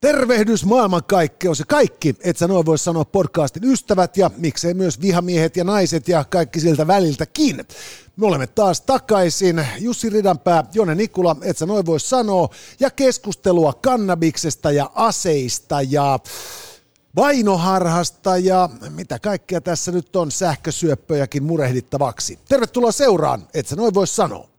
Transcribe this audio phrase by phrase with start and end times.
[0.00, 5.56] Tervehdys maailmankaikkeus ja kaikki, et sä noin voi sanoa podcastin ystävät ja miksei myös vihamiehet
[5.56, 7.66] ja naiset ja kaikki siltä väliltäkin.
[8.16, 9.66] Me olemme taas takaisin.
[9.78, 12.48] Jussi Ridanpää, Jone Nikula, et sä noin voi sanoa.
[12.80, 16.18] Ja keskustelua kannabiksesta ja aseista ja
[17.16, 22.38] vainoharhasta ja mitä kaikkea tässä nyt on sähkösyöppöjäkin murehdittavaksi.
[22.48, 24.57] Tervetuloa seuraan, et sä noin voi sanoa.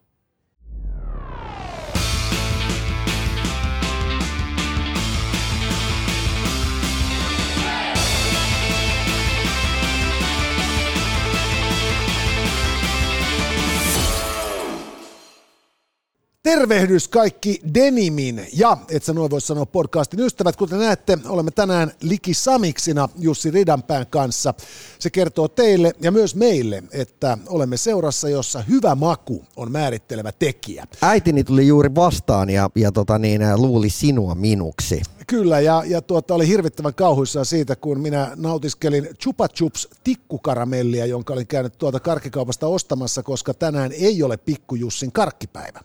[16.43, 21.91] Tervehdys kaikki Denimin ja, et sä noin voi sanoa podcastin ystävät, kuten näette, olemme tänään
[22.01, 24.53] Liki Samiksina Jussi Ridanpään kanssa.
[24.99, 30.87] Se kertoo teille ja myös meille, että olemme seurassa, jossa hyvä maku on määrittelevä tekijä.
[31.01, 35.01] Äitini tuli juuri vastaan ja, ja tota niin, luuli sinua minuksi.
[35.27, 41.33] Kyllä, ja, ja tuota, oli hirvittävän kauhuissaan siitä, kun minä nautiskelin Chupa Chups tikkukaramellia, jonka
[41.33, 45.79] olin käynyt tuolta karkkikaupasta ostamassa, koska tänään ei ole pikkujussin karkkipäivä.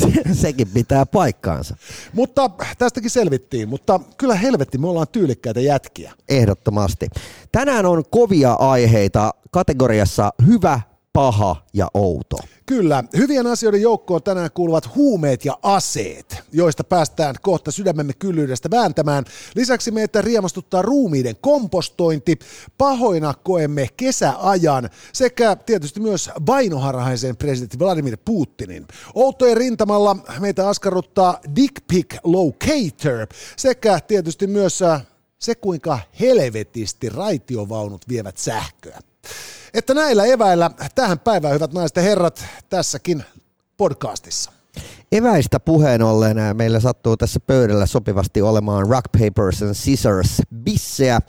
[0.32, 1.76] Sekin pitää paikkaansa.
[2.12, 6.12] Mutta tästäkin selvittiin, mutta kyllä helvetti, me ollaan tyylikkäitä jätkiä.
[6.28, 7.08] Ehdottomasti.
[7.52, 10.80] Tänään on kovia aiheita kategoriassa hyvä,
[11.16, 12.36] paha ja outo.
[12.66, 19.24] Kyllä, hyvien asioiden joukkoon tänään kuuluvat huumeet ja aseet, joista päästään kohta sydämemme kyllyydestä vääntämään.
[19.54, 22.38] Lisäksi meitä riemastuttaa ruumiiden kompostointi,
[22.78, 28.86] pahoina koemme kesäajan sekä tietysti myös vainoharhaisen presidentti Vladimir Putinin.
[29.14, 35.06] Outojen rintamalla meitä askarruttaa Dick Pic Locator sekä tietysti myös äh,
[35.38, 39.00] se, kuinka helvetisti raitiovaunut vievät sähköä.
[39.74, 43.24] Että näillä eväillä tähän päivään, hyvät naiset ja herrat, tässäkin
[43.76, 44.52] podcastissa.
[45.12, 51.20] Eväistä puheen ollen meillä sattuu tässä pöydällä sopivasti olemaan Rock, Papers and Scissors bisseä.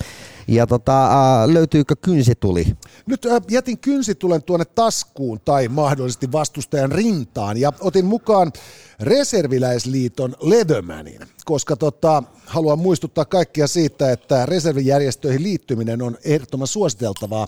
[0.48, 2.66] Ja tota, äh, löytyykö kynsituli?
[3.06, 8.52] Nyt äh, jätin kynsitulen tuonne taskuun tai mahdollisesti vastustajan rintaan ja otin mukaan
[9.00, 17.48] Reserviläisliiton Leathermanin, koska tota, haluan muistuttaa kaikkia siitä, että reservijärjestöihin liittyminen on ehdottoman suositeltavaa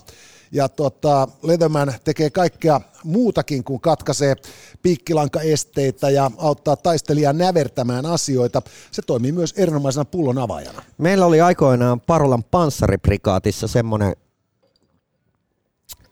[0.52, 4.36] ja tota, Leatherman tekee kaikkea muutakin kuin katkaisee
[4.82, 8.62] piikkilankaesteitä ja auttaa taistelijaa nävertämään asioita.
[8.90, 10.82] Se toimii myös erinomaisena pullon avaajana.
[10.98, 14.16] Meillä oli aikoinaan Parolan panssariprikaatissa semmoinen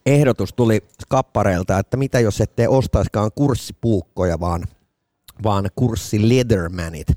[0.07, 4.65] ehdotus tuli kappareilta, että mitä jos ette ostaiskaan kurssipuukkoja, vaan,
[5.43, 7.09] vaan kurssi Leathermanit.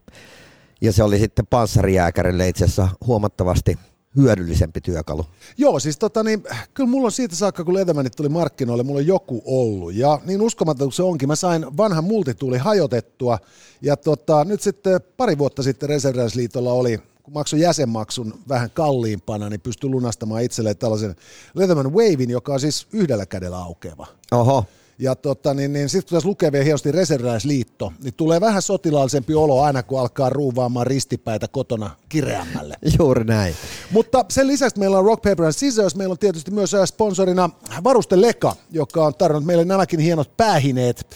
[0.81, 3.77] Ja se oli sitten panssarijääkärille itse asiassa huomattavasti
[4.15, 5.25] hyödyllisempi työkalu.
[5.57, 9.07] Joo, siis tota niin, kyllä mulla on siitä saakka, kun Leathermanit tuli markkinoille, mulla on
[9.07, 9.93] joku ollut.
[9.93, 13.39] Ja niin uskomaton kuin se onkin, mä sain vanhan multituuli hajotettua.
[13.81, 19.61] Ja tota, nyt sitten pari vuotta sitten Reserviläisliitolla oli, kun maksoi jäsenmaksun vähän kalliimpana, niin
[19.61, 21.15] pystyi lunastamaan itselleen tällaisen
[21.53, 24.07] Leatherman Wavein, joka on siis yhdellä kädellä aukeava.
[24.31, 24.65] Oho.
[24.99, 29.35] Ja tota, niin, niin sitten kun tässä lukee vielä hienosti reserviläisliitto, niin tulee vähän sotilaallisempi
[29.35, 32.75] olo aina, kun alkaa ruuvaamaan ristipäitä kotona kireämmälle.
[32.99, 33.55] Juuri näin.
[33.91, 37.49] Mutta sen lisäksi meillä on Rock, Paper and Scissors, meillä on tietysti myös äh, sponsorina
[37.83, 41.07] Varuste Leka, joka on tarjonnut meille nämäkin hienot päähineet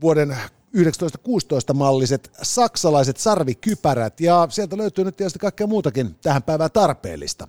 [0.00, 0.36] vuoden
[0.72, 7.48] 1916 malliset saksalaiset sarvikypärät ja sieltä löytyy nyt tietysti kaikkea muutakin tähän päivään tarpeellista.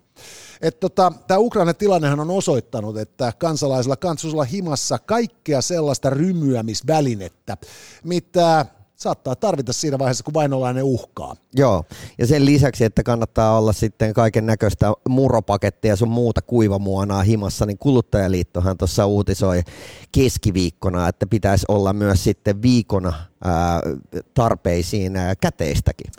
[0.80, 7.58] tota, Tämä Ukrainan tilannehan on osoittanut, että kansalaisilla kansallisella himassa kaikkea sellaista rymyämisvälinettä,
[8.04, 8.66] mitä
[9.04, 11.36] saattaa tarvita siinä vaiheessa, kun vainolainen uhkaa.
[11.56, 11.84] Joo,
[12.18, 17.66] ja sen lisäksi, että kannattaa olla sitten kaiken näköistä muropakettia ja sun muuta kuivamuonaa himassa,
[17.66, 19.62] niin kuluttajaliittohan tuossa uutisoi
[20.12, 23.14] keskiviikkona, että pitäisi olla myös sitten viikona
[23.44, 23.82] ää,
[24.34, 26.12] tarpeisiin ää, käteistäkin.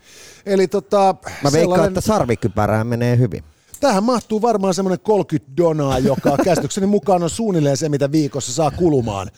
[0.47, 1.89] Eli tota, Mä veikkaan, sellainen...
[1.89, 3.44] että sarvikypärään menee hyvin.
[3.81, 8.71] Tähän mahtuu varmaan semmoinen 30 donaa, joka käsitykseni mukaan on suunnilleen se, mitä viikossa saa
[8.71, 9.31] kulumaan.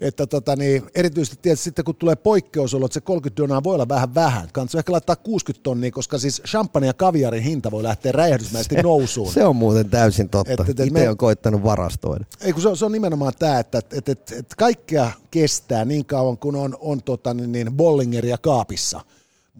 [0.00, 4.14] Että tota, niin, erityisesti tietysti sitten, kun tulee poikkeusolot, se 30 donaa voi olla vähän
[4.14, 4.48] vähän.
[4.52, 8.82] Kannattaa ehkä laittaa 60 tonnia, koska siis champagne ja kaviarin hinta voi lähteä räjähdysmäisesti se,
[8.82, 9.32] nousuun.
[9.32, 10.52] Se on muuten täysin totta.
[10.52, 12.24] Et, et, Itse me, on koittanut varastoida.
[12.40, 15.84] Ei, kun se, on, se on nimenomaan tämä, että et, et, et, et kaikkea kestää
[15.84, 19.00] niin kauan, kun on, on tota, niin, niin Bollingeria kaapissa–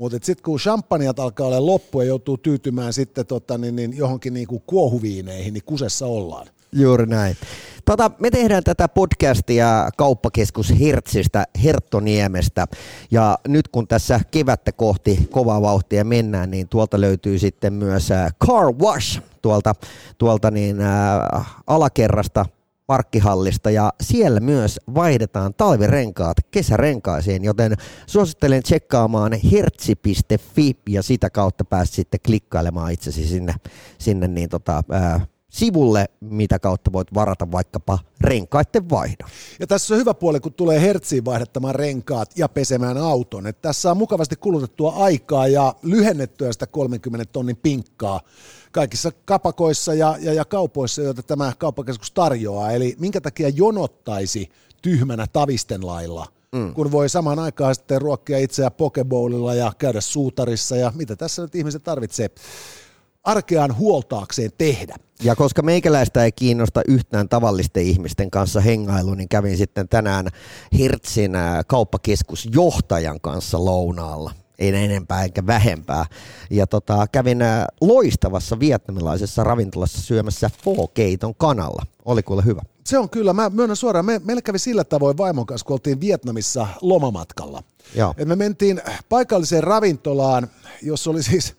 [0.01, 4.35] mutta sitten kun champagneat alkaa olla loppu ja joutuu tyytymään sitten tota, niin, niin johonkin
[4.35, 6.47] niin kuin kuohuviineihin, niin kusessa ollaan.
[6.73, 7.37] Juuri näin.
[7.85, 12.67] Tota, me tehdään tätä podcastia kauppakeskus Hertzistä, Herttoniemestä.
[13.11, 18.33] Ja nyt kun tässä kevättä kohti kovaa vauhtia mennään, niin tuolta löytyy sitten myös äh,
[18.47, 19.75] Car Wash tuolta,
[20.19, 22.47] tuolta niin, äh, alakerrasta
[22.87, 27.75] parkkihallista ja siellä myös vaihdetaan talvirenkaat kesärenkaisiin, joten
[28.07, 33.55] suosittelen tsekkaamaan hertsi.fi ja sitä kautta pääst sitten klikkailemaan itsesi sinne,
[33.99, 39.29] sinne niin tota, ää, sivulle, mitä kautta voit varata vaikkapa renkaiden vaihdon.
[39.61, 43.47] Ja tässä on hyvä puoli, kun tulee hertsiin vaihdettamaan renkaat ja pesemään auton.
[43.47, 48.21] Että tässä on mukavasti kulutettua aikaa ja lyhennettyä sitä 30 tonnin pinkkaa
[48.73, 52.73] kaikissa kapakoissa ja, ja, ja kaupoissa, joita tämä kauppakeskus tarjoaa.
[52.73, 54.49] Eli minkä takia jonottaisi
[54.83, 56.75] tyhmänä tavisten lailla, mm.
[56.75, 61.55] kun voi samaan aikaan sitten ruokkia itseä pokebowlilla ja käydä suutarissa ja mitä tässä nyt
[61.55, 62.31] ihmiset tarvitsee
[63.25, 64.97] arkeaan huoltaakseen tehdä.
[65.23, 70.27] Ja koska meikäläistä ei kiinnosta yhtään tavallisten ihmisten kanssa hengailu, niin kävin sitten tänään
[70.79, 71.33] Hertzin
[71.67, 74.33] kauppakeskusjohtajan kanssa lounaalla.
[74.59, 76.07] Ei enempää eikä vähempää.
[76.51, 77.39] Ja tota, kävin
[77.81, 81.87] loistavassa vietnamilaisessa ravintolassa syömässä Fo-keiton kanalla.
[82.05, 82.63] Oli kuule hyvä.
[82.87, 86.01] Se on kyllä, mä myönnän suoraan, me, meillä kävi sillä tavoin vaimon kanssa, kun oltiin
[86.01, 87.63] Vietnamissa lomamatkalla.
[87.95, 88.15] Joo.
[88.17, 90.49] Et me mentiin paikalliseen ravintolaan,
[90.83, 91.55] jossa oli siis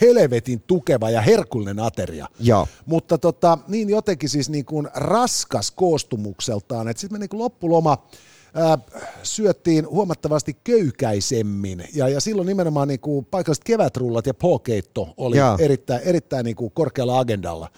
[0.00, 2.26] helvetin tukeva ja herkullinen ateria.
[2.40, 2.68] Joo.
[2.86, 8.06] Mutta tota, niin jotenkin siis niin kuin raskas koostumukseltaan, että sitten me niin kuin loppuloma
[8.54, 8.78] ää,
[9.22, 15.56] syöttiin huomattavasti köykäisemmin ja, ja silloin nimenomaan niin kuin paikalliset kevätrullat ja pokeitto oli Joo.
[15.60, 17.70] erittäin, erittäin niin kuin korkealla agendalla.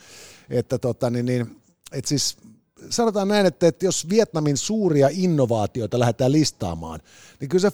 [0.51, 1.57] Että tota, niin, niin,
[1.93, 2.37] et siis
[2.91, 7.01] sanotaan näin, että, että jos Vietnamin suuria innovaatioita lähdetään listaamaan,
[7.41, 7.73] niin kyllä se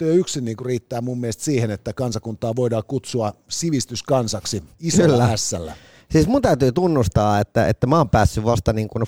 [0.00, 5.76] 4 yksin niin riittää mun mielestä siihen, että kansakuntaa voidaan kutsua sivistyskansaksi isolla ässällä.
[6.10, 9.04] Siis mun täytyy tunnustaa, että, että mä oon päässyt vasta niin kuin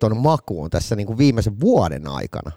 [0.00, 2.52] 4 makuun tässä niin kuin viimeisen vuoden aikana.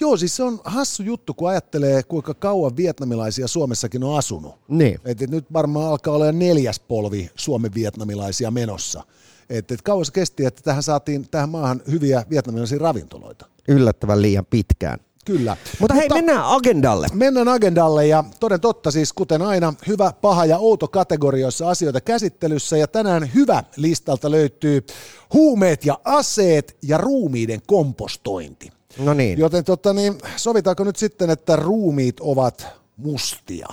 [0.00, 4.54] Joo, siis se on hassu juttu, kun ajattelee, kuinka kauan vietnamilaisia Suomessakin on asunut.
[4.68, 5.00] Niin.
[5.04, 9.02] Et, et nyt varmaan alkaa olla neljäs polvi Suomen vietnamilaisia menossa.
[9.50, 13.46] Et, et kauas kesti, että tähän saatiin tähän maahan hyviä vietnamilaisia ravintoloita.
[13.68, 14.98] Yllättävän liian pitkään.
[15.26, 15.56] Kyllä.
[15.80, 17.06] Mutta hei, Mutta mennään agendalle.
[17.12, 22.76] Mennään agendalle ja toden totta siis kuten aina hyvä, paha ja outo kategorioissa asioita käsittelyssä
[22.76, 24.86] ja tänään hyvä listalta löytyy
[25.32, 28.70] huumeet ja aseet ja ruumiiden kompostointi.
[28.98, 29.38] No niin.
[29.38, 32.66] Joten totta, niin, sovitaanko nyt sitten, että ruumiit ovat
[32.96, 33.68] mustia?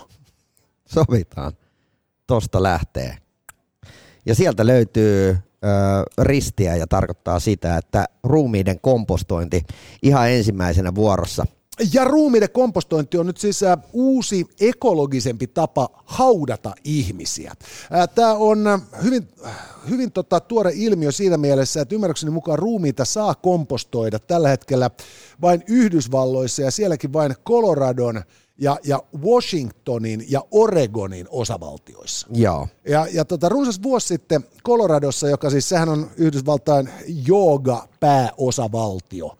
[0.85, 1.53] Sovitaan.
[2.27, 3.17] Tosta lähtee.
[4.25, 5.37] Ja sieltä löytyy
[6.21, 9.63] ristiä ja tarkoittaa sitä, että ruumiiden kompostointi
[10.01, 11.45] ihan ensimmäisenä vuorossa.
[11.93, 13.61] Ja ruumiiden kompostointi on nyt siis
[13.93, 17.53] uusi ekologisempi tapa haudata ihmisiä.
[18.15, 19.27] Tämä on hyvin,
[19.89, 24.89] hyvin tota, tuore ilmiö siinä mielessä, että ymmärrykseni mukaan ruumiita saa kompostoida tällä hetkellä
[25.41, 28.23] vain Yhdysvalloissa ja sielläkin vain Coloradon
[28.63, 32.27] ja, ja Washingtonin ja Oregonin osavaltioissa.
[32.33, 32.67] Joo.
[32.87, 36.89] Ja, ja tota, runsas vuosi sitten Coloradossa, joka siis sehän on Yhdysvaltain
[37.27, 39.37] jooga pääosavaltio,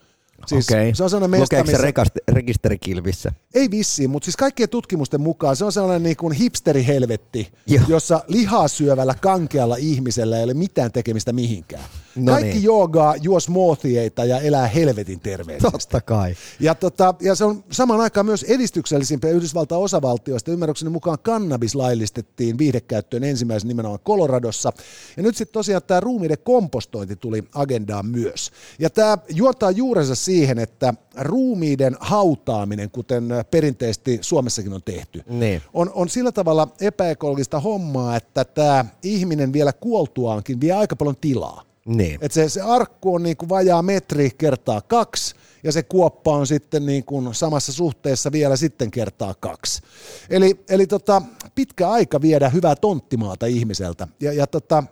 [0.48, 0.96] Siis okay.
[0.96, 1.78] Se on sellainen mesta, missä...
[1.78, 3.32] se rekast- rekisterikilvissä?
[3.54, 7.84] Ei vissiin, mutta siis kaikkien tutkimusten mukaan se on sellainen niin kuin hipsterihelvetti, Joo.
[7.88, 11.84] jossa lihaa syövällä kankealla ihmisellä ei ole mitään tekemistä mihinkään.
[12.16, 12.64] No Kaikki niin.
[12.64, 15.72] joogaa, juo smoothieita ja elää helvetin terveellisesti.
[15.72, 16.36] Totta kai.
[16.60, 20.52] Ja, tota, ja se on samaan aikaan myös edistyksellisimpiä Yhdysvaltain osavaltioista.
[20.52, 24.74] Ymmärrykseni mukaan kannabis laillistettiin viihdekäyttöön ensimmäisen nimenomaan Coloradossa.
[25.18, 28.52] Ja nyt sitten tosiaan tämä ruumiiden kompostointi tuli agendaan myös.
[28.80, 35.62] Ja tämä juotaa juurensa siihen, että ruumiiden hautaaminen, kuten perinteisesti Suomessakin on tehty, niin.
[35.74, 41.73] on, on sillä tavalla epäekologista hommaa, että tämä ihminen vielä kuoltuaankin vie aika paljon tilaa.
[41.86, 42.20] Niin.
[42.22, 46.48] Et se, se arkku on niin kuin vajaa metri kertaa kaksi, ja se kuoppa on
[46.48, 49.82] sitten niin kuin samassa suhteessa vielä sitten kertaa kaksi.
[50.30, 51.22] Eli, eli tota,
[51.56, 54.08] pitkä aika viedä hyvää tonttimaata ihmiseltä.
[54.20, 54.84] Ja, ja tota,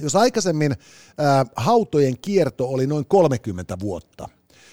[0.00, 0.76] jos aikaisemmin
[1.18, 4.28] ää, hautojen kierto oli noin 30 vuotta,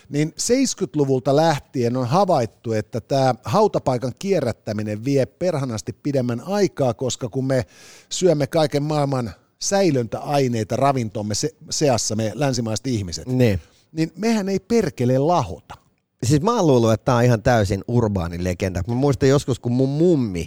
[0.10, 7.46] niin 70-luvulta lähtien on havaittu, että tämä hautapaikan kierrättäminen vie perhanasti pidemmän aikaa, koska kun
[7.46, 7.66] me
[8.10, 13.60] syömme kaiken maailman säilöntäaineita ravintomme se, seassa, me länsimaiset ihmiset, niin.
[13.92, 15.76] niin mehän ei perkele lahota.
[16.24, 18.84] Siis mä oon luullut, että tämä on ihan täysin urbaani legenda.
[18.88, 20.46] Mä muistan joskus, kun mun mummi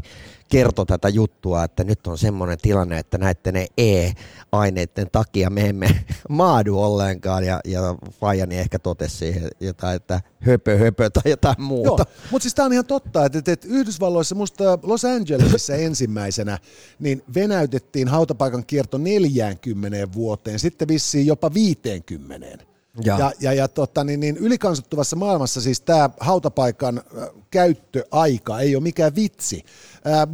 [0.49, 6.79] kertoi tätä juttua, että nyt on semmoinen tilanne, että näiden E-aineiden takia me emme maadu
[6.79, 7.45] ollenkaan.
[7.45, 7.81] Ja, ja
[8.21, 12.05] Fajani ehkä totesi siihen jotain, että höpö höpö tai jotain muuta.
[12.09, 16.59] Joo, mutta siis tämä on ihan totta, että, että Yhdysvalloissa, musta Los Angelesissa ensimmäisenä,
[16.99, 22.72] niin venäytettiin hautapaikan kierto 40 vuoteen, sitten vissiin jopa 50.
[23.05, 27.03] Ja, ja, ja, ja tota, niin, niin ylikansattuvassa maailmassa siis tämä hautapaikan
[27.51, 29.65] käyttöaika ei ole mikään vitsi.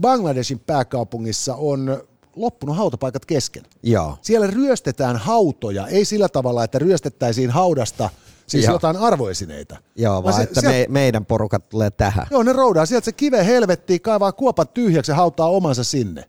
[0.00, 2.02] Bangladeshin pääkaupungissa on
[2.36, 3.62] loppunut hautapaikat kesken.
[3.82, 4.18] Joo.
[4.22, 8.10] Siellä ryöstetään hautoja, ei sillä tavalla, että ryöstettäisiin haudasta
[8.46, 8.74] siis Joo.
[8.74, 9.76] jotain arvoesineitä.
[9.96, 12.26] Joo, vaan se- että sieltä- me, meidän porukat tulee tähän.
[12.30, 16.24] Joo, ne roudaa sieltä se kive helvettiin, kaivaa kuopat tyhjäksi ja hautaa omansa sinne.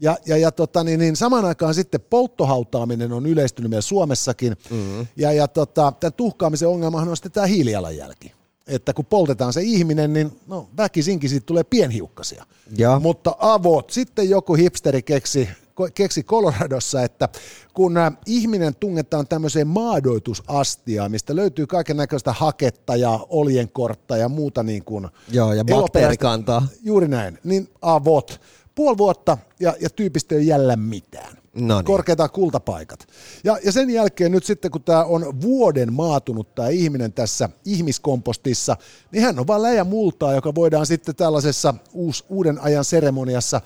[0.00, 4.56] Ja, ja, ja tota, niin, niin samaan aikaan sitten polttohautaaminen on yleistynyt meillä Suomessakin.
[4.70, 5.06] Mm-hmm.
[5.16, 8.32] Ja, ja tota, tämän tuhkaamisen ongelmahan on sitten tämä hiilijalanjälki.
[8.66, 12.46] Että kun poltetaan se ihminen, niin no, väkisinkin siitä tulee pienhiukkasia.
[12.76, 13.00] Joo.
[13.00, 15.48] Mutta avot, sitten joku hipsteri keksi,
[15.94, 17.28] keksi Coloradossa, että
[17.74, 24.62] kun ä, ihminen tungetaan tämmöiseen maadoitusastiaan, mistä löytyy kaiken näköistä haketta ja oljenkortta ja muuta
[24.62, 26.66] niin kuin Joo, ja bakteerikantaa.
[26.82, 28.40] Juuri näin, niin avot.
[28.74, 31.36] Puoli vuotta ja, ja tyypistä ei ole jällä mitään.
[31.54, 31.84] No niin.
[31.84, 33.06] Korkeita kultapaikat.
[33.44, 38.76] Ja, ja sen jälkeen nyt sitten, kun tämä on vuoden maatunut tämä ihminen tässä ihmiskompostissa,
[39.12, 43.60] niin hän on vaan läjä multaa, joka voidaan sitten tällaisessa uus, uuden ajan seremoniassa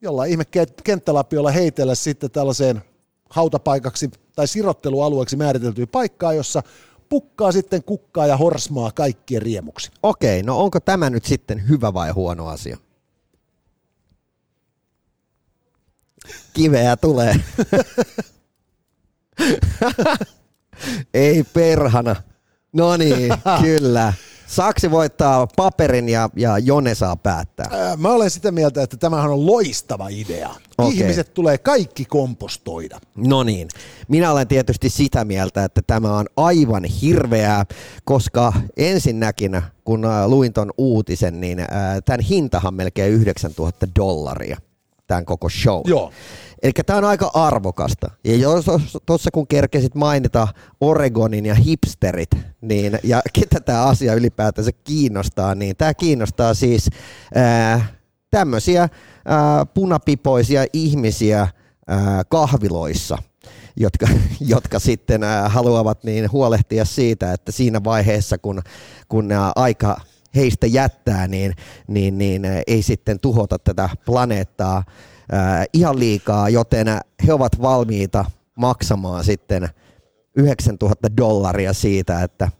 [0.00, 2.82] jollain ihme ke- kenttälapiolla heitellä sitten tällaiseen
[3.30, 6.62] hautapaikaksi tai sirottelualueeksi määriteltyä paikkaa, jossa
[7.08, 9.90] pukkaa sitten kukkaa ja horsmaa kaikkien riemuksi.
[10.02, 12.76] Okei, no onko tämä nyt sitten hyvä vai huono asia?
[16.52, 17.36] Kiveä tulee.
[21.14, 22.16] Ei perhana.
[22.72, 23.32] No niin,
[23.62, 24.12] kyllä.
[24.46, 27.68] Saksi voittaa paperin ja, ja Jone saa päättää.
[27.72, 30.50] Ää, Mä olen sitä mieltä, että tämähän on loistava idea.
[30.78, 30.98] Okei.
[30.98, 33.00] Ihmiset tulee kaikki kompostoida.
[33.16, 33.68] No niin,
[34.08, 37.64] minä olen tietysti sitä mieltä, että tämä on aivan hirveää,
[38.04, 41.58] koska ensinnäkin, kun luin ton uutisen, niin
[42.04, 44.56] tämän hintahan melkein 9000 dollaria,
[45.10, 45.82] tämän koko show.
[45.84, 46.12] Joo.
[46.62, 48.10] Eli tämä on aika arvokasta.
[48.24, 48.66] Ja jos
[49.06, 50.48] tuossa kun kerkesit mainita
[50.80, 56.90] Oregonin ja hipsterit, niin, ja ketä tämä asia ylipäätänsä kiinnostaa, niin tämä kiinnostaa siis
[57.34, 57.86] ää,
[58.30, 58.88] tämmöisiä
[59.24, 61.48] ää, punapipoisia ihmisiä
[61.86, 63.18] ää, kahviloissa,
[63.76, 64.06] jotka,
[64.54, 68.62] jotka sitten haluavat niin huolehtia siitä, että siinä vaiheessa, kun,
[69.08, 69.96] kun aika
[70.34, 71.54] heistä jättää, niin,
[71.86, 74.84] niin, niin ei sitten tuhota tätä planeettaa
[75.72, 76.86] ihan liikaa, joten
[77.26, 79.68] he ovat valmiita maksamaan sitten
[80.36, 82.50] 9000 dollaria siitä, että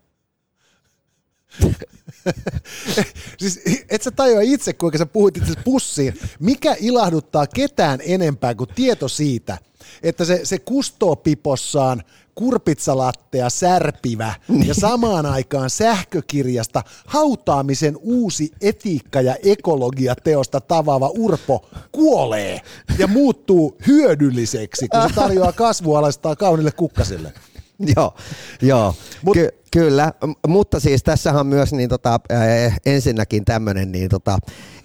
[3.38, 6.14] Siis et sä tajua itse, kuinka sä puhuit itse pussiin.
[6.40, 9.58] Mikä ilahduttaa ketään enempää kuin tieto siitä,
[10.02, 12.02] että se, se kustoo pipossaan
[12.40, 14.34] kurpitsalattea särpivä
[14.66, 22.60] ja samaan aikaan sähkökirjasta hautaamisen uusi etiikka- ja ekologiateosta tavaava Urpo kuolee
[22.98, 27.32] ja muuttuu hyödylliseksi, kun se tarjoaa kasvualaistaa kaunille kukkasille.
[27.96, 28.14] Joo,
[28.62, 28.94] joo.
[29.24, 30.12] Mut- Ky- kyllä,
[30.48, 34.38] mutta siis tässähän on myös niin tota, äh, ensinnäkin tämmöinen niin tota,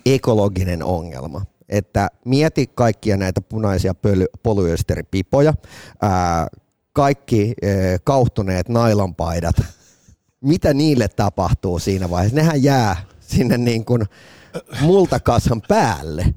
[0.05, 1.41] ekologinen ongelma.
[1.69, 5.53] Että mieti kaikkia näitä punaisia pöly- polyesteripipoja,
[6.01, 6.47] ää,
[6.95, 9.55] kaikki äh, kauhtuneet nailonpaidat.
[10.41, 12.35] Mitä niille tapahtuu siinä vaiheessa?
[12.35, 14.05] Nehän jää sinne niin kuin
[14.81, 16.35] multakashan päälle.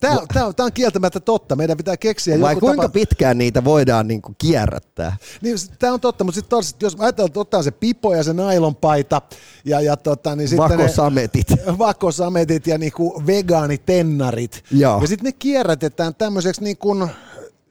[0.00, 1.56] Tämä, tämä, on, tämä on kieltämättä totta.
[1.56, 2.92] Meidän pitää keksiä Vai joku kuinka tapa.
[2.92, 5.16] pitkään niitä voidaan niin kuin kierrättää?
[5.42, 9.22] Niin, tämä on totta, mutta sitten jos ajatellaan, että ottaa se pipo ja se nailonpaita
[9.64, 11.50] ja, ja tota, niin sitten Vakosametit.
[11.50, 14.64] ne vakosametit ja niinku vegaanitennarit.
[14.70, 15.00] Joo.
[15.00, 16.94] Ja sitten ne kierrätetään tämmöiseksi niinku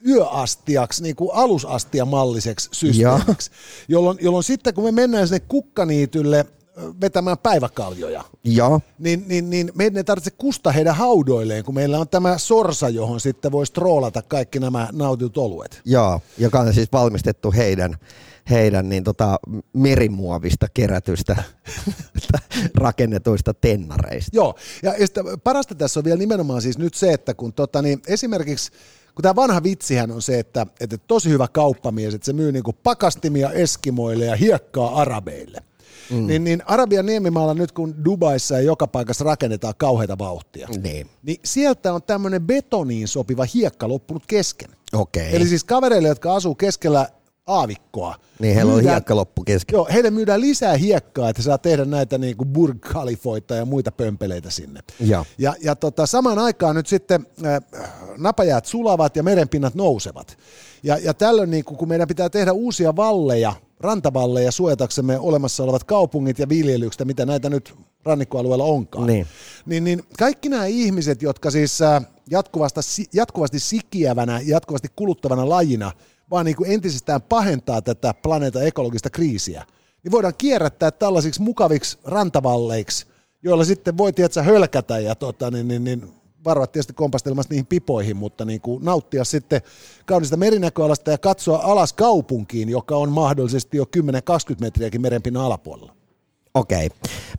[0.07, 3.51] yöastiaksi, niin kuin alusastiamalliseksi systeemiksi,
[3.88, 6.45] jolloin, jolloin sitten kun me mennään sinne kukkaniitylle
[7.01, 8.81] vetämään päiväkaljoja, Joo.
[9.00, 13.19] niin, niin, niin meidän ei tarvitse kusta heidän haudoilleen, kun meillä on tämä sorsa, johon
[13.19, 15.81] sitten voi stroolata kaikki nämä nautitut oluet.
[15.86, 17.98] Joo, joka on siis valmistettu heidän,
[18.50, 19.39] heidän niin tota,
[19.74, 21.43] merimuovista kerätystä
[22.75, 24.31] rakennetuista tennareista.
[24.33, 25.07] Joo, ja, ja
[25.43, 28.72] parasta tässä on vielä nimenomaan siis nyt se, että kun tota, niin esimerkiksi
[29.15, 32.74] kun tämä vanha vitsihän on se, että, että tosi hyvä kauppamies, että se myy niinku
[32.84, 35.60] pakastimia eskimoille ja hiekkaa arabeille.
[36.12, 36.27] Mm.
[36.27, 41.38] Niin, niin Arabian niemimaalla nyt kun Dubaissa ja joka paikassa rakennetaan kauheita vauhtia, Niin, niin
[41.46, 44.70] sieltä on tämmöinen betoniin sopiva hiekka loppunut kesken.
[44.93, 45.36] okei.
[45.36, 47.10] Eli siis kavereille, jotka asuu keskellä
[47.47, 48.15] aavikkoa.
[48.39, 49.73] Niin heillä on myydään- hiekka loppu kesken.
[49.73, 53.91] Joo, heille myydään lisää hiekkaa, että saa tehdä näitä niin kuin Burj Khalifoita ja muita
[53.91, 54.79] pömpeleitä sinne.
[55.00, 55.25] Joo.
[55.38, 57.59] Ja, ja tota, samaan aikaan nyt sitten äh,
[58.17, 60.38] napajäät sulavat ja merenpinnat nousevat.
[60.83, 66.39] Ja, ja tällöin niin kun meidän pitää tehdä uusia valleja, rantavalleja suojataksemme olemassa olevat kaupungit
[66.39, 67.73] ja viljelykset, mitä näitä nyt
[68.03, 69.07] rannikkoalueella onkaan.
[69.07, 69.27] Niin.
[69.65, 72.81] Niin, niin kaikki nämä ihmiset, jotka siis äh, jatkuvasti,
[73.13, 75.91] jatkuvasti sikiävänä, jatkuvasti kuluttavana lajina,
[76.32, 79.65] vaan niin kuin entisestään pahentaa tätä planeetan ekologista kriisiä,
[80.03, 83.06] niin voidaan kierrättää tällaisiksi mukaviksi rantavalleiksi,
[83.44, 86.13] joilla sitten voi tietysti hölkätä ja tota, niin, niin, niin,
[86.46, 89.62] varoa tietysti kompastelemassa niihin pipoihin, mutta niin kuin nauttia sitten
[90.06, 93.98] kaunista merinäköalasta ja katsoa alas kaupunkiin, joka on mahdollisesti jo 10-20
[94.60, 95.96] metriäkin merenpinnan alapuolella.
[96.53, 96.89] Okei.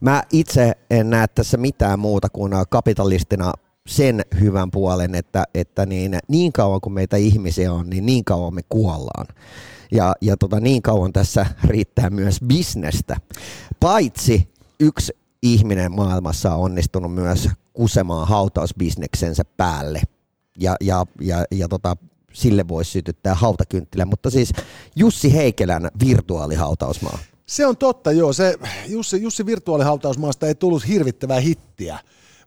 [0.00, 3.52] Mä itse en näe tässä mitään muuta kuin kapitalistina
[3.88, 8.54] sen hyvän puolen, että, että niin, niin kauan kuin meitä ihmisiä on, niin niin kauan
[8.54, 9.26] me kuollaan.
[9.92, 13.16] Ja, ja tota, niin kauan tässä riittää myös bisnestä.
[13.80, 15.12] Paitsi yksi
[15.42, 20.02] ihminen maailmassa on onnistunut myös kusemaan hautausbisneksensä päälle.
[20.58, 21.96] Ja, ja, ja, ja tota,
[22.32, 24.52] sille voisi sytyttää hautakynttilä, mutta siis
[24.96, 27.18] Jussi Heikelän virtuaalihautausmaa.
[27.46, 28.32] Se on totta, joo.
[28.32, 31.98] Se Jussi, Jussi virtuaalihautausmaasta ei tullut hirvittävää hittiä,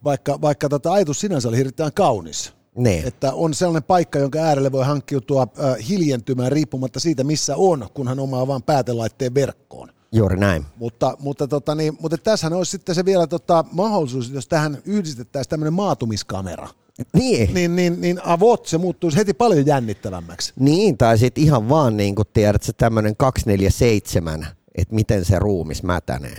[0.04, 2.54] vaikka, vaikka tota ajatus sinänsä oli hirvittävän kaunis.
[2.78, 3.04] Ne.
[3.06, 8.20] Että on sellainen paikka, jonka äärelle voi hankkiutua äh, hiljentymään riippumatta siitä, missä on, kunhan
[8.20, 9.90] omaa vain päätelaitteen verkkoon.
[10.12, 10.66] Juuri näin.
[10.76, 15.50] Mutta, mutta, tota, niin, mutta tässähän olisi sitten se vielä tota, mahdollisuus, jos tähän yhdistettäisiin
[15.50, 16.68] tämmöinen maatumiskamera.
[17.14, 17.54] Niin.
[17.54, 20.54] Niin, niin, niin avot, se muuttuisi heti paljon jännittävämmäksi.
[20.60, 25.84] Niin, tai sitten ihan vaan niin kuin tiedät, se tämmöinen 247, että miten se ruumis
[25.84, 26.38] mätänee.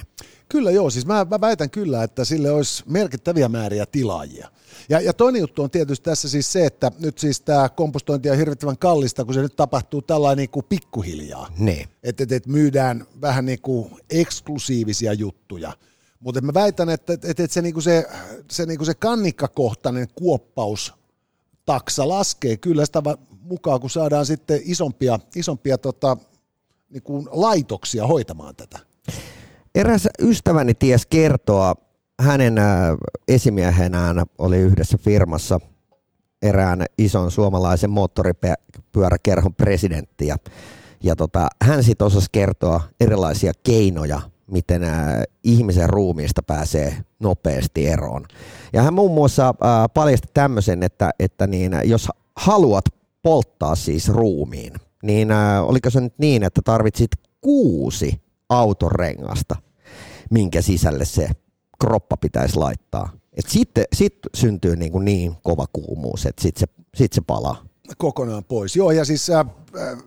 [0.48, 4.48] Kyllä joo, siis mä, mä väitän kyllä, että sille olisi merkittäviä määriä tilaajia.
[4.88, 8.36] Ja, ja toinen juttu on tietysti tässä siis se, että nyt siis tämä kompostointi on
[8.36, 11.48] hirvittävän kallista, kun se nyt tapahtuu tällainen niin kuin pikkuhiljaa.
[11.58, 11.88] Niin.
[12.02, 15.72] Että et, et myydään vähän niin kuin eksklusiivisia juttuja.
[16.20, 18.06] Mutta mä väitän, että et, et, et se, niinku se,
[18.50, 20.94] se, niinku se kannikkakohtainen kuoppaus
[21.66, 23.02] taksa laskee kyllä sitä
[23.40, 26.16] mukaan, kun saadaan sitten isompia, isompia tota,
[26.90, 28.78] niinku laitoksia hoitamaan tätä.
[29.74, 31.74] Eräs ystäväni ties kertoa,
[32.20, 32.66] hänen äh,
[33.28, 35.60] esimiehenään oli yhdessä firmassa
[36.42, 40.36] erään ison suomalaisen moottoripyöräkerhon presidentti ja,
[41.02, 44.20] ja tota, hän sitten osasi kertoa erilaisia keinoja,
[44.50, 48.24] miten ä, äh, ihmisen ruumiista pääsee nopeasti eroon.
[48.72, 52.84] Ja hän muun muassa ä, äh, paljasti tämmöisen, että, että niin, jos haluat
[53.22, 54.72] polttaa siis ruumiin,
[55.02, 57.10] niin ä, oliko se nyt niin, että tarvitsit
[57.40, 59.56] kuusi autorengasta,
[60.30, 61.28] minkä sisälle se
[61.80, 63.12] kroppa pitäisi laittaa.
[63.32, 67.64] Et sitten sit syntyy niin, kuin niin kova kuumuus, että sitten se, sit se palaa.
[67.98, 68.76] Kokonaan pois.
[68.76, 69.46] Joo, ja siis äh,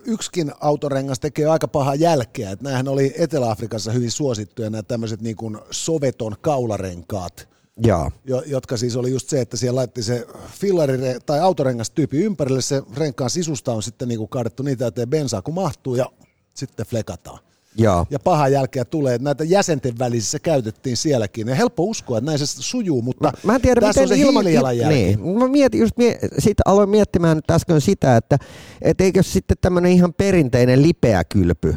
[0.06, 2.52] yksikin autorengas tekee aika pahaa jälkeä.
[2.52, 7.50] Että näähän oli Etelä-Afrikassa hyvin suosittuja nämä tämmöiset niin kuin soveton kaularenkaat.
[7.86, 8.12] Ja.
[8.26, 10.28] Jo, jotka siis oli just se, että siellä laitti se
[10.60, 15.42] fillari tai autorengastyyppi ympärille, se renkaan sisusta on sitten niin kuin kaadettu niitä täyteen bensaa
[15.42, 16.06] kun mahtuu ja
[16.54, 17.39] sitten flekataan.
[17.78, 19.16] Ja, ja paha jälkeä tulee.
[19.16, 21.48] Että näitä jäsenten välisissä käytettiin sielläkin.
[21.48, 24.18] Ja helppo uskoa, että näin se sujuu, mutta mä, mä en tiedä, tässä miten on
[24.18, 25.20] se ilman, niin.
[25.40, 28.38] Mä mietin, just mie, siitä aloin miettimään nyt äsken sitä, että
[28.82, 31.76] et eikö sitten tämmöinen ihan perinteinen lipeä kylpy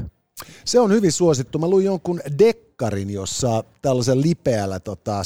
[0.65, 1.59] se on hyvin suosittu.
[1.59, 5.23] Mä luin jonkun dekkarin, jossa tällaisen lipeällä tota,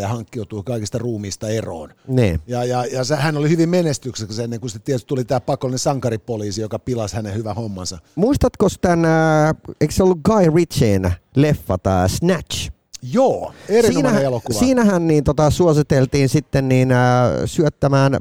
[0.00, 1.94] ja hankkiutui kaikista ruumiista eroon.
[2.08, 2.40] Ne.
[2.46, 5.78] Ja, ja, ja se, hän oli hyvin menestykseksi ennen kuin se tietysti tuli tämä pakollinen
[5.78, 7.98] sankaripoliisi, joka pilasi hänen hyvän hommansa.
[8.14, 12.70] Muistatko tämän, äh, eikö se ollut Guy Ritchien leffa, tämä Snatch?
[13.12, 14.58] Joo, erinomainen siinähän, elokuva.
[14.58, 16.98] Siinähän niin, tota, suositeltiin sitten niin, äh,
[17.46, 18.20] syöttämään äh,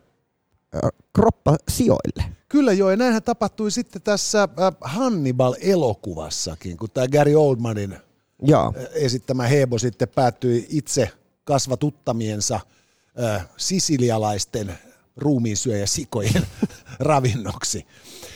[1.16, 2.24] kroppa sijoille.
[2.54, 7.98] Kyllä joo, ja näinhän tapahtui sitten tässä äh, Hannibal-elokuvassakin, kun tämä Gary Oldmanin
[8.48, 8.74] ja.
[8.78, 11.10] Äh, esittämä Hebo sitten päättyi itse
[11.44, 12.60] kasvatuttamiensa
[13.24, 14.78] äh, sisilialaisten
[15.18, 16.48] ruumiinsyöjä sikojen
[17.00, 17.88] ravinnoksi.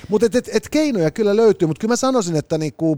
[0.09, 2.97] Mutta et, et, et keinoja kyllä löytyy, mutta kyllä mä sanoisin, että niinku,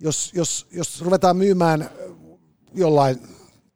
[0.00, 1.90] jos, jos, jos ruvetaan myymään
[2.74, 3.18] jollain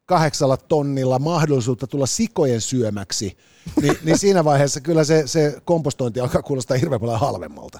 [0.05, 3.37] kahdeksalla tonnilla mahdollisuutta tulla sikojen syömäksi,
[3.81, 7.79] niin, niin siinä vaiheessa kyllä se, se kompostointi alkaa kuulostaa hirveän paljon halvemmalta.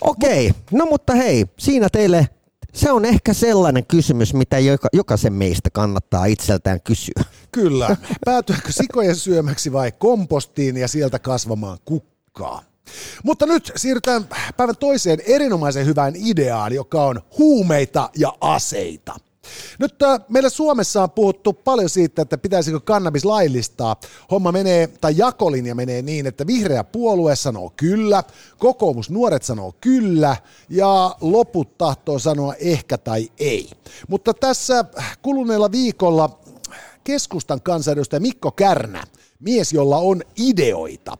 [0.00, 2.28] Okei, no mutta hei, siinä teille
[2.74, 7.24] se on ehkä sellainen kysymys, mitä joka, jokaisen meistä kannattaa itseltään kysyä.
[7.52, 7.96] Kyllä.
[8.24, 12.62] Päätyäkö sikojen syömäksi vai kompostiin ja sieltä kasvamaan kukkaa?
[13.24, 19.16] Mutta nyt siirrytään päivän toiseen erinomaisen hyvään ideaan, joka on huumeita ja aseita.
[19.78, 23.96] Nyt äh, meillä Suomessa on puhuttu paljon siitä, että pitäisikö kannabis laillistaa.
[24.30, 28.22] Homma menee, tai jakolinja menee niin, että vihreä puolue sanoo kyllä,
[28.58, 30.36] kokoomus nuoret sanoo kyllä,
[30.68, 33.70] ja loput tahtoo sanoa ehkä tai ei.
[34.08, 34.84] Mutta tässä
[35.22, 36.38] kuluneella viikolla
[37.04, 39.04] keskustan kansanedustaja Mikko Kärnä
[39.38, 41.18] mies, jolla on ideoita.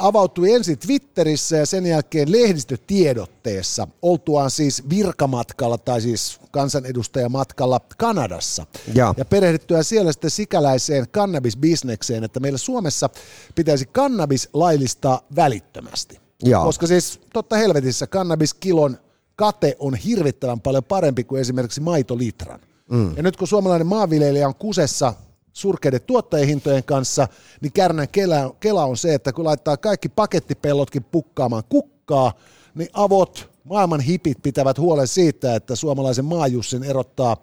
[0.00, 8.66] Avautui ensin Twitterissä ja sen jälkeen lehdistötiedotteessa, oltuaan siis virkamatkalla tai siis kansanedustajamatkalla Kanadassa.
[8.94, 13.10] Ja, ja perehdyttyä siellä sitten sikäläiseen kannabisbisnekseen, että meillä Suomessa
[13.54, 16.20] pitäisi kannabis laillistaa välittömästi.
[16.44, 16.60] Ja.
[16.60, 18.98] Koska siis totta helvetissä kannabiskilon
[19.36, 22.60] kate on hirvittävän paljon parempi kuin esimerkiksi maitolitran.
[22.90, 23.16] Mm.
[23.16, 25.14] Ja nyt kun suomalainen maanviljelijä on kusessa
[25.58, 27.28] surkeiden tuottajahintojen kanssa,
[27.60, 32.32] niin Kärnän kela, kela on se, että kun laittaa kaikki pakettipellotkin pukkaamaan kukkaa,
[32.74, 37.36] niin avot, maailman hipit pitävät huolen siitä, että suomalaisen maajussin erottaa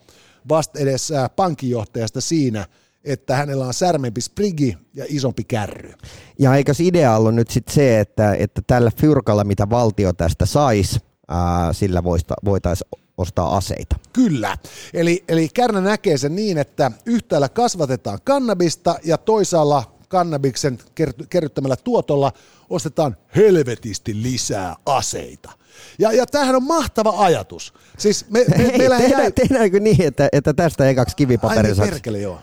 [0.49, 2.65] vasta edes pankinjohtajasta siinä,
[3.03, 5.93] että hänellä on särmempi sprigi ja isompi kärry.
[6.39, 10.99] Ja eikös idea ollut nyt sitten se, että, että tällä fyrkalla, mitä valtio tästä saisi,
[11.71, 12.03] sillä
[12.45, 13.95] voitaisiin ostaa aseita.
[14.13, 14.57] Kyllä.
[14.93, 20.77] Eli, eli Kärnä näkee sen niin, että yhtäällä kasvatetaan kannabista ja toisaalla kannabiksen
[21.29, 22.31] kerryttämällä tuotolla
[22.69, 25.51] ostetaan helvetisti lisää aseita.
[25.99, 27.73] Ja, ja tämähän on mahtava ajatus.
[27.97, 29.31] Siis me, me, Hei, tehdään, jäi...
[29.31, 32.39] tehdäänkö niin, että, että tästä ekaksi kivipaperi Ai niin, perkele, joo.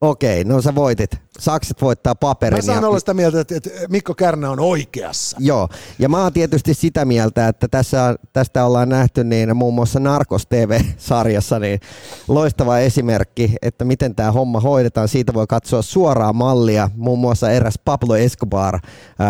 [0.00, 1.10] Okei, no sä voitit.
[1.38, 2.58] Sakset voittaa paperin.
[2.58, 2.88] Mä saan ja...
[2.88, 5.36] olla sitä mieltä, että Mikko Kärnä on oikeassa.
[5.40, 10.00] Joo, ja mä oon tietysti sitä mieltä, että tässä, tästä ollaan nähty niin muun muassa
[10.00, 11.80] Narcos TV-sarjassa niin
[12.28, 15.08] loistava esimerkki, että miten tämä homma hoidetaan.
[15.08, 16.90] Siitä voi katsoa suoraa mallia.
[16.96, 18.80] Muun muassa eräs Pablo Escobar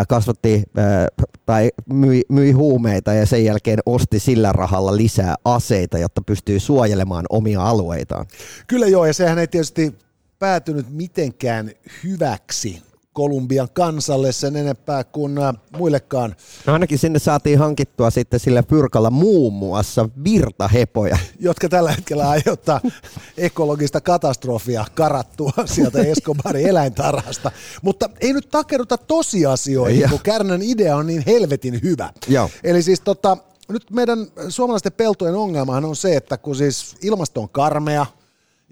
[0.09, 0.63] kasvatti
[1.47, 7.25] tai myi, myi huumeita ja sen jälkeen osti sillä rahalla lisää aseita, jotta pystyy suojelemaan
[7.31, 8.27] omia alueitaan.
[8.67, 9.95] Kyllä joo, ja sehän ei tietysti
[10.39, 11.71] päätynyt mitenkään
[12.05, 16.37] hyväksi Kolumbian kansalle sen enempää kuin äh, muillekaan.
[16.67, 21.19] No ainakin sinne saatiin hankittua sitten sillä pyrkalla muun muassa virtahepoja.
[21.41, 22.81] Jotka tällä hetkellä aiheuttaa
[23.39, 27.51] ekologista katastrofia karattua sieltä Escobarin eläintarhasta.
[27.83, 30.09] Mutta ei nyt takeruta tosiasioihin, ja.
[30.09, 32.13] kun Kärnän idea on niin helvetin hyvä.
[32.29, 32.51] Joo.
[32.65, 33.37] Eli siis tota,
[33.69, 38.07] nyt meidän suomalaisten peltojen ongelmahan on se, että kun siis ilmasto on karmea,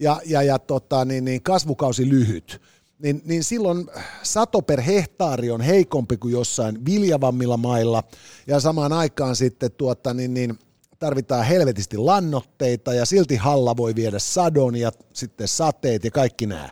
[0.01, 2.61] ja, ja, ja tota, niin, niin kasvukausi lyhyt,
[2.99, 3.87] niin, niin silloin
[4.23, 8.03] sato per hehtaari on heikompi kuin jossain viljavammilla mailla,
[8.47, 10.59] ja samaan aikaan sitten tuota, niin, niin,
[10.99, 16.69] tarvitaan helvetisti lannotteita, ja silti halla voi viedä sadon, ja sitten sateet ja kaikki nämä.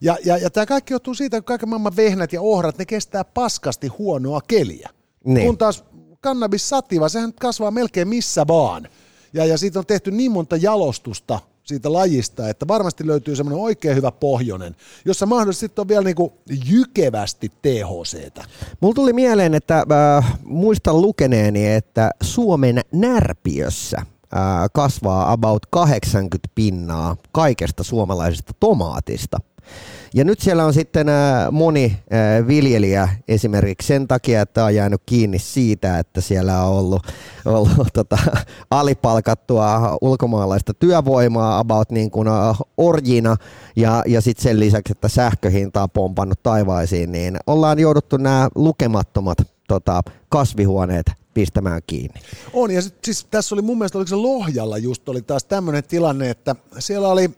[0.00, 3.24] Ja, ja, ja tämä kaikki johtuu siitä, että kaiken maailman vehnät ja ohrat, ne kestää
[3.24, 4.90] paskasti huonoa keliä.
[5.24, 5.46] Niin.
[5.46, 5.84] Kun taas
[6.20, 8.88] kannabis sativa, sehän kasvaa melkein missä vaan.
[9.32, 13.96] Ja, ja siitä on tehty niin monta jalostusta siitä lajista, että varmasti löytyy semmoinen oikein
[13.96, 16.32] hyvä pohjonen, jossa mahdollisesti on vielä niinku
[16.66, 18.44] jykevästi THCtä.
[18.80, 19.86] Mulla tuli mieleen, että
[20.18, 24.06] äh, muistan lukeneeni, että Suomen närpiössä äh,
[24.72, 29.38] kasvaa about 80 pinnaa kaikesta suomalaisesta tomaatista.
[30.14, 35.02] Ja nyt siellä on sitten äh, moni äh, viljelijä esimerkiksi sen takia, että on jäänyt
[35.06, 37.02] kiinni siitä, että siellä on ollut,
[37.44, 38.18] ollut tota,
[38.70, 43.36] alipalkattua ulkomaalaista työvoimaa about niin kuin äh, orjina
[43.76, 49.38] ja, ja sitten sen lisäksi, että sähköhinta on pompannut taivaisiin, niin ollaan jouduttu nämä lukemattomat
[49.68, 52.20] tota, kasvihuoneet pistämään kiinni.
[52.52, 55.84] On, ja sit, siis tässä oli mun mielestä, oliko se Lohjalla just oli taas tämmöinen
[55.84, 57.30] tilanne, että siellä oli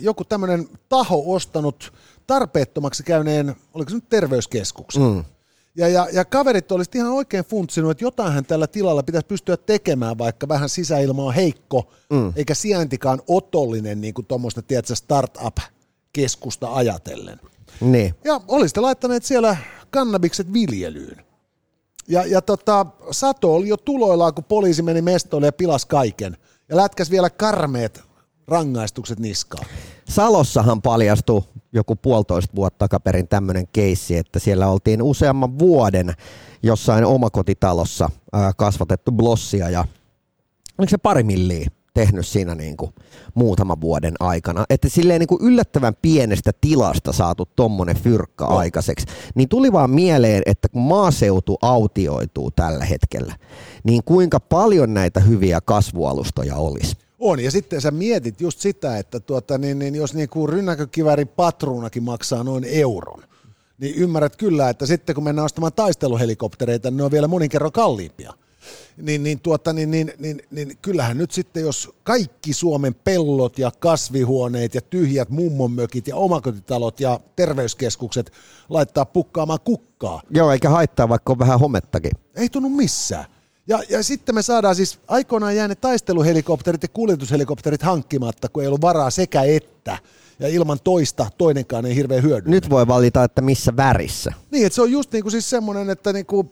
[0.00, 1.92] joku tämmöinen taho ostanut
[2.26, 5.02] tarpeettomaksi käyneen, oliko se nyt terveyskeskuksen.
[5.02, 5.24] Mm.
[5.76, 10.18] Ja, ja, ja kaverit olisivat ihan oikein funtsinut, että jotainhan tällä tilalla pitäisi pystyä tekemään,
[10.18, 12.32] vaikka vähän sisäilma on heikko, mm.
[12.36, 17.40] eikä sijaintikaan otollinen niin kuin tuommoista, tiedätkö, startup-keskusta ajatellen.
[17.80, 18.14] Niin.
[18.24, 19.56] Ja olisitte laittaneet siellä
[19.90, 21.24] kannabikset viljelyyn.
[22.08, 26.36] Ja, ja tota, sato oli jo tuloillaan, kun poliisi meni mestoille ja pilas kaiken.
[26.68, 28.02] Ja lätkäs vielä karmeet
[28.48, 29.66] rangaistukset niskaan.
[30.08, 36.14] Salossahan paljastui joku puolitoista vuotta takaperin tämmöinen keissi, että siellä oltiin useamman vuoden
[36.62, 38.10] jossain omakotitalossa
[38.56, 39.84] kasvatettu blossia ja
[40.78, 42.94] oliko se pari milliä tehnyt siinä niin kuin
[43.34, 44.64] muutaman vuoden aikana.
[44.70, 48.58] Että silleen niin kuin yllättävän pienestä tilasta saatu tommonen fyrkka oh.
[48.58, 49.06] aikaiseksi.
[49.34, 53.36] Niin tuli vaan mieleen, että kun maaseutu autioituu tällä hetkellä,
[53.84, 56.96] niin kuinka paljon näitä hyviä kasvualustoja olisi.
[57.24, 62.02] On, ja sitten sä mietit just sitä, että tuota, niin, niin jos niinku rynnäkökivärin patruunakin
[62.02, 63.22] maksaa noin euron,
[63.78, 67.72] niin ymmärrät kyllä, että sitten kun mennään ostamaan taisteluhelikoptereita, niin ne on vielä monin kerran
[67.72, 68.32] kalliimpia.
[68.96, 73.70] Niin, niin, tuota, niin, niin, niin, niin kyllähän nyt sitten, jos kaikki Suomen pellot ja
[73.78, 78.32] kasvihuoneet ja tyhjät mummonmökit ja omakotitalot ja terveyskeskukset
[78.68, 80.22] laittaa pukkaamaan kukkaa.
[80.30, 82.12] Joo, eikä haittaa, vaikka on vähän homettakin.
[82.34, 83.24] Ei tunnu missään.
[83.66, 88.80] Ja, ja sitten me saadaan siis aikoinaan jääneet taisteluhelikopterit ja kuljetushelikopterit hankkimatta, kun ei ollut
[88.80, 89.98] varaa sekä että.
[90.38, 92.50] Ja ilman toista toinenkaan ei hirveän hyödy.
[92.50, 94.32] Nyt voi valita, että missä värissä.
[94.50, 96.48] Niin, että se on just niin kuin siis semmoinen, että niin kuin,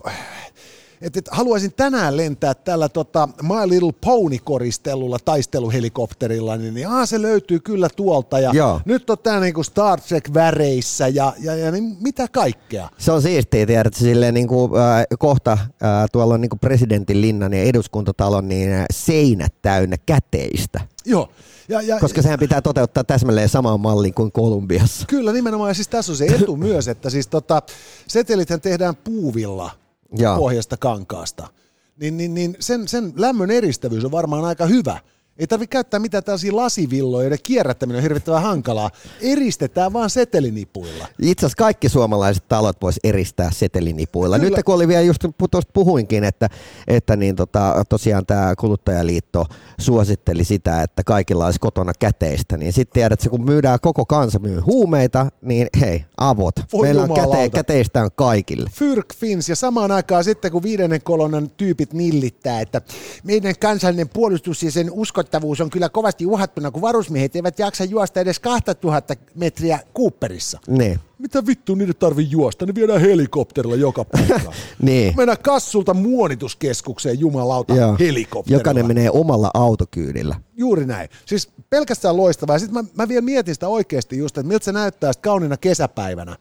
[1.00, 7.22] että, että haluaisin tänään lentää tällä tota My Little Pony-koristellulla taisteluhelikopterilla, niin, niin aa, se
[7.22, 8.38] löytyy kyllä tuolta.
[8.38, 8.80] Ja Joo.
[8.84, 12.88] nyt on tää niinku Star Trek-väreissä ja, ja, ja niin mitä kaikkea.
[12.98, 15.68] Se on siistiä, tiedät, silleen niin kuin, äh, kohta äh,
[16.12, 20.80] tuolla on niin kuin presidentin linnan ja eduskuntatalon niin äh, seinät täynnä käteistä.
[21.04, 21.28] Joo.
[21.68, 25.06] Ja, ja, Koska sehän pitää toteuttaa täsmälleen samaan malliin kuin Kolumbiassa.
[25.06, 27.62] Kyllä nimenomaan, ja siis tässä on se etu myös, että siis tota,
[28.06, 29.70] setelithän tehdään puuvilla
[30.12, 30.36] Joo.
[30.36, 31.48] pohjasta kankaasta.
[32.00, 34.98] Niin, niin, niin sen, sen lämmön eristävyys on varmaan aika hyvä.
[35.40, 38.90] Ei tarvitse käyttää mitään tällaisia lasivilloja, joiden kierrättäminen on hirvittävän hankalaa.
[39.20, 41.06] Eristetään vaan setelinipuilla.
[41.22, 44.38] Itse asiassa kaikki suomalaiset talot vois eristää setelinipuilla.
[44.38, 44.56] Kyllä.
[44.56, 46.48] Nyt kun oli vielä just tuosta puhuinkin, että,
[46.88, 49.46] että niin tota, tosiaan tämä kuluttajaliitto
[49.80, 54.38] suositteli sitä, että kaikilla olisi kotona käteistä, niin sitten tiedät, että kun myydään koko kansa
[54.38, 56.54] myy huumeita, niin hei, avot.
[56.72, 58.70] Voi Meillä on käte, käteistä on kaikille.
[58.74, 62.82] Fyrk Fins ja samaan aikaan sitten kun viidennen kolonnan tyypit nillittää, että
[63.24, 64.90] meidän kansallinen puolustus ja sen
[65.30, 70.58] uskottavuus on kyllä kovasti uhattuna, kun varusmiehet eivät jaksa juosta edes 2000 metriä Cooperissa.
[70.68, 71.00] Niin.
[71.18, 72.66] Mitä vittu niiden tarvii juosta?
[72.66, 74.54] Ne viedään helikopterilla joka paikkaan.
[74.82, 75.14] Niin.
[75.16, 77.96] Mennään kassulta muonituskeskukseen jumalauta Joo.
[77.98, 78.60] helikopterilla.
[78.60, 80.36] Jokainen menee omalla autokyydillä.
[80.56, 81.08] Juuri näin.
[81.26, 82.58] Siis pelkästään loistavaa.
[82.58, 86.36] Sitten mä, mä vielä mietin sitä oikeasti just, että miltä se näyttää kauniina kesäpäivänä,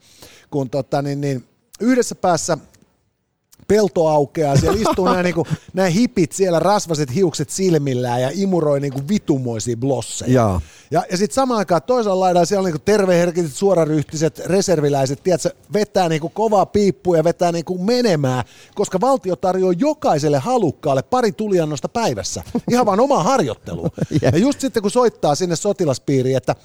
[0.50, 1.44] kun tota, niin, niin,
[1.80, 2.58] yhdessä päässä
[3.70, 9.00] pelto aukeaa, siellä istuu nämä, niinku, nämä hipit siellä, rasvaset hiukset silmillään ja imuroi niinku
[9.08, 10.32] vitumoisia blosseja.
[10.32, 10.60] Joo.
[10.90, 16.08] Ja, ja sitten samaan aikaan toisella laidalla siellä on niinku terveherkiset, suoraryhtiset reserviläiset, tiedätkö, vetää
[16.08, 22.42] niinku kovaa piippua ja vetää niinku menemään, koska valtio tarjoaa jokaiselle halukkaalle pari tuliannosta päivässä.
[22.70, 23.88] Ihan vaan omaa harjoittelua.
[24.22, 26.56] Ja just sitten kun soittaa sinne sotilaspiiriin, että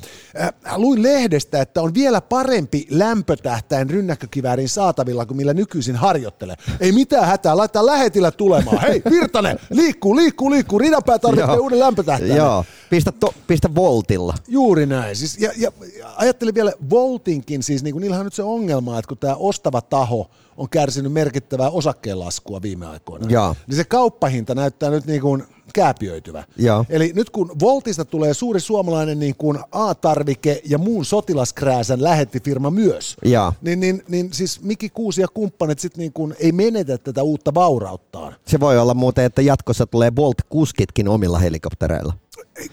[0.42, 6.56] äh, luin lehdestä, että on vielä parempi lämpötähtäin rynnäkkökiväärin saatavilla kuin millä nykyisin harjoittelee.
[6.80, 8.82] Ei mitään hätää, laittaa lähetillä tulemaan.
[8.82, 10.80] Hei, Virtanen, liikkuu, liikkuu, liikkuu.
[10.80, 12.38] Rinapää tarvitsee uuden lämpötähtäimen.
[12.38, 14.34] Joo, pistä, to, pistä voltilla.
[14.48, 15.16] Juuri näin.
[15.16, 19.00] Siis, ja, ja, ja ajattelin vielä Voltinkin, siis niin kuin, niillähän on nyt se ongelma,
[19.00, 23.56] että kun tämä ostava taho on kärsinyt merkittävää osakkeenlaskua viime aikoina, Joo.
[23.68, 25.44] niin se kauppahinta näyttää nyt niin kuin
[25.74, 26.44] kääpiöityvä.
[26.58, 26.86] Joo.
[26.90, 33.18] Eli nyt kun Voltista tulee suuri suomalainen niin kuin A-tarvike ja muun sotilaskrääsän lähettifirma myös,
[33.26, 33.54] Joo.
[33.62, 37.54] niin, niin, niin siis Miki Kuusi ja kumppanit sit niin kuin ei menetä tätä uutta
[37.54, 38.36] vaurauttaan.
[38.48, 42.14] Se voi olla muuten, että jatkossa tulee Bolt-kuskitkin omilla helikoptereilla.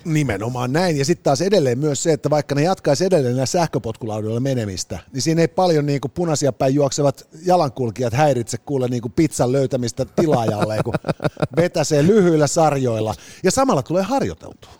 [0.04, 0.98] Nimenomaan näin.
[0.98, 5.22] Ja sitten taas edelleen myös se, että vaikka ne jatkaisi edelleen näillä sähköpotkulaudoilla menemistä, niin
[5.22, 10.04] siinä ei paljon niin kuin punaisia päin juoksevat jalankulkijat häiritse kuule niin kuin pizzan löytämistä
[10.04, 10.94] tilaajalle, kun
[11.56, 13.14] vetäsee lyhyillä sarjoilla.
[13.42, 14.70] Ja samalla tulee harjoiteltua.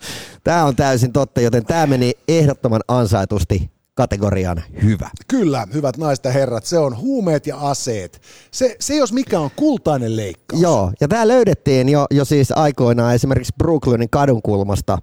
[0.45, 5.11] Tämä on täysin totta, joten tämä meni ehdottoman ansaitusti kategoriaan hyvä.
[5.29, 8.23] Kyllä, hyvät naiset ja herrat, se on huumeet ja aseet.
[8.51, 10.63] Se, se jos mikä on kultainen leikkaus.
[10.63, 14.99] Joo, ja tämä löydettiin jo, jo siis aikoinaan esimerkiksi Brooklynin kadunkulmasta,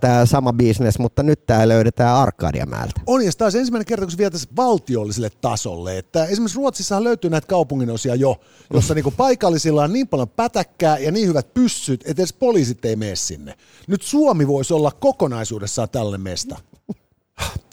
[0.00, 3.00] tämä sama bisnes, mutta nyt tämä löydetään Arkadiamäeltä.
[3.06, 5.98] On, ja taas ensimmäinen kerta, kun se vietäisiin valtiolliselle tasolle.
[5.98, 8.36] Että esimerkiksi Ruotsissahan löytyy näitä kaupunginosia jo,
[8.72, 12.96] jossa niinku paikallisilla on niin paljon pätäkkää ja niin hyvät pyssyt, että edes poliisit ei
[12.96, 13.54] mene sinne.
[13.88, 16.56] Nyt Suomi voisi olla kokonaisuudessaan tällainen mesta.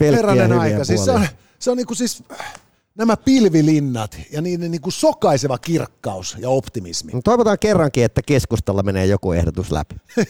[0.00, 0.84] Pelkkiä Herranen hyviä aika.
[0.84, 1.36] Siis se on, puolia.
[1.58, 2.60] se on niinku siis äh,
[2.94, 7.12] nämä pilvilinnat ja niiden niinku sokaiseva kirkkaus ja optimismi.
[7.12, 9.96] No Toivotaan kerrankin, että keskustalla menee joku ehdotus läpi.
[10.16, 10.24] se,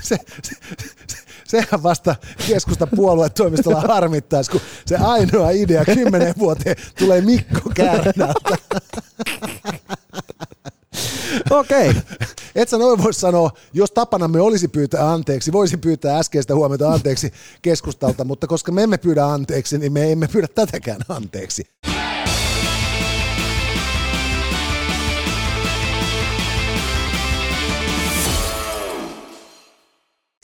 [0.42, 0.54] se,
[1.08, 2.16] se, sehän vasta
[2.48, 8.56] keskusta puoluetoimistolla harmittaisi, kun se ainoa idea kymmenen vuoteen tulee Mikko Kärnältä.
[11.50, 11.90] Okei.
[11.90, 12.02] Okay.
[12.54, 17.32] Et sä noin voisi sanoa, jos tapanamme olisi pyytää anteeksi, voisi pyytää äskeistä huomiota anteeksi
[17.62, 21.62] keskustalta, mutta koska me emme pyydä anteeksi, niin me emme pyydä tätäkään anteeksi.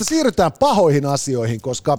[0.03, 1.99] Siirrytään pahoihin asioihin, koska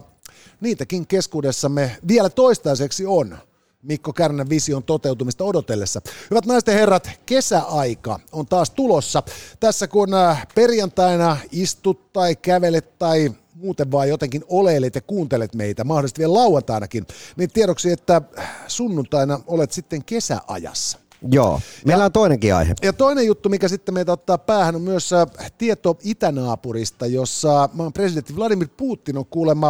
[0.62, 3.38] niitäkin keskuudessamme vielä toistaiseksi on.
[3.84, 6.02] Mikko Kärnän vision toteutumista odotellessa.
[6.32, 9.24] Hyvät naisten herrat, kesäaika on taas tulossa.
[9.60, 15.84] Tässä kun äh, perjantaina istut tai kävelet tai muuten vaan jotenkin oleilet ja kuuntelet meitä,
[15.84, 18.22] mahdollisesti vielä lauantainakin, niin tiedoksi, että
[18.67, 20.98] sunnuntaina olet sitten kesäajassa.
[21.31, 22.73] Joo, meillä on toinenkin aihe.
[22.81, 27.93] Ja toinen juttu, mikä sitten meitä ottaa päähän, on myös äh, tieto itänaapurista, jossa maan
[27.93, 29.67] presidentti Vladimir Putin on kuulemma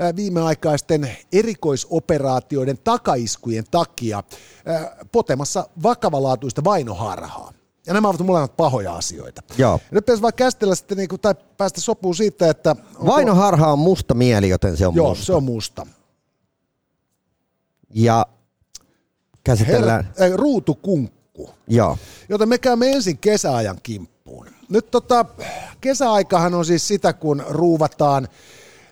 [0.00, 4.18] äh, viimeaikaisten erikoisoperaatioiden takaiskujen takia
[4.68, 7.52] äh, potemassa vakavalaatuista vainoharhaa.
[7.86, 9.42] Ja nämä ovat molemmat pahoja asioita.
[9.58, 9.72] Joo.
[9.72, 12.76] Ja nyt pitäisi vaan käsitellä sitten, niin kuin, tai päästä sopuun siitä, että...
[12.94, 15.24] onko- Vainoharha on musta mieli, joten se on Joo, musta.
[15.24, 15.86] se on musta.
[17.94, 18.26] Ja
[19.44, 20.04] käsitellään.
[20.18, 21.50] Her- ei, ruutukunkku.
[21.68, 21.98] Joo.
[22.28, 24.46] Joten me käymme ensin kesäajan kimppuun.
[24.68, 25.24] Nyt tota,
[25.80, 28.28] kesäaikahan on siis sitä, kun ruuvataan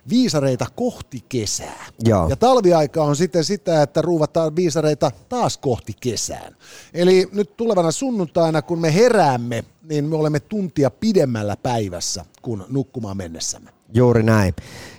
[0.08, 1.86] viisareita kohti kesää.
[2.04, 2.28] Joo.
[2.28, 6.56] Ja talviaika on sitten sitä, että ruuvataan viisareita taas kohti kesään.
[6.94, 13.16] Eli nyt tulevana sunnuntaina, kun me heräämme, niin me olemme tuntia pidemmällä päivässä kuin nukkumaan
[13.16, 13.70] mennessämme.
[13.94, 14.54] Juuri näin.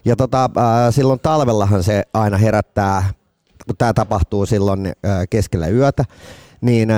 [0.05, 3.13] Ja tota, äh, silloin talvellahan se aina herättää,
[3.69, 4.93] kun tämä tapahtuu silloin
[5.29, 6.05] keskellä yötä,
[6.62, 6.89] niin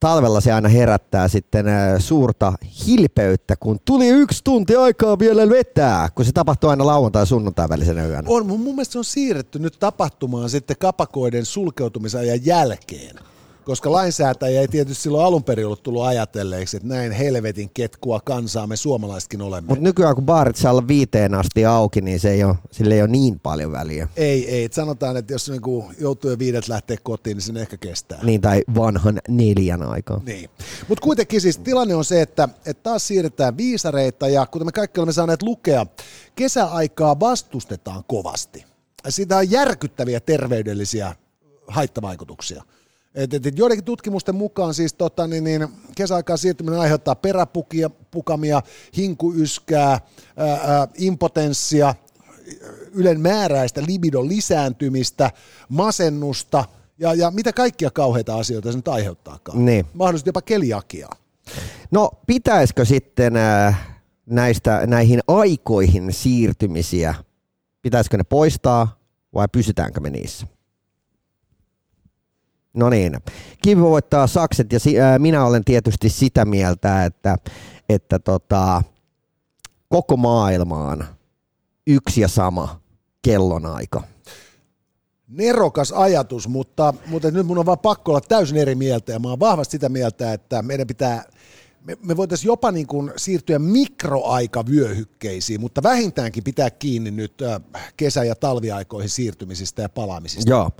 [0.00, 1.66] talvella se aina herättää sitten
[1.98, 2.52] suurta
[2.86, 8.06] hilpeyttä, kun tuli yksi tunti aikaa vielä vetää, kun se tapahtuu aina lauantai- sunnuntai välisenä
[8.06, 8.22] yönä.
[8.26, 13.16] On, mun mun mielestä se on siirretty nyt tapahtumaan sitten kapakoiden sulkeutumisajan jälkeen.
[13.64, 18.66] Koska lainsäätäjä ei tietysti silloin alun perin ollut tullut ajatelleeksi, että näin helvetin ketkua kansaa
[18.66, 19.68] me suomalaisetkin olemme.
[19.68, 23.02] Mutta nykyään kun baarit saa olla viiteen asti auki, niin se ei ole, sille ei
[23.02, 24.08] ole niin paljon väliä.
[24.16, 24.64] Ei, ei.
[24.64, 28.18] Et sanotaan, että jos niinku joutuu jo viidet lähteä kotiin, niin sen ehkä kestää.
[28.22, 30.20] Niin, tai vanhan neljän aikaa.
[30.26, 30.50] Niin.
[30.88, 35.00] Mutta kuitenkin siis tilanne on se, että, että taas siirretään viisareita ja kuten me kaikki
[35.00, 35.86] olemme saaneet lukea,
[36.34, 38.64] kesäaikaa vastustetaan kovasti.
[39.08, 41.16] Siitä on järkyttäviä terveydellisiä
[41.66, 42.62] haittavaikutuksia.
[43.14, 48.62] Et, et, et joidenkin tutkimusten mukaan siis tota, niin, niin, kesäaikaan siirtyminen aiheuttaa peräpukia, pukamia,
[48.96, 50.00] hinkuyskää,
[50.36, 51.94] ää, ää, impotenssia,
[52.92, 55.30] ylen määräistä libidon lisääntymistä,
[55.68, 56.64] masennusta
[56.98, 59.64] ja, ja mitä kaikkia kauheita asioita se nyt aiheuttaakaan.
[59.64, 59.86] Niin.
[59.94, 61.16] Mahdollisesti jopa keliakiaa.
[61.90, 63.32] No pitäisikö sitten
[64.26, 67.14] näistä, näihin aikoihin siirtymisiä,
[67.82, 68.98] pitäisikö ne poistaa
[69.34, 70.46] vai pysytäänkö me niissä?
[72.74, 73.16] No niin,
[73.62, 74.78] kivi voittaa sakset ja
[75.14, 77.36] äh, minä olen tietysti sitä mieltä, että,
[77.88, 78.82] että tota,
[79.88, 81.06] koko maailmaan
[81.86, 82.80] yksi ja sama
[83.22, 84.02] kellonaika.
[85.28, 89.28] Nerokas ajatus, mutta, mutta nyt mun on vaan pakko olla täysin eri mieltä ja mä
[89.28, 91.24] oon vahvasti sitä mieltä, että meidän pitää
[91.84, 97.60] me, me voitaisiin jopa niin kuin siirtyä mikroaikavyöhykkeisiin, mutta vähintäänkin pitää kiinni nyt äh,
[97.96, 100.50] kesä- ja talviaikoihin siirtymisistä ja palaamisista.
[100.50, 100.70] Joo.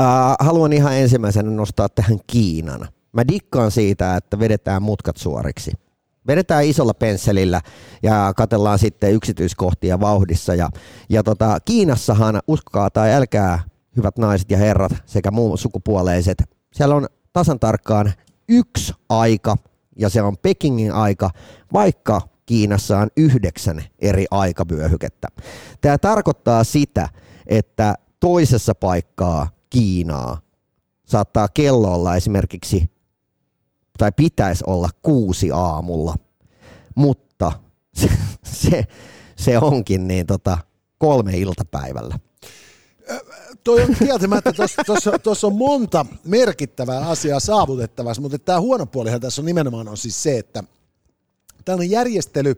[0.00, 0.06] Äh,
[0.40, 2.88] haluan ihan ensimmäisenä nostaa tähän Kiinan.
[3.12, 5.72] Mä dikkaan siitä, että vedetään mutkat suoriksi.
[6.26, 7.60] Vedetään isolla pensselillä
[8.02, 10.54] ja katellaan sitten yksityiskohtia vauhdissa.
[10.54, 10.70] Ja,
[11.08, 13.60] ja tota, Kiinassahan, uskokaa tai älkää,
[13.96, 16.42] hyvät naiset ja herrat sekä muun sukupuoleiset,
[16.74, 18.12] siellä on tasan tarkkaan
[18.48, 19.56] yksi aika,
[19.96, 21.30] ja se on Pekingin aika,
[21.72, 25.28] vaikka Kiinassa on yhdeksän eri aikavyöhykettä.
[25.80, 27.08] Tämä tarkoittaa sitä,
[27.46, 30.40] että toisessa paikkaa Kiinaa
[31.06, 32.90] saattaa kello olla esimerkiksi,
[33.98, 36.16] tai pitäisi olla kuusi aamulla,
[36.94, 37.52] mutta
[37.94, 38.08] se,
[38.62, 38.84] se,
[39.36, 40.58] se onkin niin tota,
[40.98, 42.18] kolme iltapäivällä.
[43.64, 44.52] Toi on kieltämättä,
[45.22, 50.22] tuossa on monta merkittävää asiaa saavutettavassa, mutta tämä huono puolihan tässä on nimenomaan on siis
[50.22, 50.64] se, että
[51.64, 52.54] tällainen järjestely,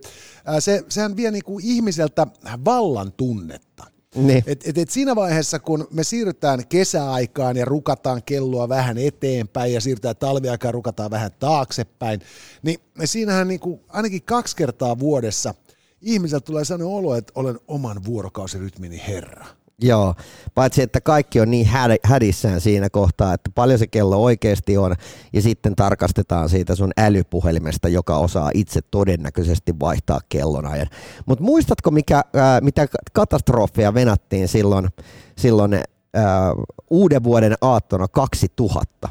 [0.58, 2.26] se, sehän vie niinku ihmiseltä
[2.64, 3.84] vallan tunnetta.
[4.14, 4.42] Niin.
[4.46, 9.80] Et, et, et siinä vaiheessa, kun me siirrytään kesäaikaan ja rukataan kelloa vähän eteenpäin ja
[9.80, 12.20] siirrytään talviaikaan ja rukataan vähän taaksepäin,
[12.62, 15.54] niin siinähän niinku ainakin kaksi kertaa vuodessa
[16.02, 19.46] ihmiseltä tulee sellainen olo, että olen oman vuorokausirytmini herra.
[19.82, 20.14] Joo,
[20.54, 21.68] paitsi että kaikki on niin
[22.04, 24.94] hädissään siinä kohtaa, että paljon se kello oikeasti on,
[25.32, 30.86] ja sitten tarkastetaan siitä sun älypuhelimesta, joka osaa itse todennäköisesti vaihtaa kellonajan.
[31.26, 34.88] Mutta muistatko, mikä, ää, mitä katastrofeja venattiin silloin,
[35.36, 35.80] silloin
[36.14, 36.54] ää,
[36.90, 39.08] uuden vuoden aattona 2000?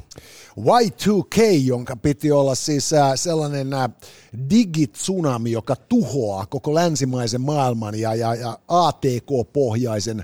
[0.60, 3.68] Y2K, jonka piti olla siis sellainen
[4.50, 10.24] digitsunami, joka tuhoaa koko länsimaisen maailman ja, ja, ja ATK-pohjaisen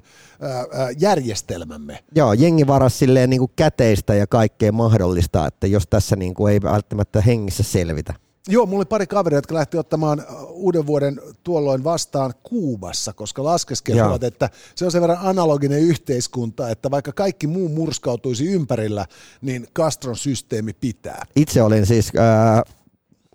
[1.00, 2.04] järjestelmämme.
[2.16, 6.54] Joo, jengi varasi silleen niin kuin käteistä ja kaikkea mahdollista, että jos tässä niin kuin
[6.54, 8.14] ei välttämättä hengissä selvitä.
[8.48, 14.24] Joo, mulla oli pari kaveria, jotka lähti ottamaan uuden vuoden tuolloin vastaan Kuubassa, koska laskeskelivat,
[14.24, 19.06] että se on sen verran analoginen yhteiskunta, että vaikka kaikki muu murskautuisi ympärillä,
[19.42, 21.26] niin Castron systeemi pitää.
[21.36, 22.74] Itse olin siis äh,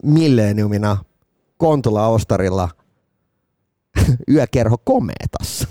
[0.02, 1.04] milleniumina
[1.56, 2.68] Kontula-ostarilla
[4.34, 5.68] yökerho komeetassa.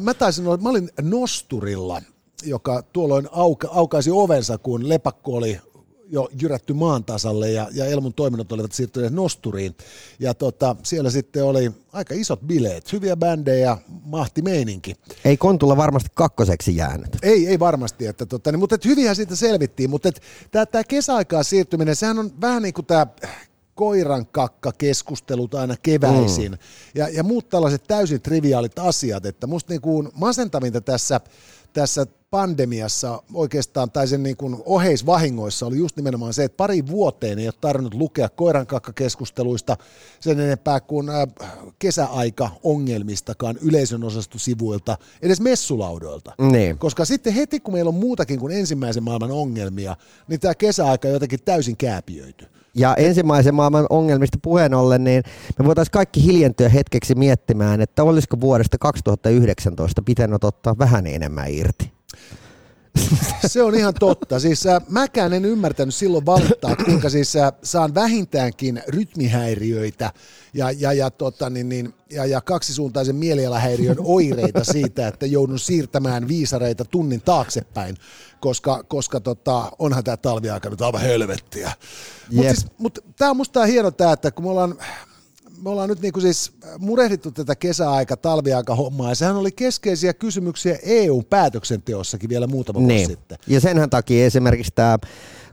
[0.00, 2.02] Mä taisin olla, mä olin Nosturilla,
[2.42, 5.60] joka tuolloin auka, aukaisi ovensa, kun lepakko oli
[6.10, 9.76] jo jyrätty maan tasalle ja, ja Elmun toiminnot olivat siirtyneet nosturiin.
[10.18, 14.94] Ja tota, siellä sitten oli aika isot bileet, hyviä bändejä, mahti meininki.
[15.24, 17.16] Ei Kontula varmasti kakkoseksi jäänyt.
[17.22, 20.10] Ei, ei varmasti, että tota, niin, mutta et hyvinhän siitä selvittiin, mutta
[20.50, 23.06] tämä kesäaikaan siirtyminen, sehän on vähän niin kuin tämä
[23.78, 26.58] koiran kakka keskustelut aina keväisin mm.
[26.94, 31.20] ja, ja muut tällaiset täysin triviaalit asiat, että musta niin kuin masentavinta tässä,
[31.72, 37.38] tässä pandemiassa oikeastaan, tai sen niin kuin oheisvahingoissa oli just nimenomaan se, että pari vuoteen
[37.38, 39.76] ei ole tarvinnut lukea koirankakkakeskusteluista
[40.20, 41.26] sen enempää kuin äh,
[41.78, 46.32] kesäaika-ongelmistakaan yleisön osastosivuilta, edes messulaudoilta.
[46.52, 46.78] Niin.
[46.78, 49.96] Koska sitten heti, kun meillä on muutakin kuin ensimmäisen maailman ongelmia,
[50.28, 52.46] niin tämä kesäaika on jotenkin täysin kääpiöity.
[52.78, 55.22] Ja ensimmäisen maailman ongelmista puheen ollen, niin
[55.58, 61.92] me voitaisiin kaikki hiljentyä hetkeksi miettimään, että olisiko vuodesta 2019 pitänyt ottaa vähän enemmän irti.
[63.46, 64.40] Se on ihan totta.
[64.40, 70.12] Siis äh, mäkään en ymmärtänyt silloin valittaa, kuinka siis äh, saan vähintäänkin rytmihäiriöitä
[70.54, 76.28] ja, ja, ja, tota, niin, niin, ja, ja kaksisuuntaisen mielialahäiriön oireita siitä, että joudun siirtämään
[76.28, 77.96] viisareita tunnin taaksepäin,
[78.40, 81.72] koska, koska tota, onhan tämä talviaika nyt aivan helvettiä.
[82.32, 84.78] Mutta siis, mut tämä on musta hieno tämä, että kun me ollaan
[85.62, 90.78] me ollaan nyt niinku siis murehdittu tätä kesäaika, talviaika hommaa, ja sehän oli keskeisiä kysymyksiä
[90.82, 93.06] EU-päätöksenteossakin vielä muutama vuosi Niin.
[93.08, 93.38] sitten.
[93.46, 94.98] Ja senhän takia esimerkiksi tämä,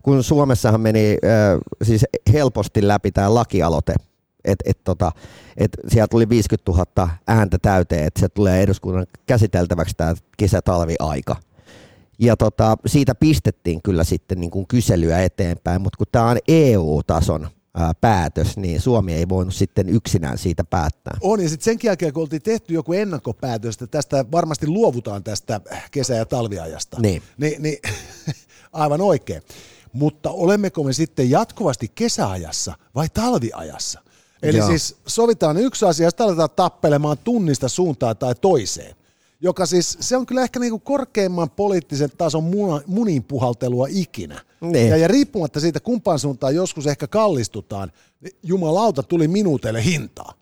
[0.04, 3.94] kun Suomessahan meni äh, siis helposti läpi tämä lakialoite,
[4.46, 5.12] että et, tota,
[5.58, 11.36] et sieltä tuli 50 000 ääntä täyteen, että se tulee eduskunnan käsiteltäväksi tämä kesä-talviaika.
[12.20, 17.48] Ja tota, siitä pistettiin kyllä sitten niin kuin kyselyä eteenpäin, mutta kun tämä on EU-tason
[17.76, 21.18] ää, päätös, niin Suomi ei voinut sitten yksinään siitä päättää.
[21.22, 25.62] On, ja sitten sen jälkeen, kun oltiin tehty joku ennakkopäätös, että tästä varmasti luovutaan tästä
[25.92, 27.22] kesä- ja talviajasta, Niin.
[27.38, 27.78] niin, niin
[28.74, 29.42] aivan oikein.
[29.94, 34.02] Mutta olemmeko me sitten jatkuvasti kesäajassa vai talviajassa?
[34.44, 34.68] Eli Joo.
[34.68, 38.96] siis sovitaan yksi asia, ja aletaan tappelemaan tunnista suuntaan tai toiseen.
[39.42, 44.42] Joka siis, se on kyllä ehkä niinku korkeimman poliittisen tason muna- muninpuhaltelua ikinä.
[44.72, 44.90] Niin.
[44.90, 47.92] Ja, ja riippumatta siitä, kumpaan suuntaan joskus ehkä kallistutaan,
[48.22, 50.34] niin jumalauta tuli minuuteille hintaa.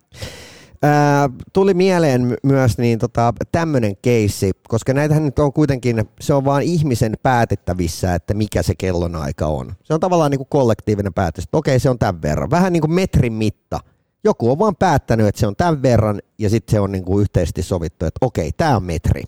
[0.83, 6.33] Ää, tuli mieleen my- myös niin tota, tämmöinen keissi, koska näitähän nyt on kuitenkin, se
[6.33, 9.73] on vaan ihmisen päätettävissä, että mikä se kellonaika on.
[9.83, 12.81] Se on tavallaan niin kuin kollektiivinen päätös, että okei se on tämän verran, vähän niin
[12.81, 13.79] kuin metrin mitta.
[14.23, 17.21] Joku on vaan päättänyt, että se on tämän verran ja sitten se on niin kuin
[17.21, 19.23] yhteisesti sovittu, että okei, tämä on metri.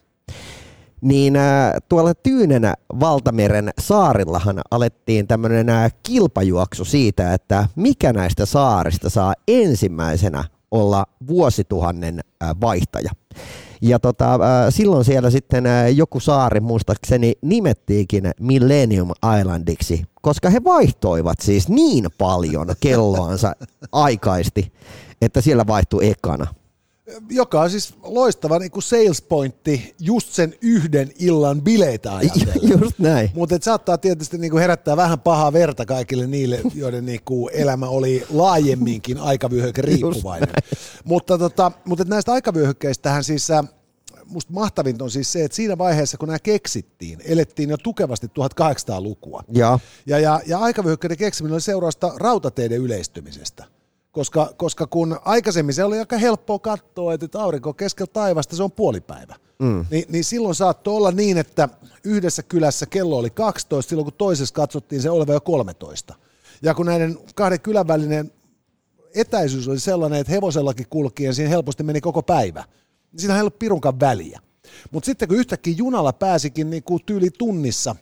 [1.05, 9.09] Niin äh, tuolla Tyynenä valtameren saarillahan alettiin tämmöinen äh, kilpajuoksu siitä, että mikä näistä saarista
[9.09, 13.11] saa ensimmäisenä olla vuosituhannen äh, vaihtaja.
[13.81, 14.39] Ja tota,
[14.69, 15.63] silloin siellä sitten
[15.95, 23.55] joku saari muistaakseni nimettiinkin Millennium Islandiksi, koska he vaihtoivat siis niin paljon kelloansa
[23.91, 24.73] aikaisti,
[25.21, 26.47] että siellä vaihtui ekana.
[27.29, 32.69] Joka on siis loistava niin kuin sales pointti just sen yhden illan bileitä ajatellen.
[32.81, 33.31] Just näin.
[33.35, 37.87] Mutta saattaa tietysti niin kuin herättää vähän pahaa verta kaikille niille, joiden niin kuin elämä
[37.87, 40.49] oli laajemminkin aikavyöhyke riippuvainen.
[41.03, 43.65] Mutta, tota, mutta et näistä aikavyöhykkeistähän siis äh,
[44.25, 49.43] musta mahtavinta on siis se, että siinä vaiheessa, kun nämä keksittiin, elettiin jo tukevasti 1800-lukua.
[49.51, 53.74] Ja, Ja, ja, ja aikavyöhykkeiden keksiminen oli seurausta rautateiden yleistymisestä.
[54.15, 58.71] Koska, koska kun aikaisemmin se oli aika helppoa katsoa, että aurinko keskellä taivasta, se on
[58.71, 59.35] puolipäivä.
[59.59, 59.85] Mm.
[59.91, 61.69] Ni, niin silloin saattoi olla niin, että
[62.03, 66.15] yhdessä kylässä kello oli 12, silloin kun toisessa katsottiin se oleva jo 13.
[66.61, 68.31] Ja kun näiden kahden kylän välinen
[69.15, 72.63] etäisyys oli sellainen, että hevosellakin kulkien siinä helposti meni koko päivä.
[73.11, 74.39] Niin Siinä ei ollut pirunkaan väliä.
[74.91, 77.95] Mutta sitten kun yhtäkkiä junalla pääsikin niin kuin tyyli tunnissa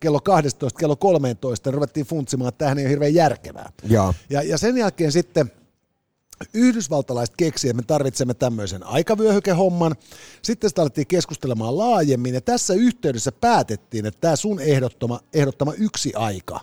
[0.00, 3.72] kello 12, kello 13, ruvettiin funtsimaan, että tämähän ei ole hirveän järkevää.
[3.88, 4.14] ja.
[4.30, 5.52] Ja, ja sen jälkeen sitten
[6.54, 9.96] yhdysvaltalaiset keksivät, että me tarvitsemme tämmöisen aikavyöhykehomman.
[10.42, 16.14] Sitten sitä alettiin keskustelemaan laajemmin ja tässä yhteydessä päätettiin, että tämä sun ehdottama, ehdottama yksi
[16.14, 16.60] aika,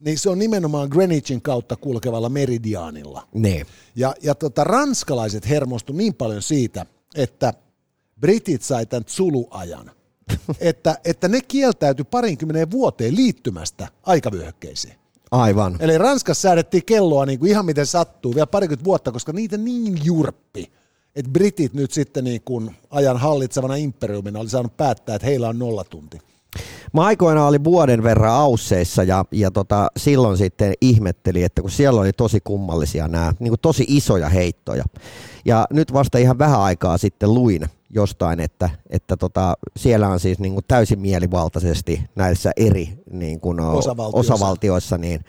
[0.00, 3.28] niin se on nimenomaan Greenwichin kautta kulkevalla meridiaanilla.
[3.34, 3.66] Niin.
[3.96, 7.54] Ja, ja tota, ranskalaiset hermostu niin paljon siitä, että
[8.20, 9.90] britit sai tämän Zulu-ajan,
[10.60, 14.94] että, että ne kieltäytyi parinkymmenen vuoteen liittymästä aikavyöhykkeisiin.
[15.30, 15.76] Aivan.
[15.80, 19.98] Eli Ranskassa säädettiin kelloa niin kuin ihan miten sattuu vielä parikymmentä vuotta, koska niitä niin
[20.04, 20.72] jurppi,
[21.16, 25.58] että britit nyt sitten niin kuin ajan hallitsevana imperiumina oli saanut päättää, että heillä on
[25.58, 26.18] nollatunti.
[26.92, 32.00] Mä aikoinaan oli vuoden verran Ausseissa ja, ja tota, silloin sitten ihmetteli, että kun siellä
[32.00, 34.84] oli tosi kummallisia nämä, niin kuin tosi isoja heittoja.
[35.44, 40.38] Ja nyt vasta ihan vähän aikaa sitten luin jostain, että, että tota, siellä on siis
[40.38, 44.34] niin kuin täysin mielivaltaisesti näissä eri niin kuin, o- Osavaltioissa.
[44.34, 45.20] osavaltioissa niin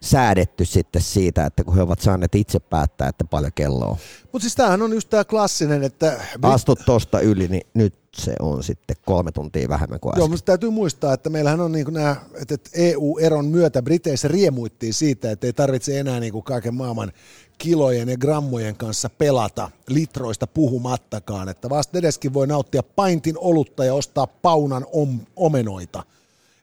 [0.00, 3.96] säädetty sitten siitä, että kun he ovat saaneet itse päättää, että paljon kello on.
[4.22, 6.20] Mutta siis tämähän on just tämä klassinen, että...
[6.42, 10.30] Astut tosta yli, niin nyt se on sitten kolme tuntia vähemmän kuin Joo, äsken.
[10.30, 15.30] mutta täytyy muistaa, että meillähän on niin nämä, että että EU-eron myötä Briteissä riemuittiin siitä,
[15.30, 17.12] että ei tarvitse enää niin kuin kaiken maailman
[17.58, 23.94] kilojen ja grammojen kanssa pelata, litroista puhumattakaan, että vasta edeskin voi nauttia paintin olutta ja
[23.94, 26.02] ostaa paunan om, omenoita.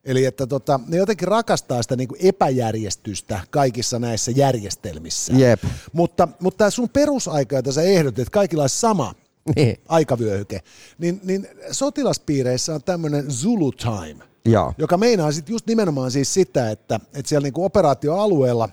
[0.06, 5.34] Eli että tota, ne jotenkin rakastaa sitä niin kuin epäjärjestystä kaikissa näissä järjestelmissä.
[5.34, 5.64] Jep.
[5.94, 9.14] Mutta, mutta tämä sun perusaika, jota sä ehdotit, että kaikilla olisi sama
[9.56, 9.78] Niin.
[9.88, 10.62] aikavyöhyke,
[10.98, 14.74] niin, niin sotilaspiireissä on tämmöinen Zulu Time, Joo.
[14.78, 18.70] joka meinaa sitten just nimenomaan siis sitä, että, että siellä niinku operaatioalueella,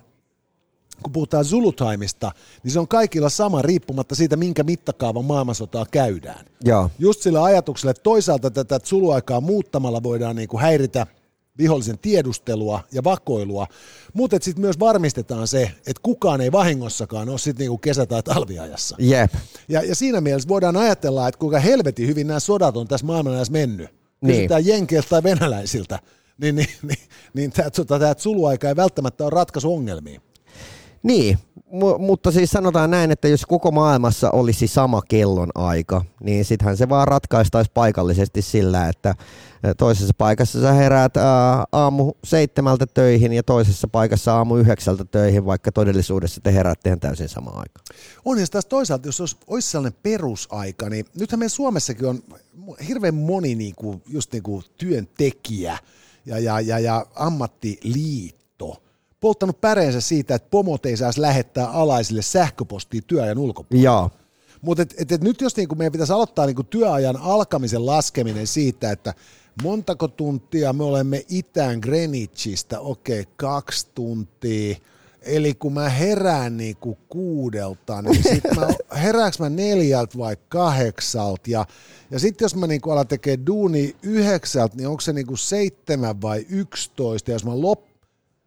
[1.03, 2.33] kun puhutaan Zulu Timeista,
[2.63, 6.47] niin se on kaikilla sama riippumatta siitä, minkä mittakaavan maailmansotaa käydään.
[6.65, 6.91] Joo.
[6.99, 11.07] Just sillä ajatuksella, että toisaalta tätä Zulu-aikaa muuttamalla voidaan niinku häiritä
[11.59, 13.67] vihollisen tiedustelua ja vakoilua,
[14.15, 18.97] mutta sitten myös varmistetaan se, että kukaan ei vahingossakaan ole sitten niinku kesä- tai talviajassa.
[18.99, 19.35] Jep.
[19.69, 23.53] Ja, ja siinä mielessä voidaan ajatella, että kuinka helvetin hyvin nämä sodat on tässä maailmanajassa
[23.53, 23.91] mennyt.
[24.21, 24.37] Niin.
[24.37, 25.99] Kysytään jenkeiltä tai venäläisiltä,
[26.39, 26.99] niin, niin, niin,
[27.35, 30.21] niin tämä tota, tää Zulu-aika ei välttämättä ole ratkaisu ongelmiin.
[31.07, 36.45] Niin, mu- mutta siis sanotaan näin, että jos koko maailmassa olisi sama kellon aika, niin
[36.45, 39.15] sittenhän se vaan ratkaistaisi paikallisesti sillä, että
[39.77, 45.73] toisessa paikassa sä heräät ää, aamu seitsemältä töihin ja toisessa paikassa aamu yhdeksältä töihin, vaikka
[45.73, 47.85] todellisuudessa te heräätte ihan täysin samaan aikaan.
[48.25, 52.23] On ja taas toisaalta, jos olisi, olisi sellainen perusaika, niin nythän meidän Suomessakin on
[52.89, 55.79] hirveän moni niin kuin, just niin kuin työntekijä
[56.27, 58.46] ja, ja, ja, ja ammattiliitto
[59.27, 63.85] polttanut päreensä siitä, että pomot ei saisi lähettää alaisille sähköpostia työajan ulkopuolella.
[63.85, 64.11] Joo,
[64.63, 68.91] Mutta et, et, et nyt jos niinku meidän pitäisi aloittaa niinku työajan alkamisen laskeminen siitä,
[68.91, 69.15] että
[69.63, 74.77] montako tuntia me olemme itään Greenwichistä, okei, okay, kaksi tuntia.
[75.23, 78.69] Eli kun mä herään niinku kuudelta, niin sit mä,
[79.03, 81.51] herääks mä neljältä vai kahdeksalta?
[81.51, 81.67] Ja,
[82.11, 86.47] ja sitten jos mä niinku alan tekemään duuni yhdeksältä, niin onko se niinku seitsemän vai
[86.49, 87.31] yksitoista?
[87.31, 87.96] Ja jos mä lop,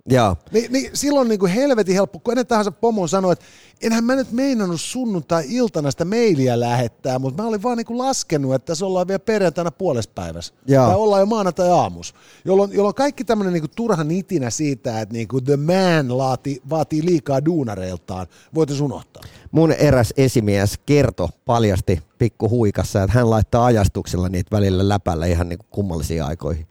[0.09, 0.37] joo.
[0.51, 3.45] niin, niin silloin niin kuin helvetin helppo, kun ennen tahansa pomo sanoi, että
[3.81, 8.53] enhän mä nyt meinannut sunnuntai-iltana sitä mailia lähettää, mutta mä olin vaan niin kuin laskenut,
[8.53, 10.53] että tässä ollaan vielä perjantaina puolespäivässä.
[10.67, 10.87] Joo.
[10.87, 12.13] Tai ollaan jo maanantai-aamus.
[12.45, 17.05] Jolloin, jolloin kaikki tämmöinen niin turha nitinä siitä, että niin kuin the man laati, vaatii
[17.05, 19.23] liikaa duunareiltaan, voitaisiin unohtaa.
[19.51, 25.49] Mun eräs esimies kertoi paljasti pikku huikassa, että hän laittaa ajastuksella niitä välillä läpällä ihan
[25.49, 26.67] niin kuin kummallisiin aikoihin.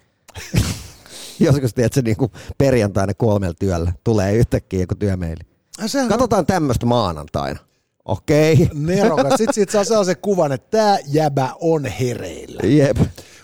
[1.47, 5.41] Joskus tiedätkö, niin kuin perjantaina kolmella työllä tulee yhtäkkiä joku työmeili.
[5.87, 7.61] Sehän Katsotaan tämmöistä maanantaina.
[8.05, 8.71] Okei.
[8.75, 9.33] nerokas.
[9.37, 12.61] Sitten siitä saa sellaisen kuvan, että tämä jäbä on hereillä.
[12.69, 12.97] Jep.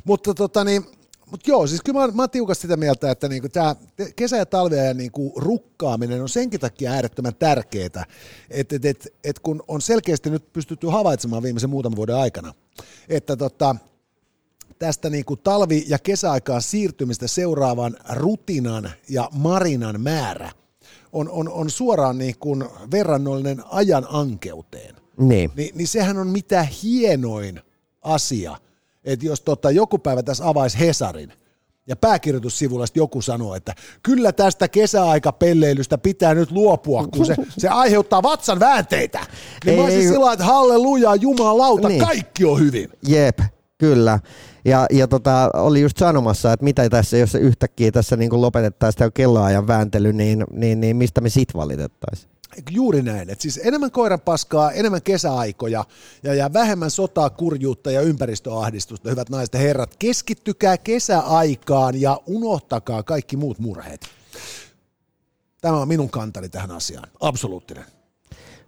[0.05, 0.87] Mutta tota niin,
[1.31, 3.77] mut joo, siis kyllä mä, mä oon tiukasti sitä mieltä, että niinku tämä
[4.17, 7.87] kesä- ja talviajan niinku rukkaaminen on senkin takia äärettömän tärkeää,
[8.51, 12.55] että et, et, et kun on selkeästi nyt pystytty havaitsemaan viimeisen muutaman vuoden aikana,
[13.09, 13.77] että tota,
[14.85, 20.51] tästä niinku talvi- ja kesäaikaan siirtymistä seuraavan rutinan ja marinan määrä
[21.13, 25.51] on, on, on suoraan niin kuin verrannollinen ajan ankeuteen Niin.
[25.57, 27.61] niin, niin sehän on mitä hienoin
[28.03, 28.57] asia,
[29.05, 31.33] että jos tota, joku päivä tässä avaisi Hesarin
[31.87, 38.23] ja pääkirjoitussivulla joku sanoo, että kyllä tästä kesäaikapelleilystä pitää nyt luopua, kun se, se aiheuttaa
[38.23, 39.19] vatsan väänteitä.
[39.65, 41.99] Niin Ei, mä olisin ei- sillä että halleluja, jumalauta, Niin.
[41.99, 42.07] niin.
[42.07, 42.91] kaikki on hyvin.
[43.09, 43.39] Jep,
[43.79, 44.19] kyllä.
[44.65, 49.11] Ja, ja tota, oli just sanomassa, että mitä tässä, jos yhtäkkiä tässä niin lopetettaisiin tämä
[49.11, 52.35] kelloajan vääntely, niin, niin, niin mistä me sit valitettaisiin?
[52.71, 53.31] Juuri näin.
[53.31, 55.85] Et siis enemmän koiranpaskaa, enemmän kesäaikoja
[56.23, 59.97] ja, ja vähemmän sotaa, kurjuutta ja ympäristöahdistusta, hyvät naiset ja herrat.
[59.99, 64.01] Keskittykää kesäaikaan ja unohtakaa kaikki muut murheet.
[65.61, 67.09] Tämä on minun kantani tähän asiaan.
[67.21, 67.85] Absoluuttinen.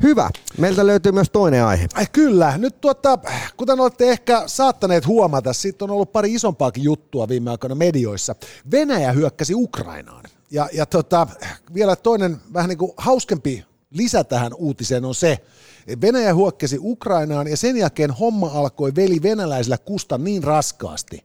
[0.03, 0.31] Hyvä.
[0.59, 1.87] Meiltä löytyy myös toinen aihe.
[1.95, 3.19] Ai kyllä, nyt tuota,
[3.57, 8.35] kuten olette ehkä saattaneet huomata, siitä on ollut pari isompaakin juttua viime aikoina medioissa.
[8.71, 10.25] Venäjä hyökkäsi Ukrainaan.
[10.51, 11.27] Ja, ja tota,
[11.75, 15.39] vielä toinen vähän niin kuin hauskempi lisä tähän uutiseen on se,
[15.87, 21.25] että Venäjä hyökkäsi Ukrainaan ja sen jälkeen homma alkoi veli venäläisillä kusta niin raskaasti,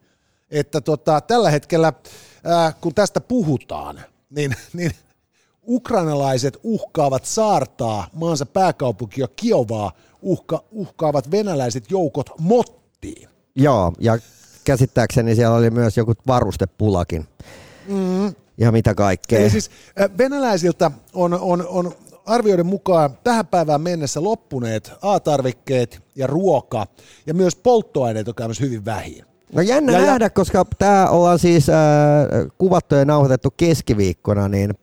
[0.51, 1.93] että tota, tällä hetkellä,
[2.43, 4.91] ää, kun tästä puhutaan, niin, niin
[5.67, 9.91] ukrainalaiset uhkaavat saartaa maansa pääkaupunkia Kiovaa,
[10.21, 13.29] uhka, uhkaavat venäläiset joukot mottiin.
[13.55, 14.17] Joo, ja
[14.63, 17.27] käsittääkseni siellä oli myös joku varustepulakin.
[17.87, 18.33] Mm.
[18.57, 19.39] Ja mitä kaikkea.
[19.39, 19.71] Eli siis
[20.17, 21.91] venäläisiltä on, on, on
[22.25, 26.87] arvioiden mukaan tähän päivään mennessä loppuneet A-tarvikkeet ja ruoka
[27.25, 29.25] ja myös polttoaineet on käymässä hyvin vähin.
[29.53, 31.75] No jännä Ja- ja- nähdä, koska tämä ollaan siis äh,
[32.57, 34.73] kuvattu ja nauhoitettu keskiviikkona, niin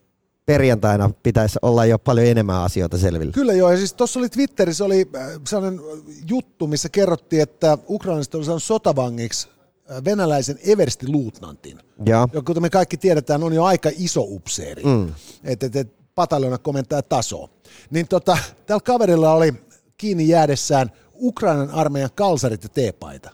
[0.53, 3.33] perjantaina pitäisi olla jo paljon enemmän asioita selvillä.
[3.33, 5.81] Kyllä joo, ja siis tuossa oli Twitterissä oli äh, sellainen
[6.29, 9.49] juttu, missä kerrottiin, että ukrainalaiset oli saanut sotavangiksi
[9.91, 14.85] äh, venäläisen Eversti luutnantin, Ja, joka kuten me kaikki tiedetään on jo aika iso upseeri.
[14.85, 15.13] Mm.
[15.45, 17.49] Et, et, et, pataljona komentaja tasoa.
[17.91, 19.55] Niin tota, tällä kaverilla oli
[19.97, 23.31] kiinni jäädessään Ukrainan armeijan kalsarit ja teepaita.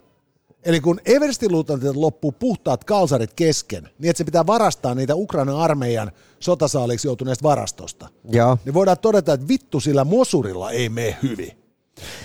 [0.65, 5.57] Eli kun Everstin luutantilta loppuu puhtaat kalsarit kesken, niin että se pitää varastaa niitä Ukrainan
[5.57, 8.59] armeijan sotasaaliksi joutuneesta varastosta, Joo.
[8.65, 11.53] niin voidaan todeta, että vittu sillä Mosurilla ei mene hyvin.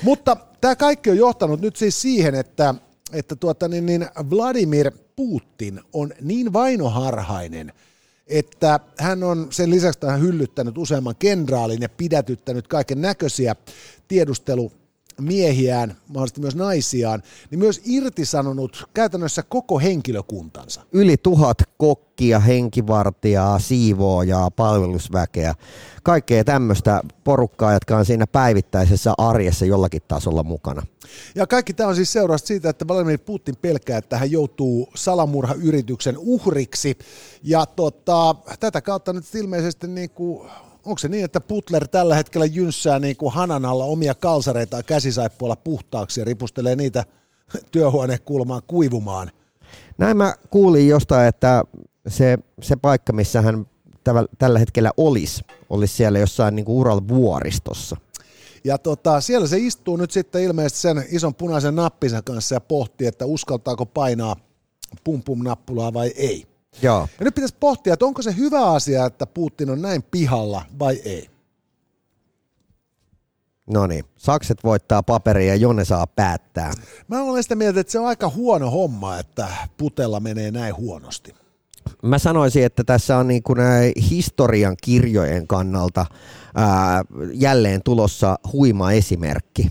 [0.03, 2.75] Mutta tämä kaikki on johtanut nyt siis siihen, että,
[3.13, 7.73] että tuota, niin, niin Vladimir Putin on niin vainoharhainen,
[8.27, 13.55] että hän on sen lisäksi että hän hyllyttänyt useamman kenraalin ja pidätyttänyt kaiken näköisiä
[14.07, 14.71] tiedustelu
[15.21, 20.81] miehiään, mahdollisesti myös naisiaan, niin myös irtisanonut käytännössä koko henkilökuntansa.
[20.91, 25.55] Yli tuhat kokkia, henkivartijaa, siivoojaa, palvelusväkeä.
[26.03, 30.83] Kaikkea tämmöistä porukkaa, jotka on siinä päivittäisessä arjessa jollakin tasolla mukana.
[31.35, 36.15] Ja kaikki tämä on siis seurausta siitä, että Vladimir Putin pelkää, että hän joutuu salamurhayrityksen
[36.17, 36.97] uhriksi.
[37.43, 40.49] Ja tota, tätä kautta nyt ilmeisesti niin kuin
[40.85, 45.55] onko se niin, että Putler tällä hetkellä jynssää niin kuin hanan alla omia kalsareita käsisaippualla
[45.55, 47.03] puhtaaksi ja ripustelee niitä
[47.71, 49.31] työhuonekulmaan kuivumaan?
[49.97, 51.63] Näin mä kuulin jostain, että
[52.07, 53.65] se, se paikka, missä hän
[54.37, 57.97] tällä hetkellä olisi, olisi siellä jossain niin Ural vuoristossa.
[58.63, 63.07] Ja tota, siellä se istuu nyt sitten ilmeisesti sen ison punaisen nappinsa kanssa ja pohtii,
[63.07, 64.35] että uskaltaako painaa
[65.03, 66.48] pum pum nappulaa vai ei.
[66.81, 67.07] Joo.
[67.19, 71.01] Ja nyt pitäisi pohtia, että onko se hyvä asia, että Putin on näin pihalla vai
[71.05, 71.29] ei.
[73.69, 76.73] No niin, sakset voittaa paperia ja Jone saa päättää.
[77.07, 79.47] Mä olen sitä mieltä, että se on aika huono homma, että
[79.77, 81.33] putella menee näin huonosti.
[82.03, 83.59] Mä sanoisin, että tässä on niin kuin
[84.09, 86.05] historian kirjojen kannalta
[86.55, 87.03] ää,
[87.33, 89.67] jälleen tulossa huima esimerkki.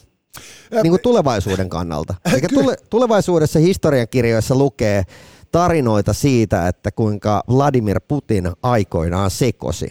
[0.83, 2.15] Niin kuin tulevaisuuden kannalta.
[2.33, 5.05] Eli tule, tulevaisuudessa historiankirjoissa lukee
[5.53, 9.89] tarinoita siitä, että kuinka Vladimir Putin aikoinaan sekosi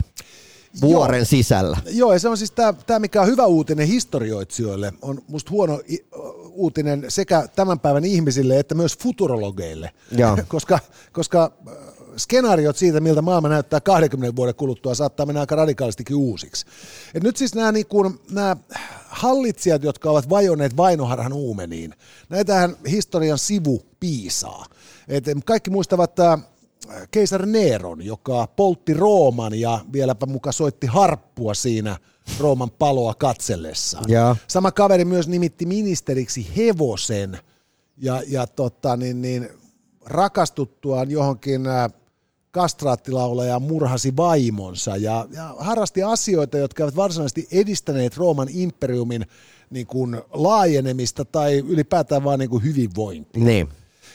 [0.82, 1.26] vuoren Joo.
[1.26, 1.78] sisällä.
[1.90, 2.52] Joo, ja se on siis
[2.86, 5.80] tämä, mikä on hyvä uutinen historioitsijoille, on musta huono
[6.52, 10.38] uutinen sekä tämän päivän ihmisille että myös futurologeille, Joo.
[10.48, 10.80] koska,
[11.12, 11.52] koska
[12.18, 16.66] skenaariot siitä, miltä maailma näyttää 20 vuoden kuluttua, saattaa mennä aika radikaalistikin uusiksi.
[17.14, 18.58] Et nyt siis nämä, niin kuin, nämä
[19.06, 21.94] hallitsijat, jotka ovat vajonneet vainoharhan uumeniin,
[22.30, 24.66] näitähän historian sivu piisaa.
[25.08, 26.38] Et kaikki muistavat tämä
[27.12, 31.98] keisari Neron, joka poltti Rooman ja vieläpä muka soitti harppua siinä
[32.40, 34.06] Rooman paloa katsellessaan.
[34.08, 34.36] Ja.
[34.48, 37.40] Sama kaveri myös nimitti ministeriksi hevosen
[37.98, 39.50] ja, ja tota, niin, niin,
[40.06, 41.62] rakastuttuaan johonkin
[42.52, 49.26] kastraattilaulaja murhasi vaimonsa ja, ja harrasti asioita, jotka eivät varsinaisesti edistäneet Rooman imperiumin
[49.70, 53.44] niin kuin, laajenemista tai ylipäätään vaan niin kuin hyvinvointia.
[53.44, 53.70] Niin.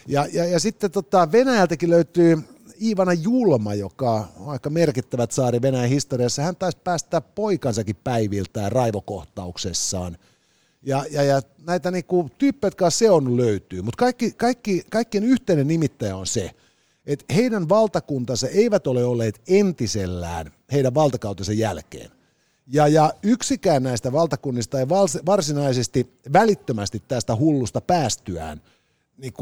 [0.07, 2.38] Ja, ja, ja sitten tota, Venäjältäkin löytyy
[2.82, 6.42] Iivana Julma, joka on aika merkittävät saari Venäjän historiassa.
[6.42, 10.18] Hän taisi päästää poikansakin päiviltään raivokohtauksessaan.
[10.82, 13.82] Ja, ja, ja näitä niinku, tyyppejä, jotka se on löytyy.
[13.82, 16.50] Mutta kaikki, kaikki, kaikkien yhteinen nimittäjä on se,
[17.07, 22.11] että heidän valtakuntansa eivät ole olleet entisellään heidän valtakautensa jälkeen.
[22.66, 24.88] Ja, ja yksikään näistä valtakunnista ei
[25.26, 28.61] varsinaisesti välittömästi tästä hullusta päästyään
[29.18, 29.32] niin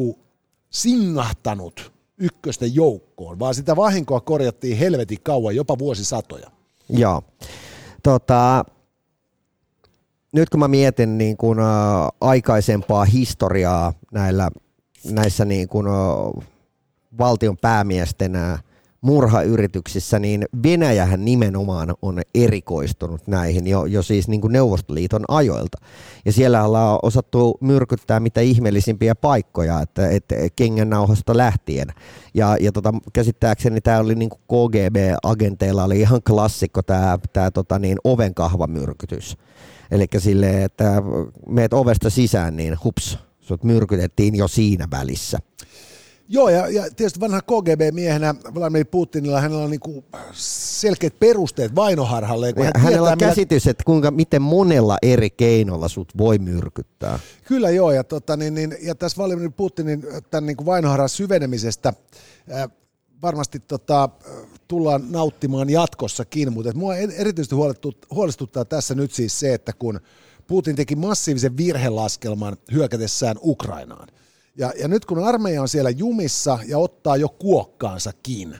[0.70, 6.50] singahtanut ykkösten joukkoon, vaan sitä vahinkoa korjattiin helvetin kauan, jopa vuosisatoja.
[6.88, 7.22] Joo.
[8.02, 8.64] Tota,
[10.32, 11.64] nyt kun mä mietin niin kuin, ä,
[12.20, 14.50] aikaisempaa historiaa näillä,
[15.10, 15.90] näissä niin kuin, ä,
[17.18, 18.58] valtion päämiesten ä,
[19.00, 25.78] murhayrityksissä, niin Venäjähän nimenomaan on erikoistunut näihin jo, jo siis niin kuin Neuvostoliiton ajoilta.
[26.24, 31.88] Ja siellä ollaan osattu myrkyttää mitä ihmeellisimpiä paikkoja, että, että kengännauhasta lähtien.
[32.34, 37.78] Ja, ja tota, käsittääkseni tämä oli niin kuin KGB-agenteilla oli ihan klassikko tämä, tämä tota
[37.78, 39.36] niin, ovenkahvamyrkytys.
[39.90, 41.02] Eli silleen, että
[41.48, 45.38] meet ovesta sisään, niin hups, sut myrkytettiin jo siinä välissä.
[46.32, 52.52] Joo, ja, ja tietysti vanha KGB-miehenä Vladimir Putinilla hänellä on niinku selkeät perusteet vainoharhalle.
[52.52, 57.18] Kun hän Hänellä tietää, on käsitys, että kuinka, miten monella eri keinolla sut voi myrkyttää.
[57.44, 61.92] Kyllä joo, ja, tota, niin, niin, ja tässä Vladimir Putinin tämän niin vainoharhan syvenemisestä
[62.52, 62.68] äh,
[63.22, 64.08] varmasti tota,
[64.68, 67.56] tullaan nauttimaan jatkossakin, mutta mua erityisesti
[68.10, 70.00] huolestuttaa tässä nyt siis se, että kun
[70.46, 74.08] Putin teki massiivisen virhelaskelman hyökätessään Ukrainaan,
[74.56, 78.56] ja, ja nyt kun armeija on siellä jumissa ja ottaa jo kuokkaansakin,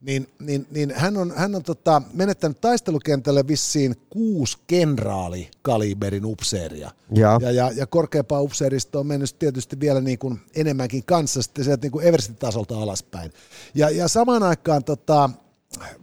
[0.00, 6.90] niin, niin, niin hän on, hän on tota, menettänyt taistelukentälle vissiin kuusi kenraalikaliberin upseeria.
[7.14, 11.64] Ja, ja, ja, ja korkeampaa upseerista on mennyt tietysti vielä niin kuin enemmänkin kanssa sitten
[11.64, 13.32] sieltä niin kuin Everstin tasolta alaspäin.
[13.74, 15.30] Ja, ja samaan aikaan tota,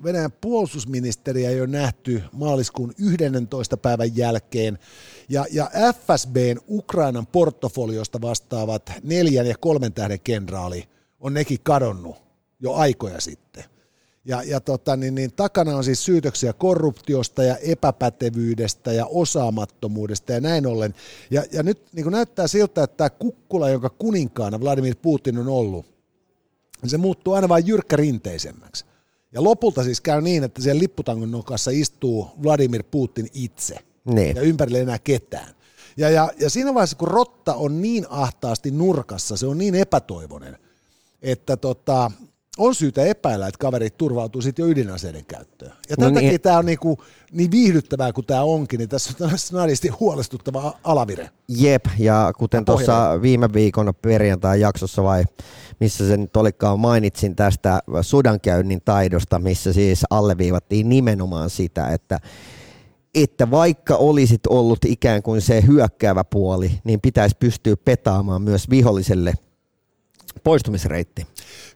[0.03, 3.77] Venäjän puolustusministeriä ei ole nähty maaliskuun 11.
[3.77, 4.79] päivän jälkeen,
[5.29, 10.83] ja, ja FSBn Ukrainan portfoliosta vastaavat neljän ja kolmen tähden kenraali
[11.19, 12.15] on nekin kadonnut
[12.59, 13.63] jo aikoja sitten.
[14.25, 20.41] Ja, ja tota, niin, niin, takana on siis syytöksiä korruptiosta ja epäpätevyydestä ja osaamattomuudesta ja
[20.41, 20.93] näin ollen.
[21.31, 25.47] Ja, ja nyt niin kuin näyttää siltä, että tämä kukkula, jonka kuninkaana Vladimir Putin on
[25.47, 25.85] ollut,
[26.81, 28.85] niin se muuttuu aina vain jyrkkärinteisemmäksi.
[29.31, 33.88] Ja lopulta siis käy niin, että siellä lipputangon nokassa istuu Vladimir Putin itse.
[34.05, 34.35] Niin.
[34.35, 35.55] Ja ympärille enää ketään.
[35.97, 40.57] Ja, ja, ja siinä vaiheessa, kun rotta on niin ahtaasti nurkassa, se on niin epätoivoinen,
[41.21, 42.11] että tota,
[42.57, 45.71] on syytä epäillä, että kaverit turvautuu sitten jo ydinaseiden käyttöön.
[45.89, 46.41] Ja no niin.
[46.41, 46.97] tämä on niinku,
[47.31, 51.29] niin viihdyttävää kuin tämä onkin, niin tässä on snadisti huolestuttava alavire.
[51.47, 55.23] Jep, ja kuten tuossa viime viikon perjantai-jaksossa vai
[55.79, 62.19] missä se nyt olikaan, mainitsin tästä sudankäynnin taidosta, missä siis alleviivattiin nimenomaan sitä, että
[63.15, 69.33] että vaikka olisit ollut ikään kuin se hyökkäävä puoli, niin pitäisi pystyä petaamaan myös viholliselle
[70.43, 71.27] poistumisreitti.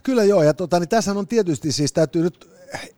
[0.03, 2.49] Kyllä joo, ja tota, niin tässä on tietysti siis täytyy nyt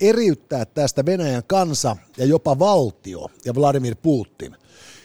[0.02, 4.56] eriyttää tästä Venäjän kansa ja jopa valtio ja Vladimir Putin.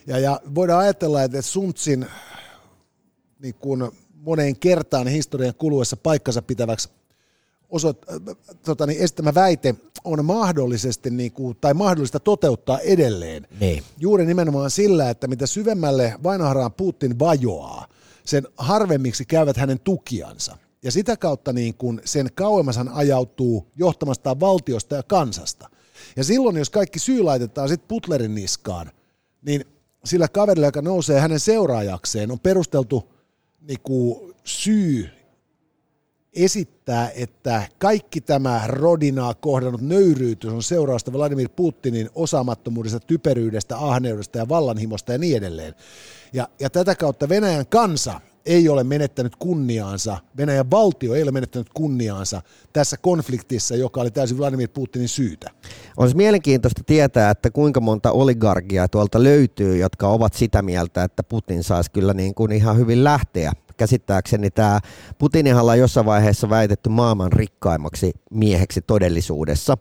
[0.07, 2.07] Ja, ja voidaan ajatella, että Suntsin
[3.39, 6.89] niin kuin moneen kertaan historian kuluessa paikkansa pitäväksi
[7.71, 7.99] osoit,
[8.65, 13.47] tota, niin esittämä väite on mahdollisesti niin kuin, tai mahdollista toteuttaa edelleen.
[13.61, 13.83] Niin.
[13.99, 17.87] Juuri nimenomaan sillä, että mitä syvemmälle vainoharaan Putin vajoaa,
[18.25, 20.57] sen harvemmiksi käyvät hänen tukiansa.
[20.83, 25.71] Ja sitä kautta niin kuin sen kauemmas hän ajautuu johtamastaan valtiosta ja kansasta.
[26.17, 28.91] Ja silloin, jos kaikki syy laitetaan sitten Putlerin niskaan,
[29.43, 29.65] niin
[30.05, 33.13] sillä kaverilla, joka nousee hänen seuraajakseen, on perusteltu
[33.61, 35.09] niin kuin syy
[36.33, 44.49] esittää, että kaikki tämä Rodinaa kohdannut nöyryytys on seurausta Vladimir Putinin osaamattomuudesta, typeryydestä, ahneudesta ja
[44.49, 45.75] vallanhimosta ja niin edelleen.
[46.33, 51.69] Ja, ja tätä kautta Venäjän kansa ei ole menettänyt kunniaansa, Venäjän valtio ei ole menettänyt
[51.75, 55.51] kunniaansa tässä konfliktissa, joka oli täysin Vladimir Putinin syytä.
[55.97, 61.65] Olisi mielenkiintoista tietää, että kuinka monta oligarkia tuolta löytyy, jotka ovat sitä mieltä, että Putin
[61.65, 64.81] saisi kyllä niin kuin ihan hyvin lähteä käsittääkseni tämä
[65.19, 69.77] Putinihan on jossain vaiheessa väitetty maailman rikkaimmaksi mieheksi todellisuudessa.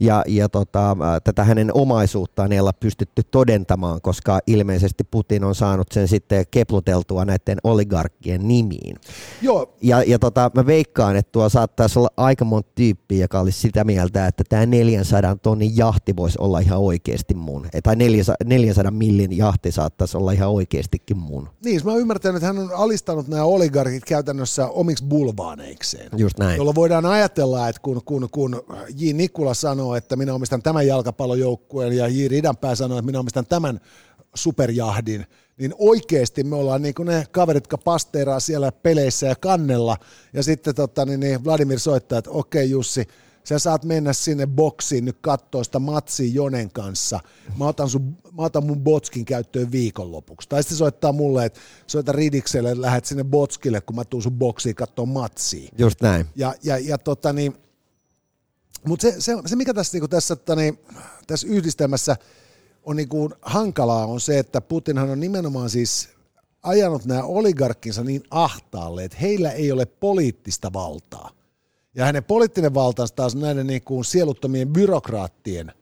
[0.00, 5.86] Ja, ja tota, tätä hänen omaisuuttaan ei olla pystytty todentamaan, koska ilmeisesti Putin on saanut
[5.92, 8.96] sen sitten kepluteltua näiden oligarkkien nimiin.
[9.42, 9.74] Joo.
[9.82, 13.84] Ja, ja tota, mä veikkaan, että tuo saattaisi olla aika monta tyyppiä, joka olisi sitä
[13.84, 17.66] mieltä, että tämä 400 tonnin jahti voisi olla ihan oikeasti mun.
[17.82, 21.48] Tai 400, 400 millin jahti saattaisi olla ihan oikeastikin mun.
[21.64, 26.10] Niin, mä ymmärtänyt, että hän on alistanut nämä nämä oligarkit käytännössä omiksi bulvaaneikseen.
[26.16, 26.56] Just näin.
[26.56, 28.62] Jolloin voidaan ajatella, että kun, kun, kun
[28.96, 29.12] J.
[29.12, 32.28] Nikula sanoo, että minä omistan tämän jalkapallojoukkueen ja J.
[32.28, 33.80] Ridanpää sanoo, että minä omistan tämän
[34.34, 35.26] superjahdin,
[35.58, 39.96] niin oikeasti me ollaan niin kuin ne kaverit, jotka pasteeraa siellä peleissä ja kannella,
[40.32, 43.08] ja sitten tota, niin, niin Vladimir soittaa, että okei Jussi,
[43.44, 47.20] sä saat mennä sinne boksiin nyt katsoa sitä matsia Jonen kanssa.
[47.58, 50.48] Mä otan, sun, mä otan mun botskin käyttöön viikonlopuksi.
[50.48, 54.74] Tai sitten soittaa mulle, että soita Ridikselle, lähdet sinne botskille, kun mä tuun sun boksiin
[54.74, 55.70] katsoa matsia.
[55.78, 56.26] Just näin.
[56.36, 57.56] Ja, ja, ja tota niin,
[58.86, 60.78] mutta se, se, se, mikä tässä, niin tässä, tota niin,
[61.26, 62.16] tässä yhdistelmässä
[62.84, 66.08] on niin kuin hankalaa, on se, että Putinhan on nimenomaan siis
[66.62, 71.30] ajanut nämä oligarkkinsa niin ahtaalle, että heillä ei ole poliittista valtaa.
[71.94, 75.72] Ja hänen poliittinen valtansa taas näiden niin kuin sieluttomien byrokraattien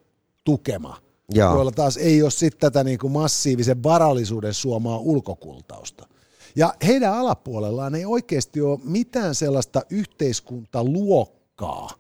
[0.45, 0.97] tukema,
[1.35, 1.55] Joo.
[1.55, 6.09] joilla taas ei ole sitten tätä niin kuin massiivisen varallisuuden suomaa ulkokultausta.
[6.57, 11.91] Ja heidän alapuolellaan ei oikeasti ole mitään sellaista yhteiskuntaluokkaa,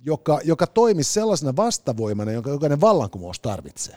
[0.00, 3.96] joka, joka toimisi sellaisena vastavoimana, jonka jokainen vallankumous tarvitsee.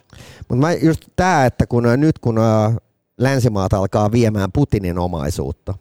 [0.49, 2.39] Mutta just tämä, että kun nyt kun
[3.17, 5.73] länsimaat alkaa viemään Putinin omaisuutta,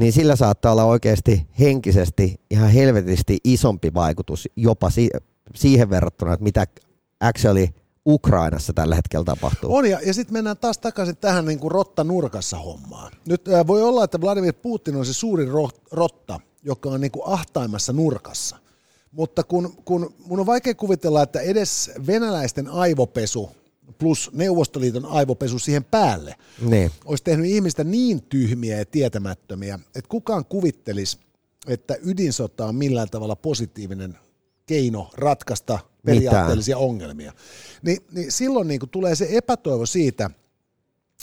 [0.00, 5.10] niin sillä saattaa olla oikeasti henkisesti ihan helvetisti isompi vaikutus jopa si-
[5.54, 6.66] siihen verrattuna, että mitä
[7.20, 7.66] actually
[8.06, 9.76] Ukrainassa tällä hetkellä tapahtuu.
[9.76, 13.12] On, ja, ja sitten mennään taas takaisin tähän niin kuin rotta nurkassa hommaan.
[13.26, 17.10] Nyt äh, voi olla, että Vladimir Putin on se suurin ro- rotta, joka on niin
[17.10, 18.56] kuin ahtaimmassa nurkassa.
[19.12, 23.50] Mutta kun, kun mun on vaikea kuvitella, että edes venäläisten aivopesu
[23.98, 26.34] plus Neuvostoliiton aivopesu siihen päälle,
[26.66, 26.90] niin.
[27.04, 31.18] olisi tehnyt ihmistä niin tyhmiä ja tietämättömiä, että kukaan kuvittelisi,
[31.66, 34.18] että ydinsota on millään tavalla positiivinen
[34.66, 36.88] keino ratkaista periaatteellisia Mitään.
[36.88, 37.32] ongelmia.
[37.82, 40.30] Ni, niin silloin niin kuin tulee se epätoivo siitä,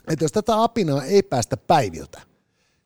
[0.07, 2.21] että jos tätä apinaa ei päästä päiviltä,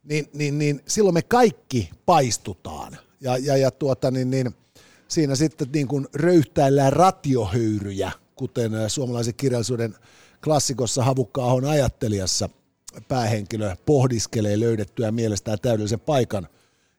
[0.03, 2.97] niin, niin, niin silloin me kaikki paistutaan.
[3.21, 4.55] Ja, ja, ja tuota, niin, niin,
[5.07, 8.11] siinä sitten niin kuin röyhtäillään ratiohöyryjä,
[8.41, 9.95] kuten suomalaisen kirjallisuuden
[10.43, 12.49] klassikossa Havukka-ahon ajattelijassa
[13.07, 16.47] päähenkilö pohdiskelee löydettyä mielestään täydellisen paikan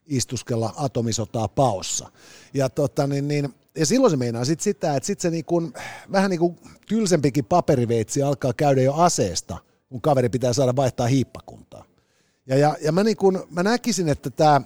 [0.06, 2.10] istuskella atomisotaa paossa.
[2.54, 5.72] Ja, tota, niin, niin, ja silloin se meinaa sit sitä, että sit se niin kuin,
[6.12, 11.84] vähän niin kuin tylsempikin paperiveitsi alkaa käydä jo aseesta, kun kaveri pitää saada vaihtaa hiippakuntaa.
[12.46, 14.60] Ja, ja, ja mä, niin kuin, mä näkisin, että tämä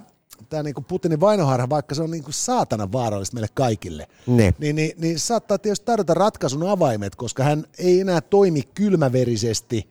[0.48, 4.54] tämä niin Putinin vainoharha, vaikka se on niin kuin saatana vaarallista meille kaikille, ne.
[4.58, 9.90] niin, niin, niin saattaa tietysti tarjota ratkaisun avaimet, koska hän ei enää toimi kylmäverisesti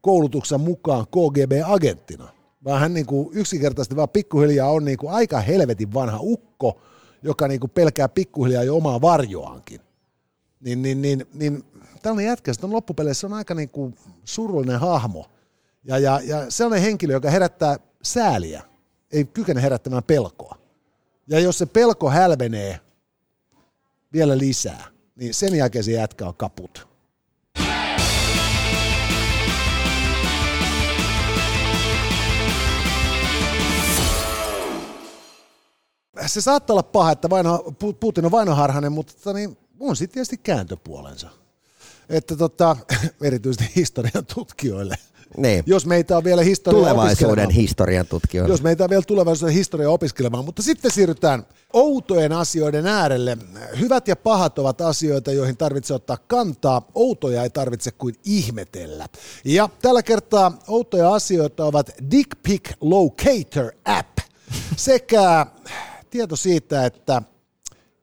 [0.00, 2.28] koulutuksen mukaan KGB-agenttina,
[2.64, 6.80] vaan hän niin kuin yksinkertaisesti vaan pikkuhiljaa on niin kuin aika helvetin vanha ukko,
[7.22, 9.80] joka niin kuin pelkää pikkuhiljaa jo omaa varjoankin.
[10.60, 11.64] Niin, niin, niin, niin
[12.02, 15.26] tällainen jätkä on loppupeleissä on aika niin kuin surullinen hahmo.
[15.84, 18.62] Ja, ja, ja sellainen henkilö, joka herättää sääliä
[19.14, 20.58] ei kykene herättämään pelkoa.
[21.26, 22.80] Ja jos se pelko hälvenee
[24.12, 24.84] vielä lisää,
[25.16, 26.88] niin sen jälkeen se jätkä on kaput.
[36.26, 37.64] Se saattaa olla paha, että vaino,
[38.00, 41.30] Putin on vainoharhainen, mutta niin, on sitten tietysti kääntöpuolensa.
[42.08, 42.76] Että tota,
[43.22, 44.96] erityisesti historian tutkijoille–
[45.36, 45.64] niin.
[45.66, 48.52] Jos meitä on vielä historia Tulevaisuuden historian tutkijoita.
[48.52, 50.44] Jos meitä on vielä tulevaisuuden historia opiskelemaan.
[50.44, 53.38] Mutta sitten siirrytään outojen asioiden äärelle.
[53.80, 56.88] Hyvät ja pahat ovat asioita, joihin tarvitsee ottaa kantaa.
[56.94, 59.06] Outoja ei tarvitse kuin ihmetellä.
[59.44, 64.18] Ja tällä kertaa outoja asioita ovat Dick Pic Locator App
[64.76, 65.46] sekä
[66.10, 67.22] tieto siitä, että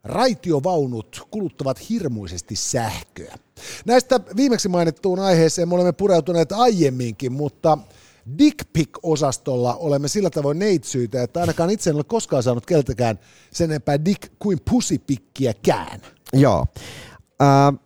[0.03, 3.35] raitiovaunut kuluttavat hirmuisesti sähköä.
[3.85, 7.77] Näistä viimeksi mainittuun aiheeseen me olemme pureutuneet aiemminkin, mutta
[8.37, 13.19] Dick-pic-osastolla olemme sillä tavoin neitsyitä, että ainakaan itse en ole koskaan saanut keltäkään
[13.53, 16.01] sen enempää dick kuin pusipikkiäkään.
[16.33, 16.65] Joo.
[17.41, 17.79] Äh,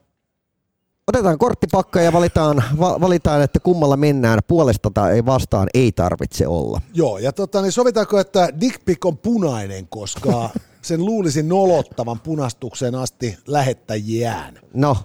[1.07, 4.39] otetaan korttipakka ja valitaan, va, valitaan, että kummalla mennään.
[4.47, 6.81] Puolesta tai ei vastaan ei tarvitse olla.
[6.93, 10.49] Joo, ja tota, niin sovitaanko, että dick on punainen, koska
[10.85, 14.59] sen luulisin nolottavan punastukseen asti lähettäjiään.
[14.73, 14.97] No,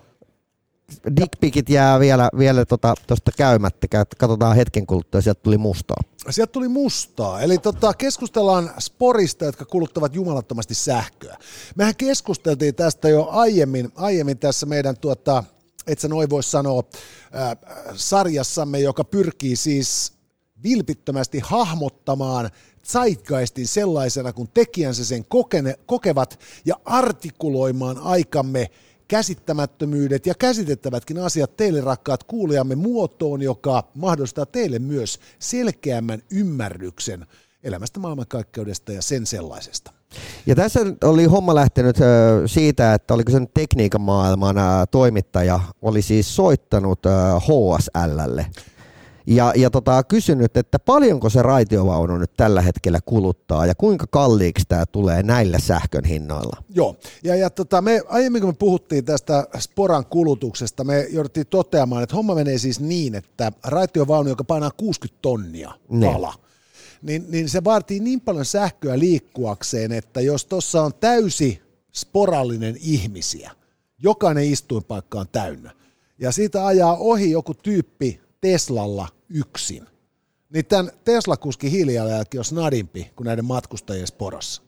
[1.16, 3.86] dickpikit jää vielä, vielä tuosta tota käymättä.
[4.18, 5.96] Katsotaan hetken kuluttua, sieltä tuli mustaa.
[6.30, 7.40] Sieltä tuli mustaa.
[7.40, 11.36] Eli tota, keskustellaan sporista, jotka kuluttavat jumalattomasti sähköä.
[11.76, 15.44] Mehän keskusteltiin tästä jo aiemmin, aiemmin tässä meidän tuota,
[15.86, 16.82] et sä noin voi sanoa,
[17.34, 17.56] äh,
[17.94, 20.12] sarjassamme, joka pyrkii siis
[20.62, 22.50] vilpittömästi hahmottamaan
[22.84, 28.70] zeitgeistin sellaisena, kun tekijänsä sen kokene, kokevat ja artikuloimaan aikamme
[29.08, 37.26] käsittämättömyydet ja käsitettävätkin asiat teille rakkaat kuulijamme muotoon, joka mahdollistaa teille myös selkeämmän ymmärryksen
[37.62, 39.92] elämästä, maailmankaikkeudesta ja sen sellaisesta.
[40.46, 41.96] Ja tässä oli homma lähtenyt
[42.46, 44.56] siitä, että oliko sen tekniikan maailman
[44.90, 47.00] toimittaja oli siis soittanut
[47.38, 48.46] HSLlle
[49.30, 54.64] ja, ja tota, kysynyt, että paljonko se raitiovaunu nyt tällä hetkellä kuluttaa ja kuinka kalliiksi
[54.68, 56.62] tämä tulee näillä sähkön hinnoilla?
[56.68, 62.02] Joo, ja, ja tota, me, aiemmin kun me puhuttiin tästä sporan kulutuksesta, me jouduttiin toteamaan,
[62.02, 66.34] että homma menee siis niin, että raitiovaunu, joka painaa 60 tonnia pala,
[67.02, 71.62] niin, niin se vaatii niin paljon sähköä liikkuakseen, että jos tuossa on täysi
[71.92, 73.50] sporallinen ihmisiä,
[73.98, 75.70] jokainen istuinpaikka on täynnä,
[76.18, 79.86] ja siitä ajaa ohi joku tyyppi Teslalla yksin,
[80.52, 84.62] niin tämän Tesla-kuski hiilijalanjälki on snadimpi kuin näiden matkustajien sporossa.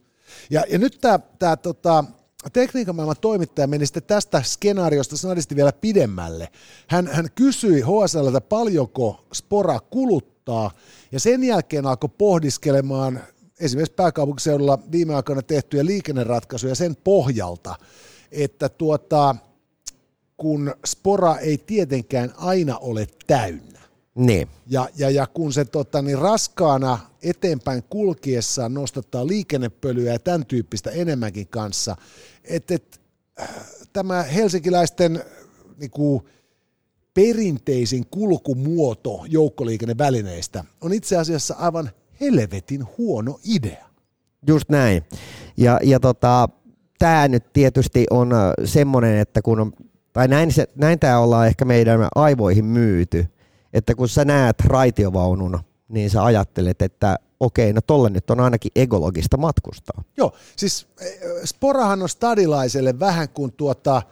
[0.51, 2.05] Ja, ja nyt tämä, tämä tota,
[2.53, 6.49] tekniikan maailman toimittaja meni sitten tästä skenaariosta snadisti vielä pidemmälle.
[6.87, 10.70] Hän, hän kysyi HSLltä paljonko spora kuluttaa,
[11.12, 13.20] ja sen jälkeen alkoi pohdiskelemaan
[13.61, 17.75] esimerkiksi pääkaupunkiseudulla viime aikoina tehtyjä liikenneratkaisuja sen pohjalta,
[18.33, 19.37] että tuota,
[20.43, 23.80] kun spora ei tietenkään aina ole täynnä.
[24.14, 24.49] Niin.
[24.66, 30.90] Ja, ja, ja kun se tota, niin raskaana eteenpäin kulkiessaan nostattaa liikennepölyä ja tämän tyyppistä
[30.90, 31.97] enemmänkin kanssa,
[32.45, 33.01] että et,
[33.40, 33.49] äh,
[33.93, 35.24] tämä helsinkiläisten
[35.78, 36.22] niin kuin,
[37.14, 41.90] perinteisin kulkumuoto joukkoliikennevälineistä on itse asiassa aivan
[42.20, 43.86] helvetin huono idea.
[44.47, 45.03] Just näin.
[45.57, 46.49] Ja, ja tota,
[46.99, 49.72] tämä nyt tietysti on äh, semmoinen, että kun on
[50.13, 53.27] tai näin, se, näin tämä ollaan ehkä meidän aivoihin myyty,
[53.73, 55.59] että kun sä näet raitiovaunun,
[55.89, 60.05] niin sä ajattelet, että okei, no tolle nyt on ainakin ekologista matkustaa.
[60.17, 61.07] Joo, siis e,
[61.45, 64.03] Sporahan on stadilaiselle vähän kuin tuota,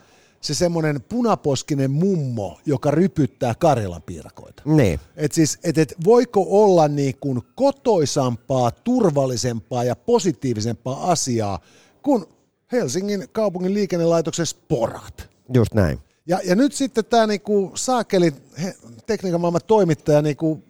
[0.40, 4.62] se semmoinen punaposkinen mummo, joka rypyttää Karjalan piirakoita.
[4.64, 5.00] Niin.
[5.16, 11.58] Et siis, et, et voiko olla niin kuin kotoisampaa, turvallisempaa ja positiivisempaa asiaa
[12.02, 12.24] kuin
[12.72, 15.29] Helsingin kaupungin liikennelaitoksen sporat.
[15.54, 15.98] Just näin.
[16.26, 18.32] Ja, ja nyt sitten tämä niinku Saakeli,
[18.62, 18.74] he,
[19.06, 20.62] tekniikan maailman toimittaja, niinku,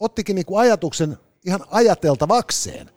[0.00, 2.90] ottikin niinku ajatuksen ihan ajateltavakseen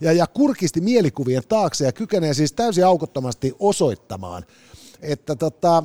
[0.00, 4.44] ja, ja kurkisti mielikuvien taakse ja kykenee siis täysin aukottomasti osoittamaan,
[5.02, 5.82] että tota,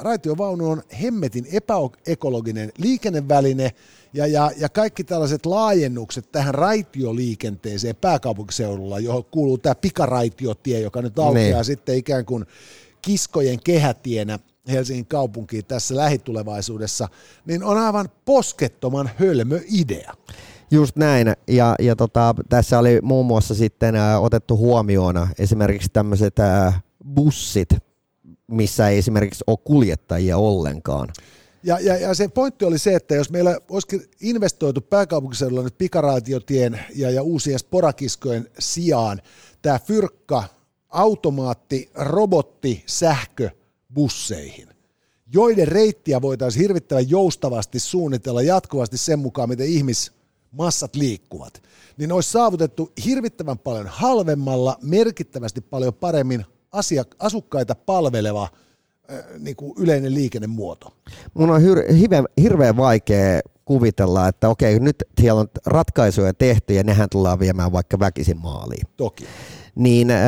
[0.00, 3.70] raitiovaunu on hemmetin epäekologinen liikenneväline
[4.12, 11.18] ja, ja, ja kaikki tällaiset laajennukset tähän raitioliikenteeseen pääkaupunkiseudulla, johon kuuluu tämä pikaraitiotie, joka nyt
[11.18, 11.64] aukeaa niin.
[11.64, 12.46] sitten ikään kuin
[13.02, 14.38] kiskojen kehätienä
[14.68, 17.08] Helsingin kaupunkiin tässä lähitulevaisuudessa,
[17.46, 20.14] niin on aivan poskettoman hölmö idea.
[20.70, 26.38] Just näin, ja, ja tota, tässä oli muun muassa sitten ä, otettu huomioon esimerkiksi tämmöiset
[26.38, 26.72] ä,
[27.14, 27.68] bussit,
[28.46, 31.08] missä ei esimerkiksi ole kuljettajia ollenkaan.
[31.62, 36.80] Ja, ja, ja se pointti oli se, että jos meillä olisikin investoitu pääkaupunkiseudulla nyt pikaraatiotien
[36.94, 39.20] ja, ja uusien sporakiskojen sijaan
[39.62, 40.44] tämä fyrkka,
[40.88, 43.50] automaatti, robotti, sähkö
[43.94, 44.68] busseihin,
[45.32, 51.62] joiden reittiä voitaisiin hirvittävän joustavasti suunnitella jatkuvasti sen mukaan, miten ihmismassat liikkuvat,
[51.96, 59.72] niin olisi saavutettu hirvittävän paljon halvemmalla, merkittävästi paljon paremmin asiak- asukkaita palveleva äh, niin kuin
[59.78, 60.92] yleinen liikennemuoto.
[61.34, 66.84] Mun on hir- hirveän, hirveän vaikea kuvitella, että okei, nyt siellä on ratkaisuja tehty ja
[66.84, 68.86] nehän tullaan viemään vaikka väkisin maaliin.
[68.96, 69.24] Toki.
[69.78, 70.18] Niin äh,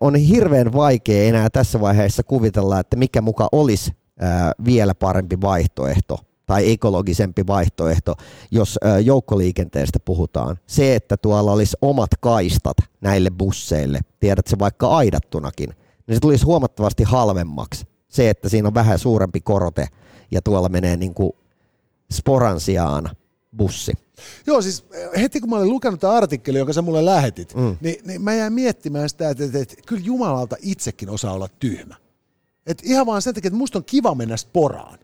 [0.00, 3.92] on hirveän vaikea enää tässä vaiheessa kuvitella, että mikä muka olisi
[4.22, 8.14] äh, vielä parempi vaihtoehto tai ekologisempi vaihtoehto,
[8.50, 10.56] jos äh, joukkoliikenteestä puhutaan.
[10.66, 15.70] Se, että tuolla olisi omat kaistat näille busseille, tiedätkö vaikka aidattunakin,
[16.06, 17.86] niin se tulisi huomattavasti halvemmaksi.
[18.08, 19.86] Se, että siinä on vähän suurempi korote
[20.30, 21.32] ja tuolla menee niin kuin
[22.12, 23.10] sporan sijaan
[23.56, 23.92] bussi.
[24.46, 24.84] Joo, siis
[25.20, 27.76] heti kun mä olin lukenut tämän artikkelin, jonka sä mulle lähetit, mm.
[27.80, 31.96] niin, niin mä jäin miettimään sitä, että, että, että kyllä Jumalalta itsekin osaa olla tyhmä.
[32.66, 34.98] Et ihan vaan sen takia, että musta on kiva mennä sporaan.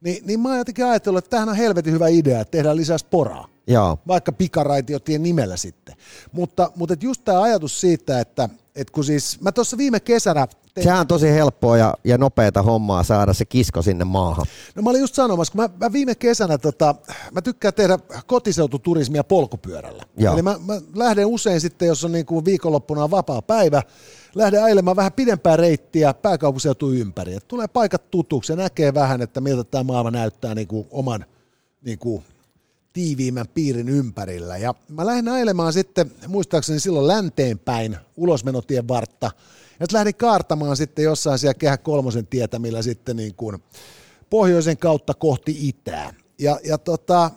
[0.00, 2.98] Niin, niin mä oon jotenkin ajatellut, että tämähän on helvetin hyvä idea, että tehdään lisää
[2.98, 3.48] sporaa.
[3.66, 3.98] Joo.
[4.08, 5.94] Vaikka pikaraitiotien nimellä sitten.
[6.32, 10.84] Mutta, mutta just tämä ajatus siitä, että, että kun siis mä tuossa viime kesänä Tein...
[10.84, 14.46] Sehän on tosi helppoa ja, ja nopeata hommaa saada se kisko sinne maahan.
[14.74, 16.94] No mä olin just sanomassa, kun mä, mä viime kesänä, tota,
[17.32, 20.02] mä tykkään tehdä kotiseututurismia polkupyörällä.
[20.16, 20.34] Joo.
[20.34, 23.82] Eli mä, mä lähden usein sitten, jos on niin kuin viikonloppuna vapaa päivä,
[24.34, 27.34] lähden ailemaan vähän pidempää reittiä pääkaupunkiseutu ympäri.
[27.34, 31.24] Et tulee paikat tutuksi ja näkee vähän, että miltä tämä maailma näyttää niin kuin oman
[31.84, 32.24] niin kuin
[32.92, 34.56] tiiviimmän piirin ympärillä.
[34.56, 39.30] Ja mä lähdin ailemaan sitten, muistaakseni silloin länteenpäin, ulosmenotien vartta,
[39.80, 43.62] ja lähdin kaartamaan sitten jossain siellä Kehä kolmosen tietämillä sitten niin kuin
[44.30, 46.14] pohjoisen kautta kohti itää.
[46.38, 47.30] Ja, ja tota,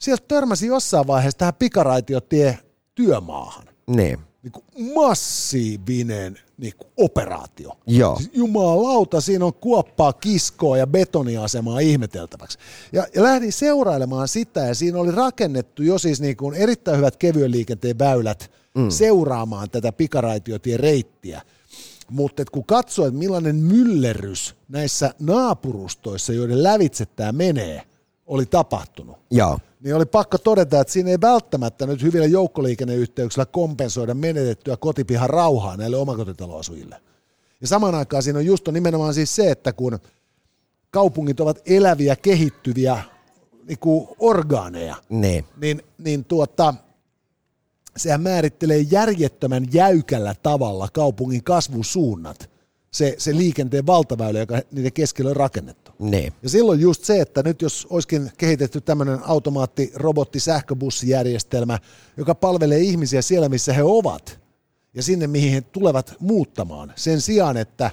[0.00, 2.58] sieltä törmäsi jossain vaiheessa tähän pikaraitiotie
[2.94, 3.64] työmaahan.
[3.86, 4.18] Niin.
[4.44, 7.72] Niin kuin massiivinen niin kuin operaatio.
[7.86, 8.16] Joo.
[8.16, 12.58] Siis jumalauta, siinä on kuoppaa, kiskoa ja betoniasemaa ihmeteltäväksi.
[12.92, 17.16] Ja, ja lähdin seurailemaan sitä, ja siinä oli rakennettu jo siis niin kuin erittäin hyvät
[17.16, 18.90] kevyen liikenteen väylät mm.
[18.90, 21.42] seuraamaan tätä pikaraitiotien reittiä.
[22.10, 27.82] Mutta kun katsoo, että millainen myllerrys näissä naapurustoissa, joiden lävitse tämä menee,
[28.26, 29.16] oli tapahtunut.
[29.30, 35.30] Joo niin oli pakko todeta, että siinä ei välttämättä nyt hyvillä joukkoliikenneyhteyksillä kompensoida menetettyä kotipihan
[35.30, 37.00] rauhaa näille omakotitaloasujille.
[37.60, 39.98] Ja samaan aikaan siinä on just on nimenomaan siis se, että kun
[40.90, 43.02] kaupungit ovat eläviä, kehittyviä
[43.68, 46.74] niin kuin orgaaneja, niin, niin, niin tuota,
[47.96, 52.50] sehän määrittelee järjettömän jäykällä tavalla kaupungin kasvusuunnat,
[52.94, 55.92] se, se liikenteen valtaväylä, joka niiden keskellä on rakennettu.
[55.98, 56.32] Niin.
[56.42, 61.78] Ja silloin just se, että nyt jos olisikin kehitetty tämmöinen automaatti, robotti, sähköbussijärjestelmä,
[62.16, 64.40] joka palvelee ihmisiä siellä, missä he ovat,
[64.94, 67.90] ja sinne, mihin he tulevat muuttamaan, sen sijaan, että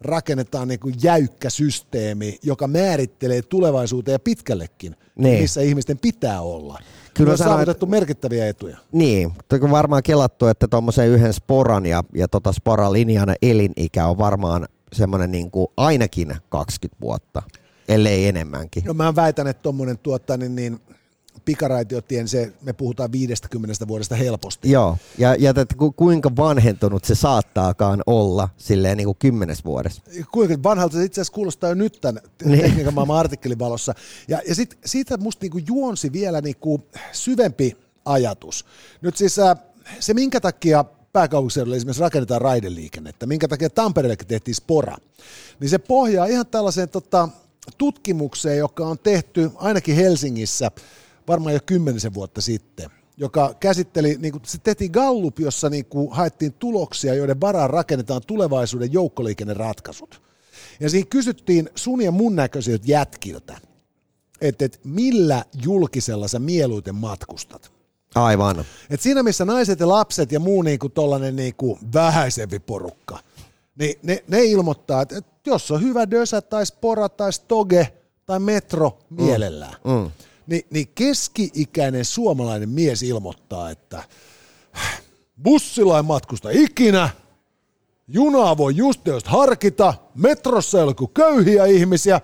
[0.00, 5.40] rakennetaan niin kuin jäykkä systeemi, joka määrittelee tulevaisuuteen ja pitkällekin, niin.
[5.40, 6.78] missä ihmisten pitää olla.
[7.14, 7.96] Kyllä on saavutettu että...
[7.96, 8.78] merkittäviä etuja.
[8.92, 9.32] Niin,
[9.62, 15.30] on varmaan kelattu, että tuommoisen yhden sporan ja, ja tota sporalinjan elinikä on varmaan semmoinen
[15.30, 17.42] niin kuin ainakin 20 vuotta,
[17.88, 18.84] ellei enemmänkin.
[18.84, 20.80] No mä väitän, että tuommoinen tuota, niin, niin
[21.44, 24.70] pikaraitiotien, se, me puhutaan 50 vuodesta helposti.
[24.70, 30.02] Joo, ja, ja että ku, kuinka vanhentunut se saattaakaan olla silleen niin kuin kymmenes vuodessa.
[30.32, 32.60] Kuinka vanhalta se itse asiassa kuulostaa jo nyt tämän niin.
[32.60, 33.94] tekniikan maailman artikkelin valossa.
[34.28, 38.64] Ja, ja sit, siitä musta niin kuin juonsi vielä niin kuin syvempi ajatus.
[39.00, 39.56] Nyt siis äh,
[40.00, 44.96] se, minkä takia pääkaupunkiseudulla esimerkiksi rakennetaan raideliikennettä, minkä takia Tampereellekin tehtiin spora,
[45.60, 47.28] niin se pohjaa ihan tällaiseen tota,
[47.78, 50.70] tutkimukseen, joka on tehty ainakin Helsingissä
[51.30, 56.12] varmaan jo kymmenisen vuotta sitten, joka käsitteli, niin kuin, se tehtiin Gallup, jossa niin kuin,
[56.12, 60.22] haettiin tuloksia, joiden varaan rakennetaan tulevaisuuden joukkoliikenneratkaisut.
[60.80, 63.58] Ja siinä kysyttiin sun ja mun näköisiltä jätkiltä,
[64.40, 67.72] että, että millä julkisella sä mieluiten matkustat.
[68.14, 68.64] Aivan.
[68.90, 73.18] Et siinä missä naiset ja lapset ja muu niinku tollanen niinku vähäisempi porukka,
[73.78, 77.92] niin ne, ne ilmoittaa, että, että jos on hyvä dösä tai spora tai stoge
[78.26, 79.90] tai metro mielellään, mm.
[79.90, 80.10] Mm.
[80.50, 84.02] Niin, niin keski-ikäinen suomalainen mies ilmoittaa, että
[85.42, 87.10] bussilla ei matkusta ikinä,
[88.08, 92.20] junaa voi just just harkita, metrossa ei ole kuin köyhiä ihmisiä,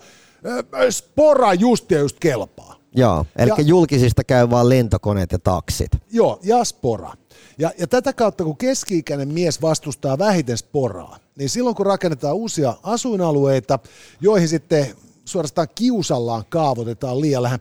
[0.90, 2.76] spora just ja just kelpaa.
[2.94, 5.90] Joo, eli ja, julkisista käy vain lentokoneet ja taksit.
[6.12, 7.12] Joo, ja spora.
[7.58, 12.74] Ja, ja tätä kautta, kun keski-ikäinen mies vastustaa vähiten sporaa, niin silloin kun rakennetaan uusia
[12.82, 13.78] asuinalueita,
[14.20, 14.86] joihin sitten
[15.24, 17.60] suorastaan kiusallaan kaavoitetaan liian, vähän,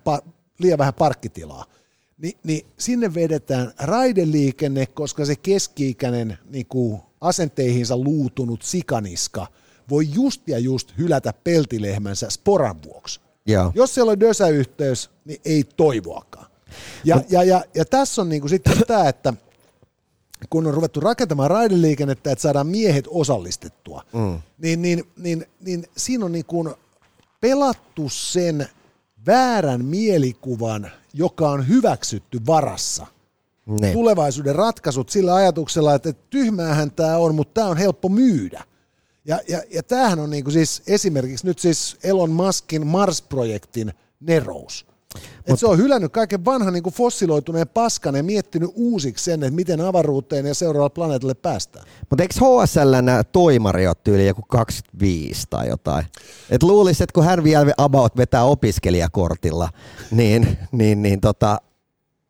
[0.60, 1.66] liian vähän parkkitilaa,
[2.18, 9.48] niin, niin sinne vedetään raideliikenne, koska se keski-ikäinen niin kuin asenteihinsa luutunut sikaniska
[9.90, 13.20] voi just ja just hylätä peltilehmänsä sporan vuoksi.
[13.46, 13.72] Joo.
[13.76, 16.46] Jos siellä on dösäyhteys, niin ei toivoakaan.
[17.04, 19.34] Ja, ja, ja, ja tässä on niinku sitten tämä, että
[20.50, 24.40] kun on ruvettu rakentamaan raideliikennettä, että saadaan miehet osallistettua, mm.
[24.58, 26.70] niin, niin, niin, niin siinä on niinku
[27.42, 28.68] pelattu sen
[29.28, 33.08] väärän mielikuvan, joka on hyväksytty varassa.
[33.82, 33.94] Ne.
[33.94, 38.64] Tulevaisuuden ratkaisut sillä ajatuksella, että tyhmäähän tämä on, mutta tämä on helppo myydä.
[39.26, 44.86] Ja, ja, ja tämähän on niinku siis esimerkiksi nyt siis Elon Muskin Mars-projektin nerous.
[45.46, 49.56] Et se on hylännyt kaiken vanhan niin kuin fossiloituneen paskan ja miettinyt uusiksi sen, että
[49.56, 51.86] miten avaruuteen ja seuraavalle planeetalle päästään.
[52.10, 56.06] Mutta eikö HSLn toimari ole tyyli joku 25 tai jotain?
[56.50, 59.70] Et luulisi, että kun hän vielä about vetää opiskelijakortilla,
[60.12, 61.58] niin, niin, niin tota,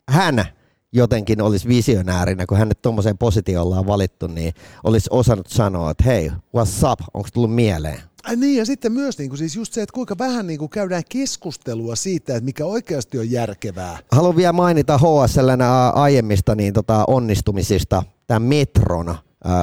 [0.09, 0.45] hän
[0.91, 6.29] jotenkin olisi visionäärinä, kun hänet tuommoiseen positioon on valittu, niin olisi osannut sanoa, että hei,
[6.29, 8.01] what's up, onko tullut mieleen?
[8.25, 10.69] Ai niin, ja sitten myös niin kuin, siis just se, että kuinka vähän niin kuin,
[10.69, 13.97] käydään keskustelua siitä, että mikä oikeasti on järkevää.
[14.11, 15.61] Haluan vielä mainita HSLn
[15.93, 19.17] aiemmista niin, tota, onnistumisista tämän Metron äh,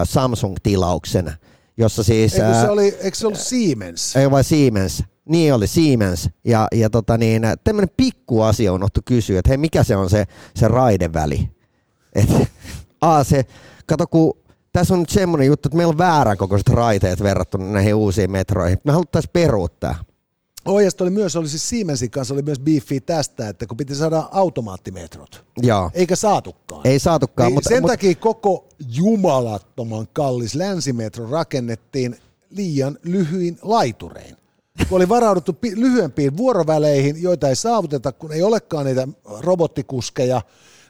[0.05, 1.33] Samsung-tilauksen,
[1.77, 2.35] jossa siis...
[2.35, 4.17] Eikö se, oli, eikö se ollut Siemens?
[4.17, 5.05] Ei vai Siemens.
[5.29, 6.31] Niin oli Siemens.
[6.45, 10.11] Ja, ja tota niin, tämmöinen pikku asia on unohtu kysyä, että hei, mikä se on
[10.11, 10.25] se,
[10.57, 11.49] se raideväli?
[12.15, 12.31] Et,
[13.01, 13.45] a, se,
[13.87, 14.39] kato kun
[14.73, 18.79] tässä on nyt semmoinen juttu, että meillä on väärän kokoiset raiteet verrattuna näihin uusiin metroihin.
[18.85, 19.95] Me haluttaisiin peruuttaa.
[20.67, 24.29] Ja oli myös, oli siis Siemensin kanssa oli myös beefi tästä, että kun piti saada
[24.33, 25.45] automaattimetrot.
[25.63, 25.91] Joo.
[25.95, 26.87] Eikä saatukaan.
[26.87, 27.47] Ei saatukaan.
[27.47, 27.93] Niin mutta, sen mutta...
[27.93, 32.17] takia koko jumalattoman kallis länsimetro rakennettiin
[32.51, 34.37] liian lyhyin laiturein.
[34.89, 39.09] Kun oli varauduttu pi- lyhyempiin vuoroväleihin, joita ei saavuteta, kun ei olekaan niitä
[39.41, 40.43] robottikuskeja,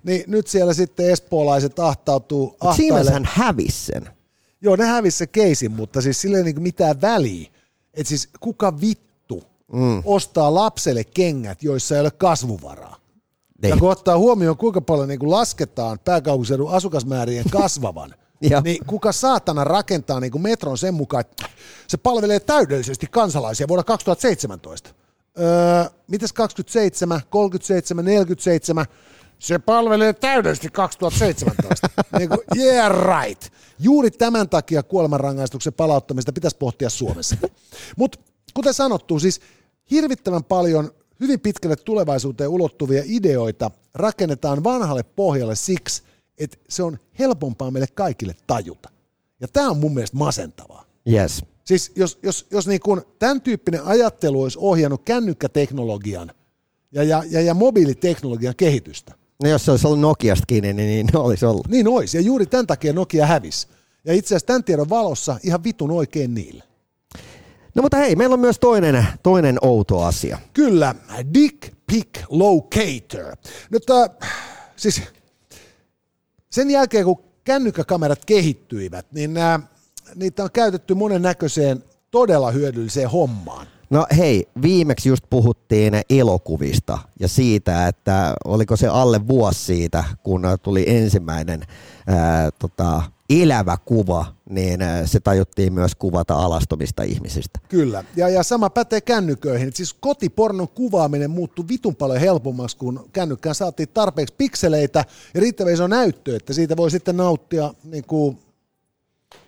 [0.02, 2.56] niin nyt siellä sitten espoolaiset ahtautuu.
[2.76, 4.08] Siemenshän hävisi sen.
[4.60, 7.50] Joo, ne hävisi se keisin, mutta siis sillä ei niin mitään väliä.
[7.94, 10.02] Että siis kuka vittu mm.
[10.04, 12.96] ostaa lapselle kengät, joissa ei ole kasvuvaraa?
[13.62, 13.70] Niin.
[13.70, 18.14] Ja kun ottaa huomioon, kuinka paljon niin kuin lasketaan pääkaupunkiseudun asukasmäärien kasvavan,
[18.64, 21.46] niin kuka saatana rakentaa niin kuin metron sen mukaan, että
[21.86, 24.90] se palvelee täydellisesti kansalaisia vuonna 2017.
[25.40, 28.86] Öö, mitäs 27, 37, 47?
[29.42, 31.88] Se palvelee täydellisesti 2017.
[32.18, 33.52] niin kuin, yeah right.
[33.78, 37.36] Juuri tämän takia kuolemanrangaistuksen palauttamista pitäisi pohtia Suomessa.
[37.96, 38.18] Mutta
[38.54, 39.40] kuten sanottu, siis
[39.90, 40.90] hirvittävän paljon
[41.20, 46.02] hyvin pitkälle tulevaisuuteen ulottuvia ideoita rakennetaan vanhalle pohjalle siksi,
[46.38, 48.90] että se on helpompaa meille kaikille tajuta.
[49.40, 50.84] Ja tämä on mun mielestä masentavaa.
[51.12, 51.44] Yes.
[51.64, 56.32] Siis jos, jos, jos niin kun tämän tyyppinen ajattelu olisi ohjannut kännykkäteknologian
[56.92, 61.16] ja, ja, ja, ja mobiiliteknologian kehitystä, No jos se olisi ollut Nokiasta kiinni, niin, niin
[61.16, 61.68] olisi ollut.
[61.68, 63.66] Niin olisi, ja juuri tämän takia Nokia hävisi.
[64.04, 66.64] Ja itse asiassa tämän tiedon valossa ihan vitun oikein niille.
[67.74, 70.38] No mutta hei, meillä on myös toinen, toinen outo asia.
[70.52, 70.94] Kyllä,
[71.34, 73.36] Dick Pick Locator.
[73.70, 74.30] Nyt äh,
[74.76, 75.02] siis
[76.50, 79.62] sen jälkeen, kun kännykkäkamerat kehittyivät, niin äh,
[80.14, 83.66] niitä on käytetty monen näköiseen todella hyödylliseen hommaan.
[83.92, 90.42] No hei, viimeksi just puhuttiin elokuvista ja siitä, että oliko se alle vuosi siitä, kun
[90.62, 91.62] tuli ensimmäinen
[92.06, 97.58] ää, tota, elävä kuva, niin se tajuttiin myös kuvata alastomista ihmisistä.
[97.68, 99.68] Kyllä, ja, ja sama pätee kännyköihin.
[99.68, 105.04] Et siis kotipornon kuvaaminen muuttui vitun paljon helpommaksi, kun kännykkään saatiin tarpeeksi pikseleitä
[105.34, 108.38] ja riittävän iso näyttö, että siitä voi sitten nauttia niin kuin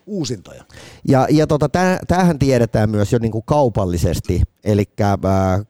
[0.06, 0.64] uusintoja.
[1.08, 1.68] Ja, ja tota,
[2.08, 5.16] tämähän tiedetään myös jo niinku kaupallisesti, eli äh,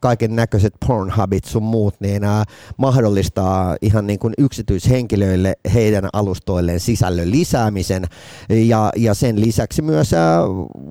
[0.00, 2.42] kaiken näköiset pornhubit sun muut, niin äh,
[2.76, 8.04] mahdollistaa ihan niin kuin yksityishenkilöille heidän alustoilleen sisällön lisäämisen
[8.48, 10.20] ja, ja sen lisäksi myös äh,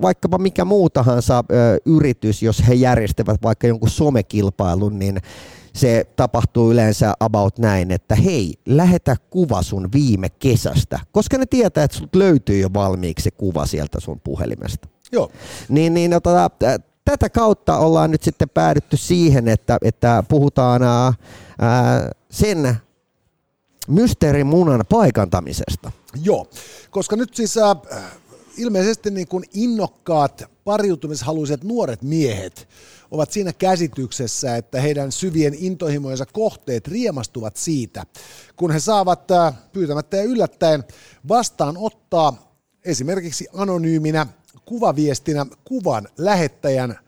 [0.02, 1.44] vaikkapa mikä muu tahansa äh,
[1.86, 5.20] yritys, jos he järjestävät vaikka jonkun somekilpailun, niin
[5.74, 11.84] se tapahtuu yleensä about näin, että hei, lähetä kuva sun viime kesästä, koska ne tietää,
[11.84, 14.88] että sut löytyy jo valmiiksi se kuva sieltä sun puhelimesta.
[15.12, 15.30] Joo.
[15.68, 16.50] Niin, niin no, tota,
[17.04, 21.12] tätä kautta ollaan nyt sitten päädytty siihen, että, että puhutaan ää,
[22.30, 22.76] sen
[23.88, 25.92] mysteerimunan paikantamisesta.
[26.22, 26.46] Joo,
[26.90, 27.76] koska nyt siis äh,
[28.56, 32.68] ilmeisesti niin kuin innokkaat pariutumishaluiset nuoret miehet
[33.10, 38.06] ovat siinä käsityksessä, että heidän syvien intohimojensa kohteet riemastuvat siitä,
[38.56, 40.84] kun he saavat äh, pyytämättä ja yllättäen
[41.28, 42.54] vastaanottaa
[42.84, 44.26] esimerkiksi anonyyminä
[44.64, 46.98] kuvaviestinä kuvan lähettäjän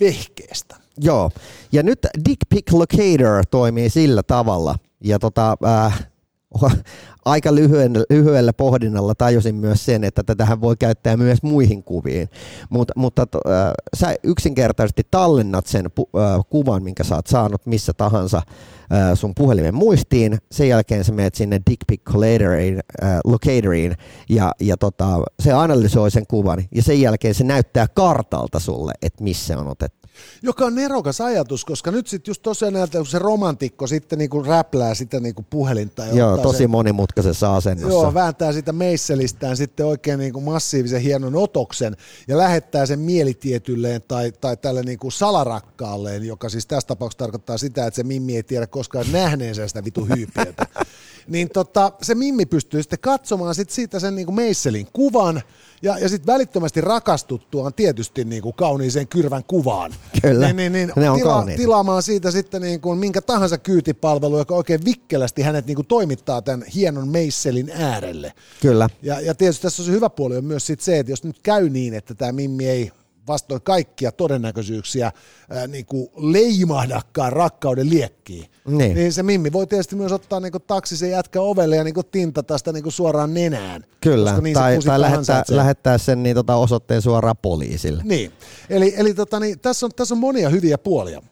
[0.00, 0.76] vehkeestä.
[0.98, 1.30] Joo,
[1.72, 5.56] ja nyt Dick Pic Locator toimii sillä tavalla, ja tota,
[5.86, 6.06] äh,
[7.24, 12.28] aika lyhyen, lyhyellä pohdinnalla tajusin myös sen, että tätähän voi käyttää myös muihin kuviin.
[12.70, 18.36] Mut, mutta äh, sä yksinkertaisesti tallennat sen äh, kuvan, minkä sä oot saanut missä tahansa
[18.36, 20.38] äh, sun puhelimen muistiin.
[20.52, 23.96] Sen jälkeen sä menet sinne Dick Pic äh, locatoriin
[24.28, 29.24] ja, ja tota, se analysoi sen kuvan ja sen jälkeen se näyttää kartalta sulle, että
[29.24, 30.05] missä on otettu.
[30.42, 34.42] Joka on nerokas ajatus, koska nyt sitten just tosiaan näyttää, kun se romantikko sitten niinku
[34.42, 36.04] räplää sitä niinku puhelinta.
[36.06, 37.92] Ja Joo, tosi sen, monimutkaisessa asennossa.
[37.92, 41.96] Joo, vääntää sitä meisselistään sitten oikein niinku massiivisen hienon otoksen
[42.28, 47.86] ja lähettää sen mielitietylleen tai, tai tälle niinku salarakkaalleen, joka siis tässä tapauksessa tarkoittaa sitä,
[47.86, 50.66] että se Mimmi ei tiedä koskaan nähneensä sitä vitu hyypiötä.
[51.28, 55.42] niin tota, se Mimmi pystyy sitten katsomaan sit siitä sen niinku meisselin kuvan,
[55.86, 59.94] ja, ja sitten välittömästi rakastuttuaan tietysti niin kuin kauniiseen kyrvän kuvaan.
[60.22, 64.38] Kyllä, niin, niin, niin, ne on tila, Tilaamaan siitä sitten niin kuin minkä tahansa kyytipalvelu,
[64.38, 68.32] joka oikein vikkelästi hänet niin kuin toimittaa tämän hienon meisselin äärelle.
[68.60, 68.88] Kyllä.
[69.02, 71.38] Ja, ja tietysti tässä on se hyvä puoli on myös sit se, että jos nyt
[71.42, 72.92] käy niin, että tämä Mimmi ei
[73.28, 75.12] vastoin kaikkia todennäköisyyksiä
[75.50, 78.50] ää, niin kuin leimahdakaan rakkauden liekkiin.
[78.68, 78.94] Niin.
[78.94, 81.94] niin se Mimmi voi tietysti myös ottaa niin kuin taksi sen jätkä ovelle ja niin
[81.94, 83.84] kuin tintata sitä niin kuin suoraan nenään.
[84.00, 88.02] Kyllä, niin tai, tai lähettää, lähettää sen niin, tota, osoitteen suoraan poliisille.
[88.04, 88.32] Niin,
[88.70, 91.22] eli, eli tota, niin, tässä, on, tässä on monia hyviä puolia.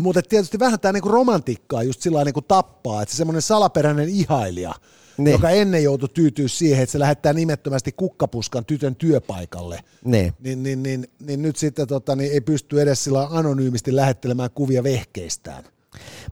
[0.00, 4.74] Mutta tietysti vähän tämä niinku romantikkaa just sillä niinku tappaa, että se semmoinen salaperäinen ihailija–
[5.18, 5.30] ne.
[5.30, 9.80] joka ennen joutui tyytyä siihen, että se lähettää nimettömästi kukkapuskan tytön työpaikalle.
[10.04, 10.32] Ne.
[10.40, 14.82] Niin, niin, niin, niin nyt sitten tota, niin ei pysty edes sillä anonyymisti lähettelemään kuvia
[14.82, 15.64] vehkeistään.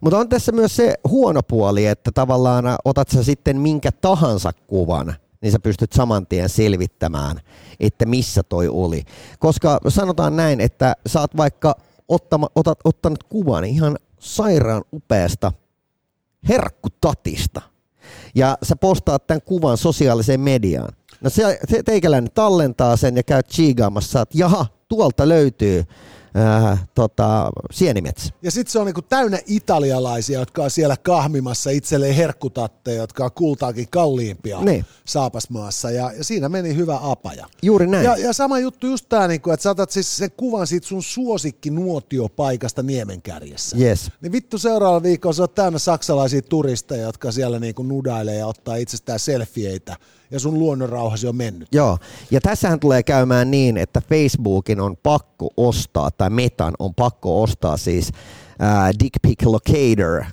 [0.01, 5.15] Mutta on tässä myös se huono puoli, että tavallaan otat sä sitten minkä tahansa kuvan,
[5.41, 7.41] niin sä pystyt saman tien selvittämään,
[7.81, 9.05] että missä toi oli.
[9.39, 11.77] Koska sanotaan näin, että sä oot vaikka
[12.09, 15.53] ottama, otat, ottanut kuvan ihan sairaan upeasta
[16.49, 17.63] herkkutatista–
[18.35, 20.93] ja sä postaat tämän kuvan sosiaaliseen mediaan.
[21.21, 25.85] No se, se teikäläinen tallentaa sen ja käy chiigaamassa, että jaha, tuolta löytyy
[26.37, 28.35] äh, tota, sienimetsä.
[28.43, 33.31] Ja sitten se on niinku täynnä italialaisia, jotka on siellä kahmimassa itselleen herkkutatteja, jotka on
[33.35, 34.85] kultaakin kalliimpia niin.
[35.05, 35.91] saapasmaassa.
[35.91, 37.47] Ja, ja siinä meni hyvä apaja.
[37.63, 38.05] Juuri näin.
[38.05, 41.71] Ja, ja sama juttu just tämä, niinku, että saatat siis sen kuvan siitä sun suosikki
[41.71, 43.77] nuotiopaikasta Niemenkärjessä.
[43.77, 44.11] Yes.
[44.21, 48.77] Niin vittu seuraavalla viikolla se on täynnä saksalaisia turisteja, jotka siellä niinku nudailee ja ottaa
[48.77, 49.97] itsestään selfieitä
[50.35, 51.69] ja sun luonnonrauhasi on mennyt.
[51.73, 51.99] Joo,
[52.31, 57.77] ja tässähän tulee käymään niin, että Facebookin on pakko ostaa, tai Metan on pakko ostaa
[57.77, 58.13] siis
[58.59, 60.25] ää, Dick Pic Locator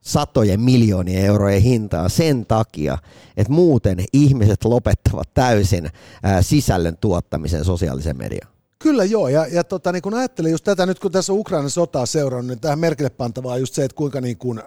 [0.00, 2.98] satojen miljoonien eurojen hintaa sen takia,
[3.36, 5.90] että muuten ihmiset lopettavat täysin
[6.22, 8.54] ää, sisällön tuottamisen sosiaalisen mediaan.
[8.78, 11.70] Kyllä joo, ja, ja tota, niin kun ajattelin just tätä, nyt kun tässä on Ukrainan
[11.70, 14.62] sotaa seurannut, niin tähän merkille pantavaa just se, että kuinka niin kun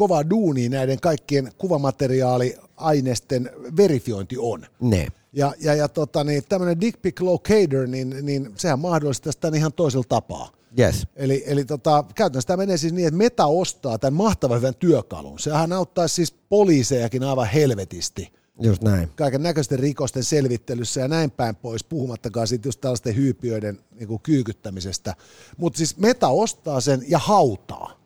[0.00, 4.66] kova duuni näiden kaikkien kuvamateriaaliaineisten verifiointi on.
[4.80, 5.06] Ne.
[5.32, 9.72] Ja, ja, ja tota, niin, tämmöinen dick pic locator, niin, niin sehän mahdollistaa sitä ihan
[9.72, 10.50] toisella tapaa.
[10.78, 11.06] Yes.
[11.16, 15.38] Eli, eli tota, käytännössä tämä menee siis niin, että Meta ostaa tämän mahtavan hyvän työkalun.
[15.38, 18.32] Sehän auttaa siis poliisejakin aivan helvetisti.
[18.60, 19.08] Just näin.
[19.16, 25.14] Kaiken näköisten rikosten selvittelyssä ja näin päin pois, puhumattakaan siitä just tällaisten hyypiöiden niin kyykyttämisestä.
[25.56, 27.99] Mutta siis Meta ostaa sen ja hautaa.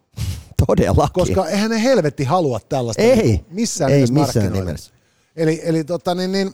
[0.67, 1.13] Todellakin.
[1.13, 4.93] Koska eihän ne helvetti halua tällaista ei, niin missään, ei nimessä missään nimessä.
[5.37, 6.53] Eli, eli tota, niin, niin,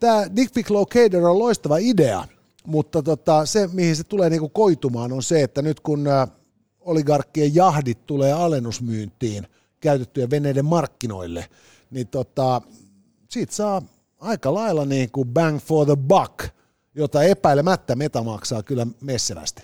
[0.00, 2.24] tämä Dick Pic Locator on loistava idea,
[2.66, 6.06] mutta tota, se, mihin se tulee niinku koitumaan, on se, että nyt kun
[6.80, 9.46] oligarkkien jahdit tulee alennusmyyntiin
[9.80, 11.48] käytettyjen veneiden markkinoille,
[11.90, 12.62] niin tota,
[13.30, 13.82] siitä saa
[14.20, 16.48] aika lailla niin kuin bang for the buck,
[16.94, 19.62] jota epäilemättä meta maksaa kyllä messevästi.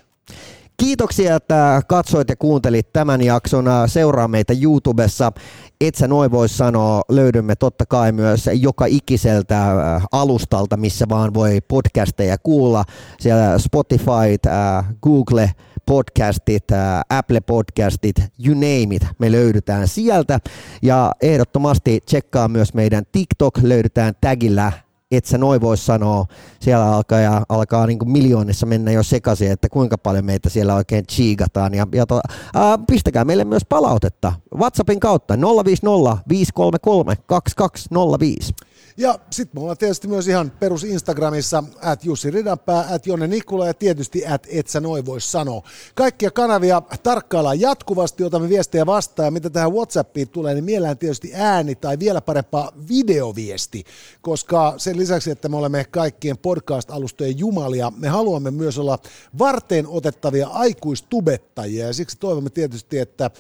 [0.81, 3.65] Kiitoksia, että katsoit ja kuuntelit tämän jakson.
[3.87, 5.33] Seuraa meitä YouTubessa.
[5.81, 11.35] Et sä noin voi sanoa, löydymme totta kai myös joka ikiseltä äh, alustalta, missä vaan
[11.35, 12.85] voi podcasteja kuulla.
[13.21, 15.51] Siellä Spotify, äh, Google,
[15.87, 18.17] podcastit, äh, Apple podcastit,
[18.47, 20.41] you name it, me löydytään sieltä.
[20.83, 24.73] Ja ehdottomasti tsekkaa myös meidän TikTok, löydetään tagillä
[25.11, 26.27] et sä noin voi sanoa,
[26.61, 30.75] siellä alkaa, ja alkaa niin kuin miljoonissa mennä jo sekaisin, että kuinka paljon meitä siellä
[30.75, 31.75] oikein chiigataan.
[31.75, 32.21] Ja, ja to,
[32.55, 35.35] ää, pistäkää meille myös palautetta WhatsAppin kautta
[35.65, 38.55] 050 533 2205.
[39.01, 43.67] Ja sitten me ollaan tietysti myös ihan perus Instagramissa, at Jussi Ridanpää, at Jonne Nikula
[43.67, 45.63] ja tietysti at et sä noin voi sanoa.
[45.95, 49.27] Kaikkia kanavia tarkkaillaan jatkuvasti, otamme viestejä vastaan.
[49.27, 53.85] Ja mitä tähän Whatsappiin tulee, niin mielellään tietysti ääni tai vielä parempaa videoviesti,
[54.23, 58.99] koska sen lisäksi, että me olemme kaikkien podcast-alustojen jumalia, me haluamme myös olla
[59.39, 61.87] varteen otettavia aikuistubettajia.
[61.87, 63.31] Ja siksi toivomme tietysti, että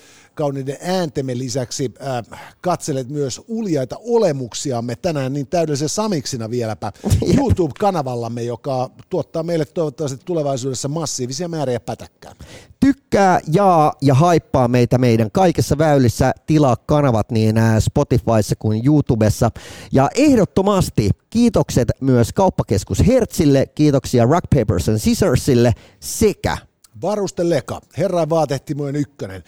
[0.41, 6.93] kauniiden ääntemme lisäksi äh, katselet myös uljaita olemuksiamme tänään niin täydellisen samiksina vieläpä
[7.37, 12.35] YouTube-kanavallamme, joka tuottaa meille toivottavasti tulevaisuudessa massiivisia määriä pätäkkää.
[12.81, 16.33] Tykkää, jaa ja haippaa meitä meidän kaikessa väylissä.
[16.47, 19.51] Tilaa kanavat niin äh, Spotifyssa kuin YouTubessa.
[19.93, 26.57] Ja ehdottomasti kiitokset myös kauppakeskus Hertzille, kiitoksia Rock Papers and Scissorsille sekä
[27.03, 29.43] Varuste Leka, herran vaatehtimojen ykkönen.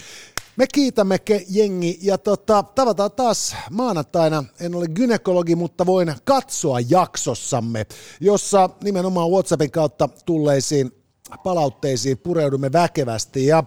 [0.57, 1.19] Me kiitämme
[1.49, 4.45] jengi ja tota, tavataan taas maanantaina.
[4.61, 7.87] En ole gynekologi, mutta voin katsoa jaksossamme,
[8.20, 10.91] jossa nimenomaan WhatsAppin kautta tulleisiin
[11.45, 13.47] palautteisiin pureudumme väkevästi.
[13.47, 13.65] Ja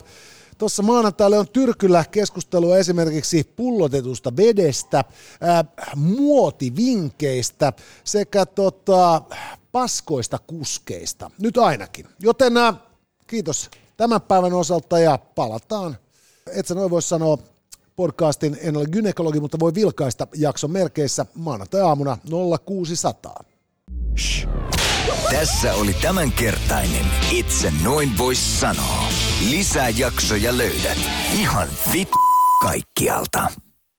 [0.57, 5.03] Tuossa maanantaille on Tyrkyllä keskustelua esimerkiksi pullotetusta vedestä,
[5.41, 9.21] ää, muotivinkeistä sekä tota,
[9.71, 11.31] paskoista kuskeista.
[11.39, 12.05] Nyt ainakin.
[12.19, 12.73] Joten ää,
[13.27, 15.97] kiitos tämän päivän osalta ja palataan
[16.51, 17.37] et sä noin voi sanoa
[17.95, 22.17] podcastin, en ole gynekologi, mutta voi vilkaista jakson merkeissä maanantai-aamuna
[22.65, 23.43] 0600.
[24.17, 24.47] Shh.
[25.31, 29.03] Tässä oli tämänkertainen Itse noin vois sanoa.
[29.49, 30.97] Lisää jaksoja löydät
[31.33, 32.09] ihan vit
[32.61, 33.64] kaikkialta.